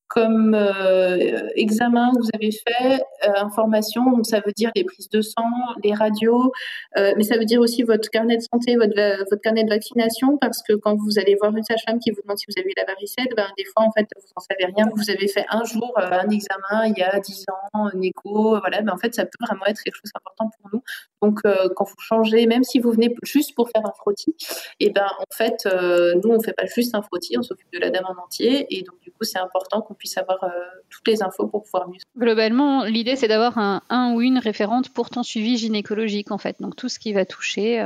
comme 0.07 0.53
euh, 0.53 1.49
examen 1.55 2.11
que 2.13 2.19
vous 2.19 2.29
avez 2.33 2.51
fait, 2.51 3.01
euh, 3.27 3.31
information, 3.37 4.11
donc 4.11 4.25
ça 4.25 4.39
veut 4.45 4.51
dire 4.55 4.71
les 4.75 4.83
prises 4.83 5.09
de 5.09 5.21
sang, 5.21 5.49
les 5.83 5.93
radios, 5.93 6.51
euh, 6.97 7.13
mais 7.17 7.23
ça 7.23 7.37
veut 7.37 7.45
dire 7.45 7.59
aussi 7.59 7.83
votre 7.83 8.09
carnet 8.09 8.37
de 8.37 8.41
santé, 8.41 8.75
votre, 8.75 8.95
votre 9.29 9.41
carnet 9.41 9.63
de 9.63 9.69
vaccination, 9.69 10.37
parce 10.37 10.61
que 10.61 10.73
quand 10.73 10.95
vous 10.95 11.17
allez 11.17 11.35
voir 11.41 11.55
une 11.55 11.63
sage-femme 11.63 11.99
qui 11.99 12.11
vous 12.11 12.21
demande 12.21 12.37
si 12.37 12.45
vous 12.47 12.59
avez 12.59 12.69
eu 12.69 12.73
la 12.77 12.85
varicelle, 12.85 13.27
ben, 13.35 13.47
des 13.57 13.65
fois, 13.65 13.83
en 13.83 13.91
fait, 13.91 14.07
vous 14.15 14.27
n'en 14.37 14.41
savez 14.41 14.71
rien. 14.75 14.89
Vous 14.95 15.09
avez 15.09 15.27
fait 15.27 15.45
un 15.49 15.63
jour 15.63 15.93
un 15.97 16.29
examen 16.29 16.85
il 16.85 16.97
y 16.97 17.03
a 17.03 17.19
10 17.19 17.45
ans, 17.49 17.85
un 17.85 18.01
écho, 18.01 18.59
voilà, 18.59 18.81
mais 18.81 18.91
en 18.91 18.97
fait, 18.97 19.13
ça 19.15 19.25
peut 19.25 19.37
vraiment 19.41 19.65
être 19.65 19.81
quelque 19.81 19.95
chose 19.95 20.11
d'important 20.13 20.51
pour 20.59 20.69
nous. 20.71 20.83
Donc, 21.21 21.41
quand 21.75 21.85
vous 21.85 21.95
changez, 21.99 22.45
même 22.45 22.63
si 22.63 22.79
vous 22.79 22.91
venez 22.91 23.15
juste 23.23 23.55
pour 23.55 23.69
faire 23.69 23.85
un 23.85 23.91
frottis, 23.91 24.35
et 24.79 24.91
ben, 24.91 25.07
en 25.19 25.35
fait, 25.35 25.67
nous, 26.23 26.29
on 26.29 26.39
fait 26.39 26.53
pas 26.53 26.65
juste 26.65 26.93
un 26.93 27.01
frottis, 27.01 27.37
on 27.37 27.43
s'occupe 27.43 27.71
de 27.73 27.79
la 27.79 27.89
dame 27.89 28.05
en 28.05 28.23
entier, 28.23 28.67
et 28.69 28.83
donc, 28.83 28.99
du 29.01 29.11
coup, 29.11 29.23
c'est 29.23 29.39
important 29.39 29.81
qu'on 29.81 29.94
puisse 29.95 30.17
avoir 30.17 30.43
euh, 30.43 30.49
toutes 30.89 31.07
les 31.07 31.23
infos 31.23 31.47
pour 31.47 31.63
pouvoir 31.63 31.87
mieux. 31.89 31.99
Globalement, 32.17 32.83
l'idée 32.83 33.15
c'est 33.15 33.27
d'avoir 33.27 33.57
un, 33.57 33.81
un, 33.89 34.13
ou 34.13 34.21
une 34.21 34.37
référente 34.37 34.89
pour 34.89 35.09
ton 35.09 35.23
suivi 35.23 35.57
gynécologique 35.57 36.31
en 36.31 36.37
fait, 36.37 36.57
donc 36.59 36.75
tout 36.75 36.89
ce 36.89 36.99
qui 36.99 37.13
va 37.13 37.25
toucher 37.25 37.79
euh, 37.79 37.85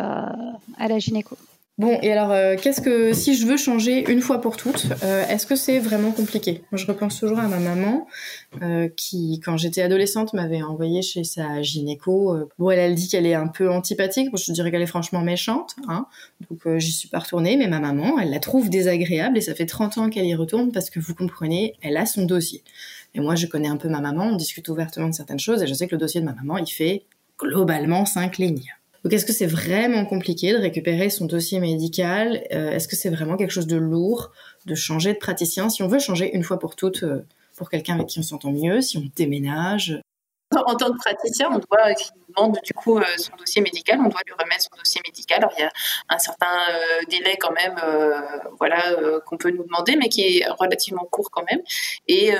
à 0.77 0.87
la 0.87 0.99
gynéco. 0.99 1.37
Bon, 1.79 1.97
et 2.01 2.11
alors, 2.11 2.31
euh, 2.31 2.57
qu'est-ce 2.61 2.81
que 2.81 3.13
si 3.13 3.35
je 3.35 3.47
veux 3.47 3.55
changer 3.55 4.11
une 4.11 4.19
fois 4.19 4.41
pour 4.41 4.57
toutes, 4.57 4.87
euh, 5.01 5.25
est-ce 5.29 5.47
que 5.47 5.55
c'est 5.55 5.79
vraiment 5.79 6.11
compliqué? 6.11 6.61
Moi, 6.73 6.77
je 6.77 6.85
repense 6.85 7.17
toujours 7.17 7.39
à 7.39 7.47
ma 7.47 7.57
maman 7.57 8.05
euh, 8.61 8.89
qui, 8.89 9.39
quand 9.39 9.55
j'étais 9.55 9.81
adolescente, 9.81 10.33
m'avait 10.33 10.61
envoyé 10.61 11.01
chez 11.01 11.23
sa 11.23 11.61
gynéco. 11.61 12.37
bon, 12.59 12.69
elle, 12.69 12.79
elle 12.79 12.95
dit 12.95 13.07
qu'elle 13.07 13.25
est 13.25 13.33
un 13.33 13.47
peu 13.47 13.71
antipathique. 13.71 14.27
je 14.35 14.51
dirais 14.51 14.71
qu'elle 14.71 14.81
est 14.81 14.87
franchement 14.87 15.21
méchante. 15.21 15.77
Hein, 15.87 16.05
donc, 16.49 16.79
j'y 16.79 16.91
suis 16.91 17.07
pas 17.07 17.19
retournée. 17.19 17.55
Mais 17.55 17.67
ma 17.67 17.79
maman, 17.79 18.19
elle 18.19 18.31
la 18.31 18.39
trouve 18.39 18.69
désagréable 18.69 19.37
et 19.37 19.41
ça 19.41 19.55
fait 19.55 19.65
30 19.65 19.99
ans 19.99 20.09
qu'elle 20.09 20.27
y 20.27 20.35
retourne 20.35 20.73
parce 20.73 20.89
que 20.89 20.99
vous 20.99 21.15
comprenez, 21.15 21.75
elle 21.81 21.95
a 21.95 22.05
son 22.05 22.25
dossier. 22.25 22.61
Et 23.15 23.21
moi, 23.21 23.35
je 23.35 23.47
connais 23.47 23.69
un 23.69 23.77
peu 23.77 23.87
ma 23.87 24.01
maman. 24.01 24.25
On 24.25 24.35
discute 24.35 24.67
ouvertement 24.67 25.07
de 25.07 25.13
certaines 25.13 25.39
choses 25.39 25.63
et 25.63 25.67
je 25.67 25.73
sais 25.73 25.87
que 25.87 25.95
le 25.95 25.99
dossier 25.99 26.19
de 26.19 26.25
ma 26.25 26.33
maman, 26.33 26.57
il 26.57 26.67
fait 26.67 27.03
globalement 27.37 28.05
cinq 28.05 28.37
lignes. 28.37 28.73
Donc 29.03 29.13
est-ce 29.13 29.25
que 29.25 29.33
c'est 29.33 29.45
vraiment 29.45 30.05
compliqué 30.05 30.51
de 30.51 30.57
récupérer 30.57 31.09
son 31.09 31.25
dossier 31.25 31.59
médical 31.59 32.43
euh, 32.51 32.71
Est-ce 32.71 32.87
que 32.87 32.95
c'est 32.95 33.09
vraiment 33.09 33.37
quelque 33.37 33.51
chose 33.51 33.67
de 33.67 33.77
lourd 33.77 34.31
de 34.65 34.75
changer 34.75 35.13
de 35.13 35.17
praticien? 35.17 35.69
Si 35.69 35.83
on 35.83 35.87
veut 35.87 35.99
changer 35.99 36.35
une 36.35 36.43
fois 36.43 36.59
pour 36.59 36.75
toutes 36.75 37.03
euh, 37.03 37.25
pour 37.55 37.69
quelqu'un 37.69 37.95
avec 37.95 38.07
qui 38.07 38.19
on 38.19 38.23
s'entend 38.23 38.51
mieux, 38.51 38.81
si 38.81 38.97
on 38.97 39.03
déménage 39.15 40.01
en 40.65 40.75
tant 40.75 40.91
que 40.91 40.97
praticien, 40.97 41.49
on 41.51 41.59
doit, 41.59 41.89
nous 41.89 42.33
demande 42.35 42.59
du 42.63 42.73
coup 42.73 42.97
euh, 42.97 43.03
son 43.17 43.35
dossier 43.35 43.61
médical, 43.61 43.99
on 43.99 44.09
doit 44.09 44.21
lui 44.25 44.33
remettre 44.33 44.63
son 44.63 44.77
dossier 44.77 45.01
médical. 45.05 45.39
Alors 45.39 45.53
il 45.57 45.61
y 45.61 45.63
a 45.63 45.71
un 46.09 46.19
certain 46.19 46.57
euh, 46.71 47.05
délai 47.09 47.37
quand 47.37 47.51
même, 47.51 47.75
euh, 47.83 48.21
voilà, 48.57 48.81
qu'on 49.25 49.37
peut 49.37 49.51
nous 49.51 49.63
demander, 49.63 49.95
mais 49.95 50.09
qui 50.09 50.39
est 50.39 50.47
relativement 50.47 51.05
court 51.05 51.29
quand 51.31 51.43
même. 51.49 51.61
Et, 52.07 52.31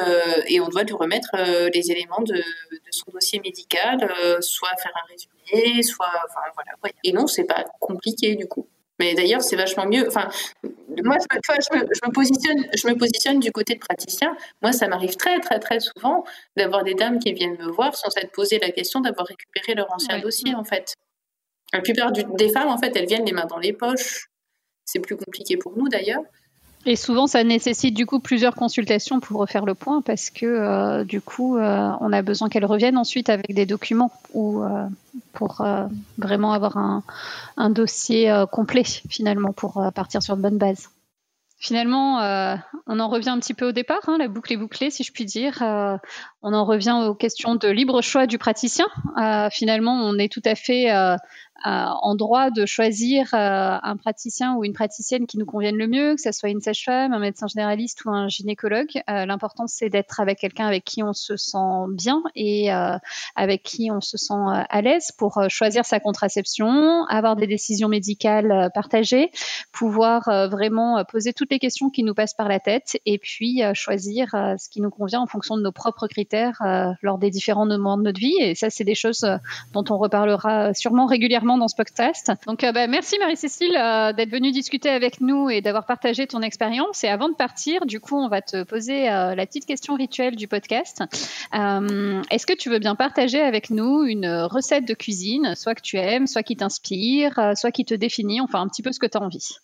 on 0.62 0.68
doit 0.68 0.84
lui 0.84 0.94
remettre 0.94 1.30
les 1.74 1.92
éléments 1.92 2.22
de, 2.22 2.36
de, 2.36 2.92
son 2.92 3.12
dossier 3.12 3.40
médical, 3.40 3.98
soit 4.42 4.76
faire 4.82 4.92
un 4.96 5.08
résumé, 5.08 5.82
soit, 5.84 6.12
enfin 6.26 6.42
voilà. 6.54 6.94
Et 7.04 7.14
non, 7.14 7.28
c'est 7.28 7.46
pas 7.46 7.64
compliqué 7.80 8.36
du 8.36 8.48
coup. 8.48 8.68
Mais 9.00 9.14
d'ailleurs, 9.14 9.42
c'est 9.42 9.56
vachement 9.56 9.86
mieux. 9.86 10.06
Enfin, 10.08 10.30
moi, 11.04 11.18
je 11.22 11.78
me, 11.78 11.88
je, 11.94 12.08
me, 12.08 12.12
positionne, 12.12 12.66
je 12.76 12.88
me 12.88 12.98
positionne 12.98 13.40
du 13.40 13.52
côté 13.52 13.76
de 13.76 13.80
praticien. 13.80 14.36
Moi, 14.62 14.74
ça 14.74 14.88
m'arrive 14.88 15.16
très, 15.16 15.40
très, 15.40 15.60
très 15.60 15.80
souvent 15.80 16.26
d'avoir 16.58 16.84
des 16.84 16.94
dames 16.94 17.20
qui 17.20 17.32
viennent 17.34 17.58
me 17.58 17.72
voir 17.72 17.96
sans 17.96 18.10
s'être 18.10 18.32
posé 18.32 18.60
la 18.60 18.72
question 18.72 19.00
d'avoir 19.00 19.28
récupéré 19.28 19.74
leur 19.76 19.92
ancien 19.94 20.20
dossier, 20.20 20.54
en 20.54 20.64
fait. 20.64 20.94
La 21.72 21.82
plupart 21.82 22.12
des 22.12 22.50
femmes, 22.50 22.68
en 22.68 22.78
fait, 22.78 22.96
elles 22.96 23.08
viennent 23.08 23.26
les 23.26 23.32
mains 23.32 23.46
dans 23.46 23.60
les 23.60 23.74
poches. 23.74 24.28
C'est 24.86 25.00
plus 25.00 25.16
compliqué 25.16 25.56
pour 25.56 25.78
nous, 25.78 25.88
d'ailleurs. 25.88 26.24
Et 26.86 26.96
souvent, 26.96 27.28
ça 27.28 27.44
nécessite 27.44 27.94
du 27.94 28.06
coup 28.06 28.20
plusieurs 28.20 28.56
consultations 28.56 29.20
pour 29.20 29.42
refaire 29.42 29.66
le 29.66 29.76
point 29.76 30.02
parce 30.02 30.30
que 30.30 30.46
euh, 30.46 31.04
du 31.04 31.20
coup, 31.20 31.58
euh, 31.58 31.92
on 32.00 32.14
a 32.14 32.22
besoin 32.22 32.48
qu'elle 32.48 32.66
revienne 32.66 32.98
ensuite 32.98 33.30
avec 33.30 33.54
des 33.54 33.66
documents 33.66 34.12
ou 34.34 34.64
euh, 34.64 34.86
pour 35.34 35.66
vraiment 36.18 36.54
avoir 36.54 36.78
un, 36.78 37.70
dossier 37.70 38.34
complet 38.52 38.84
finalement 39.10 39.52
pour 39.52 39.84
partir 39.94 40.24
sur 40.24 40.38
de 40.38 40.42
bonnes 40.42 40.58
bases. 40.58 40.90
Finalement, 41.58 42.20
on 42.88 43.00
en 43.00 43.10
revient 43.10 43.30
un 43.30 43.40
petit 43.40 43.54
peu 43.54 43.68
au 43.68 43.72
départ, 43.74 44.02
hein, 44.08 44.18
la 44.18 44.30
boucle 44.30 44.54
est 44.54 44.58
bouclée, 44.58 44.90
si 44.92 45.04
je 45.04 45.12
puis 45.12 45.26
dire. 45.26 45.62
On 46.42 46.54
en 46.54 46.66
revient 46.66 46.96
aux 47.08 47.16
questions 47.16 47.56
de 47.56 47.68
libre 47.68 48.02
choix 48.02 48.28
du 48.28 48.38
praticien. 48.38 48.86
finalement, 49.52 49.94
on 49.94 50.18
est 50.18 50.32
tout 50.32 50.42
à 50.46 50.56
fait 50.56 50.90
en 51.66 52.16
droit 52.16 52.50
de 52.52 52.66
choisir 52.66 53.34
euh, 53.34 53.78
un 53.82 53.98
praticien 53.98 54.56
ou 54.56 54.64
une 54.64 54.74
praticienne 54.74 55.28
qui 55.28 55.38
nous 55.38 55.46
convienne 55.46 55.76
le 55.76 55.88
mieux, 55.88 56.16
que 56.16 56.22
ce 56.22 56.32
soit 56.32 56.50
une 56.50 56.62
sage-femme, 56.62 57.14
un 57.14 57.20
médecin 57.20 57.48
généraliste 57.48 58.06
ou 58.06 58.10
un 58.10 58.28
gynécologue. 58.28 59.02
Euh, 59.10 59.26
l'important, 59.26 59.68
c'est 59.68 59.90
d'être 59.90 60.20
avec 60.20 60.40
quelqu'un 60.40 60.68
avec 60.68 60.84
qui 60.84 61.04
on 61.04 61.14
se 61.14 61.36
sent 61.38 61.58
bien 61.90 62.22
et 62.36 62.74
euh, 62.74 62.98
avec 63.36 63.64
qui 63.64 63.90
on 63.92 64.02
se 64.02 64.18
sent 64.18 64.34
à 64.34 64.82
l'aise 64.82 65.12
pour 65.18 65.42
choisir 65.50 65.86
sa 65.86 66.00
contraception, 66.00 67.06
avoir 67.08 67.36
des 67.36 67.48
décisions 67.48 67.88
médicales 67.88 68.70
partagées, 68.74 69.32
pouvoir 69.72 70.24
vraiment 70.50 71.04
poser 71.06 71.34
toutes 71.34 71.52
les 71.52 71.60
questions 71.60 71.90
qui 71.90 72.04
nous 72.04 72.14
passent 72.14 72.34
par 72.34 72.48
la 72.48 72.60
tête 72.60 72.98
et 73.06 73.18
puis 73.18 73.62
choisir 73.74 74.30
ce 74.32 74.70
qui 74.70 74.82
nous 74.82 74.90
convient 74.90 75.22
en 75.22 75.28
fonction 75.28 75.58
de 75.58 75.62
nos 75.62 75.72
propres 75.72 76.08
critères 76.08 76.29
lors 77.02 77.18
des 77.18 77.30
différents 77.30 77.66
moments 77.66 77.98
de 77.98 78.04
notre 78.04 78.20
vie. 78.20 78.36
Et 78.40 78.56
ça, 78.56 78.70
c'est 78.70 78.84
des 78.84 78.96
choses 78.96 79.26
dont 79.74 79.84
on 79.90 79.98
reparlera 79.98 80.74
sûrement 80.74 81.06
régulièrement 81.06 81.58
dans 81.58 81.68
ce 81.68 81.76
podcast. 81.76 82.32
Donc, 82.48 82.64
euh, 82.64 82.72
bah, 82.72 82.88
merci 82.88 83.18
Marie-Cécile 83.20 83.76
euh, 83.78 84.14
d'être 84.14 84.30
venue 84.30 84.52
discuter 84.52 84.90
avec 84.90 85.22
nous 85.22 85.50
et 85.50 85.62
d'avoir 85.62 85.86
partagé 85.86 86.28
ton 86.28 86.42
expérience. 86.42 87.04
Et 87.04 87.08
avant 87.08 87.30
de 87.30 87.36
partir, 87.36 87.86
du 87.86 88.00
coup, 88.00 88.18
on 88.18 88.28
va 88.28 88.42
te 88.42 88.64
poser 88.64 89.10
euh, 89.10 89.36
la 89.36 89.46
petite 89.46 89.66
question 89.66 89.96
rituelle 89.96 90.36
du 90.36 90.48
podcast. 90.48 91.04
Est-ce 91.54 92.46
que 92.46 92.54
tu 92.54 92.70
veux 92.70 92.80
bien 92.80 92.96
partager 92.96 93.42
avec 93.42 93.70
nous 93.70 94.04
une 94.04 94.28
recette 94.28 94.88
de 94.88 94.94
cuisine, 94.94 95.54
soit 95.56 95.76
que 95.76 95.82
tu 95.82 95.98
aimes, 95.98 96.28
soit 96.28 96.44
qui 96.44 96.56
t'inspire, 96.56 97.54
soit 97.56 97.72
qui 97.72 97.86
te 97.86 97.94
définit, 97.94 98.42
enfin 98.42 98.62
un 98.62 98.68
petit 98.68 98.82
peu 98.82 98.92
ce 98.92 99.00
que 99.00 99.08
tu 99.08 99.18
as 99.18 99.22
envie? 99.22 99.60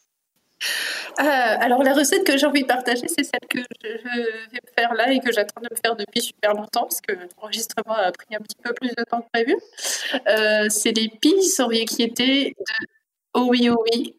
Alors 1.18 1.84
la 1.84 1.94
recette 1.94 2.26
que 2.26 2.38
j'ai 2.38 2.46
envie 2.46 2.62
de 2.64 2.68
partager, 2.68 3.08
c'est 3.08 3.24
celle 3.24 3.48
que 3.50 3.60
je 3.60 3.88
vais 3.88 4.60
faire 4.78 4.94
là 4.94 5.12
et 5.12 5.20
que 5.20 5.32
j'attends 5.32 5.62
de 5.62 5.68
me 5.70 5.76
faire 5.76 5.96
depuis 5.96 6.22
super 6.22 6.54
longtemps 6.54 6.84
parce 6.84 7.02
que 7.02 7.14
l'enregistrement 7.14 7.96
a 7.96 8.12
pris 8.12 8.36
un 8.36 8.40
petit 8.40 8.58
peu 8.64 8.74
plus 8.74 8.90
de 8.90 9.04
temps 9.04 9.22
que 9.22 9.30
prévu. 9.34 9.56
c'est 10.70 10.92
les 10.92 11.10
pilles 11.10 11.42
étaient 12.00 12.56
de 12.58 12.88
Oh 13.38 13.48
oui, 13.50 13.70
oui, 13.70 14.16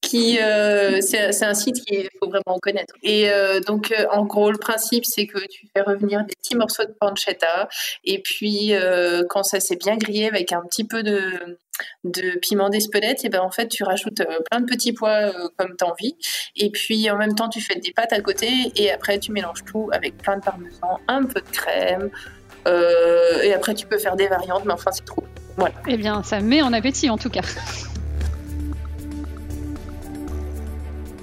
qui 0.00 0.38
euh, 0.40 1.00
c'est 1.00 1.42
un 1.42 1.54
site 1.54 1.84
qu'il 1.84 2.08
faut 2.20 2.28
vraiment 2.28 2.58
connaître. 2.60 2.94
Et 3.02 3.28
euh, 3.30 3.60
donc 3.60 3.90
euh, 3.90 4.06
en 4.12 4.24
gros 4.24 4.52
le 4.52 4.58
principe 4.58 5.04
c'est 5.04 5.26
que 5.26 5.38
tu 5.46 5.66
fais 5.74 5.82
revenir 5.82 6.24
des 6.24 6.34
petits 6.36 6.54
morceaux 6.54 6.84
de 6.84 6.94
pancetta 7.00 7.68
et 8.04 8.20
puis 8.22 8.72
quand 9.28 9.42
ça 9.42 9.58
s'est 9.60 9.76
bien 9.76 9.96
grillé 9.96 10.28
avec 10.28 10.52
un 10.52 10.62
petit 10.62 10.84
peu 10.84 11.02
de 11.02 11.58
de 12.04 12.38
piment 12.38 12.68
d'Espelette, 12.68 13.24
et 13.24 13.28
ben 13.28 13.40
en 13.40 13.50
fait 13.50 13.68
tu 13.68 13.84
rajoutes 13.84 14.22
plein 14.50 14.60
de 14.60 14.66
petits 14.66 14.92
pois 14.92 15.32
comme 15.56 15.74
tu 15.76 15.84
envie 15.84 16.16
et 16.56 16.70
puis 16.70 17.10
en 17.10 17.16
même 17.16 17.34
temps 17.34 17.48
tu 17.48 17.60
fais 17.60 17.78
des 17.78 17.92
pâtes 17.92 18.12
à 18.12 18.20
côté 18.20 18.48
et 18.76 18.90
après 18.90 19.18
tu 19.18 19.32
mélanges 19.32 19.64
tout 19.64 19.88
avec 19.92 20.16
plein 20.18 20.36
de 20.36 20.42
parmesan, 20.42 20.98
un 21.08 21.24
peu 21.24 21.40
de 21.40 21.50
crème 21.50 22.10
et 22.66 23.52
après 23.54 23.74
tu 23.74 23.86
peux 23.86 23.98
faire 23.98 24.16
des 24.16 24.28
variantes 24.28 24.64
mais 24.64 24.72
enfin 24.72 24.90
c'est 24.92 25.04
trop. 25.04 25.24
Voilà. 25.56 25.74
Eh 25.88 25.96
bien 25.96 26.22
ça 26.22 26.40
met 26.40 26.62
en 26.62 26.72
appétit 26.72 27.10
en 27.10 27.18
tout 27.18 27.30
cas. 27.30 27.42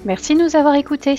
Merci 0.04 0.36
de 0.36 0.42
nous 0.42 0.54
avoir 0.54 0.76
écoutés. 0.76 1.16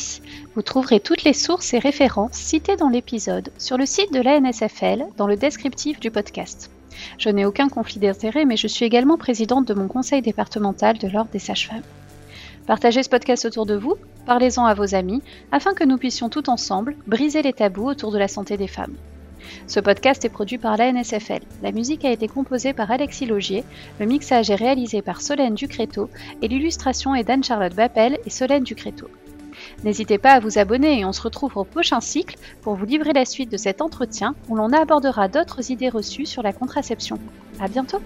Vous 0.56 0.62
trouverez 0.62 1.02
toutes 1.02 1.24
les 1.24 1.34
sources 1.34 1.74
et 1.74 1.80
références 1.80 2.34
citées 2.34 2.78
dans 2.78 2.88
l'épisode 2.88 3.52
sur 3.58 3.78
le 3.78 3.86
site 3.86 4.14
de 4.14 4.22
l'ANSFL 4.22 5.06
dans 5.18 5.28
le 5.28 5.36
descriptif 5.36 6.00
du 6.00 6.10
podcast. 6.10 6.72
Je 7.18 7.30
n'ai 7.30 7.46
aucun 7.46 7.70
conflit 7.70 8.00
d'intérêt, 8.00 8.46
mais 8.46 8.58
je 8.58 8.68
suis 8.68 8.86
également 8.86 9.18
présidente 9.18 9.68
de 9.68 9.74
mon 9.74 9.88
conseil 9.88 10.22
départemental 10.22 10.98
de 10.98 11.08
l'Ordre 11.08 11.32
des 11.32 11.40
sages-femmes. 11.40 11.84
Partagez 12.66 13.02
ce 13.02 13.10
podcast 13.10 13.46
autour 13.46 13.66
de 13.66 13.76
vous, 13.76 13.96
parlez-en 14.26 14.66
à 14.66 14.74
vos 14.74 14.94
amis, 14.94 15.22
afin 15.52 15.74
que 15.74 15.86
nous 15.86 15.98
puissions 15.98 16.30
tout 16.30 16.50
ensemble 16.50 16.96
briser 17.08 17.42
les 17.42 17.54
tabous 17.54 17.88
autour 17.88 18.12
de 18.12 18.18
la 18.18 18.28
santé 18.28 18.58
des 18.58 18.68
femmes. 18.68 18.96
Ce 19.68 19.80
podcast 19.80 20.26
est 20.26 20.30
produit 20.30 20.58
par 20.58 20.76
l'ANSFL. 20.76 21.42
La 21.64 21.72
musique 21.72 22.04
a 22.04 22.12
été 22.12 22.28
composée 22.28 22.74
par 22.74 22.92
Alexis 22.92 23.26
Logier, 23.26 23.64
le 24.00 24.06
mixage 24.06 24.50
est 24.50 24.56
réalisé 24.56 25.02
par 25.02 25.22
Solène 25.22 25.56
Ducréto 25.56 26.10
et 26.42 26.48
l'illustration 26.48 27.16
est 27.16 27.24
d'Anne-Charlotte 27.24 27.76
Bappel 27.76 28.18
et 28.26 28.30
Solène 28.30 28.64
Ducréto. 28.64 29.08
N'hésitez 29.84 30.18
pas 30.18 30.32
à 30.32 30.40
vous 30.40 30.58
abonner 30.58 31.00
et 31.00 31.06
on 31.06 31.14
se 31.14 31.22
retrouve 31.22 31.56
au 31.58 31.64
prochain 31.64 32.02
cycle 32.02 32.38
pour 32.62 32.76
vous 32.76 32.86
livrer 32.86 33.14
la 33.14 33.26
suite 33.26 33.52
de 33.52 33.58
cet 33.58 33.82
entretien 33.82 34.36
où 34.50 34.56
l'on 34.56 34.74
abordera 34.74 35.28
d'autres 35.28 35.72
idées 35.72 35.90
reçues 35.90 36.26
sur 36.26 36.42
la 36.42 36.54
contraception. 36.54 37.20
À 37.60 37.68
bientôt! 37.68 38.00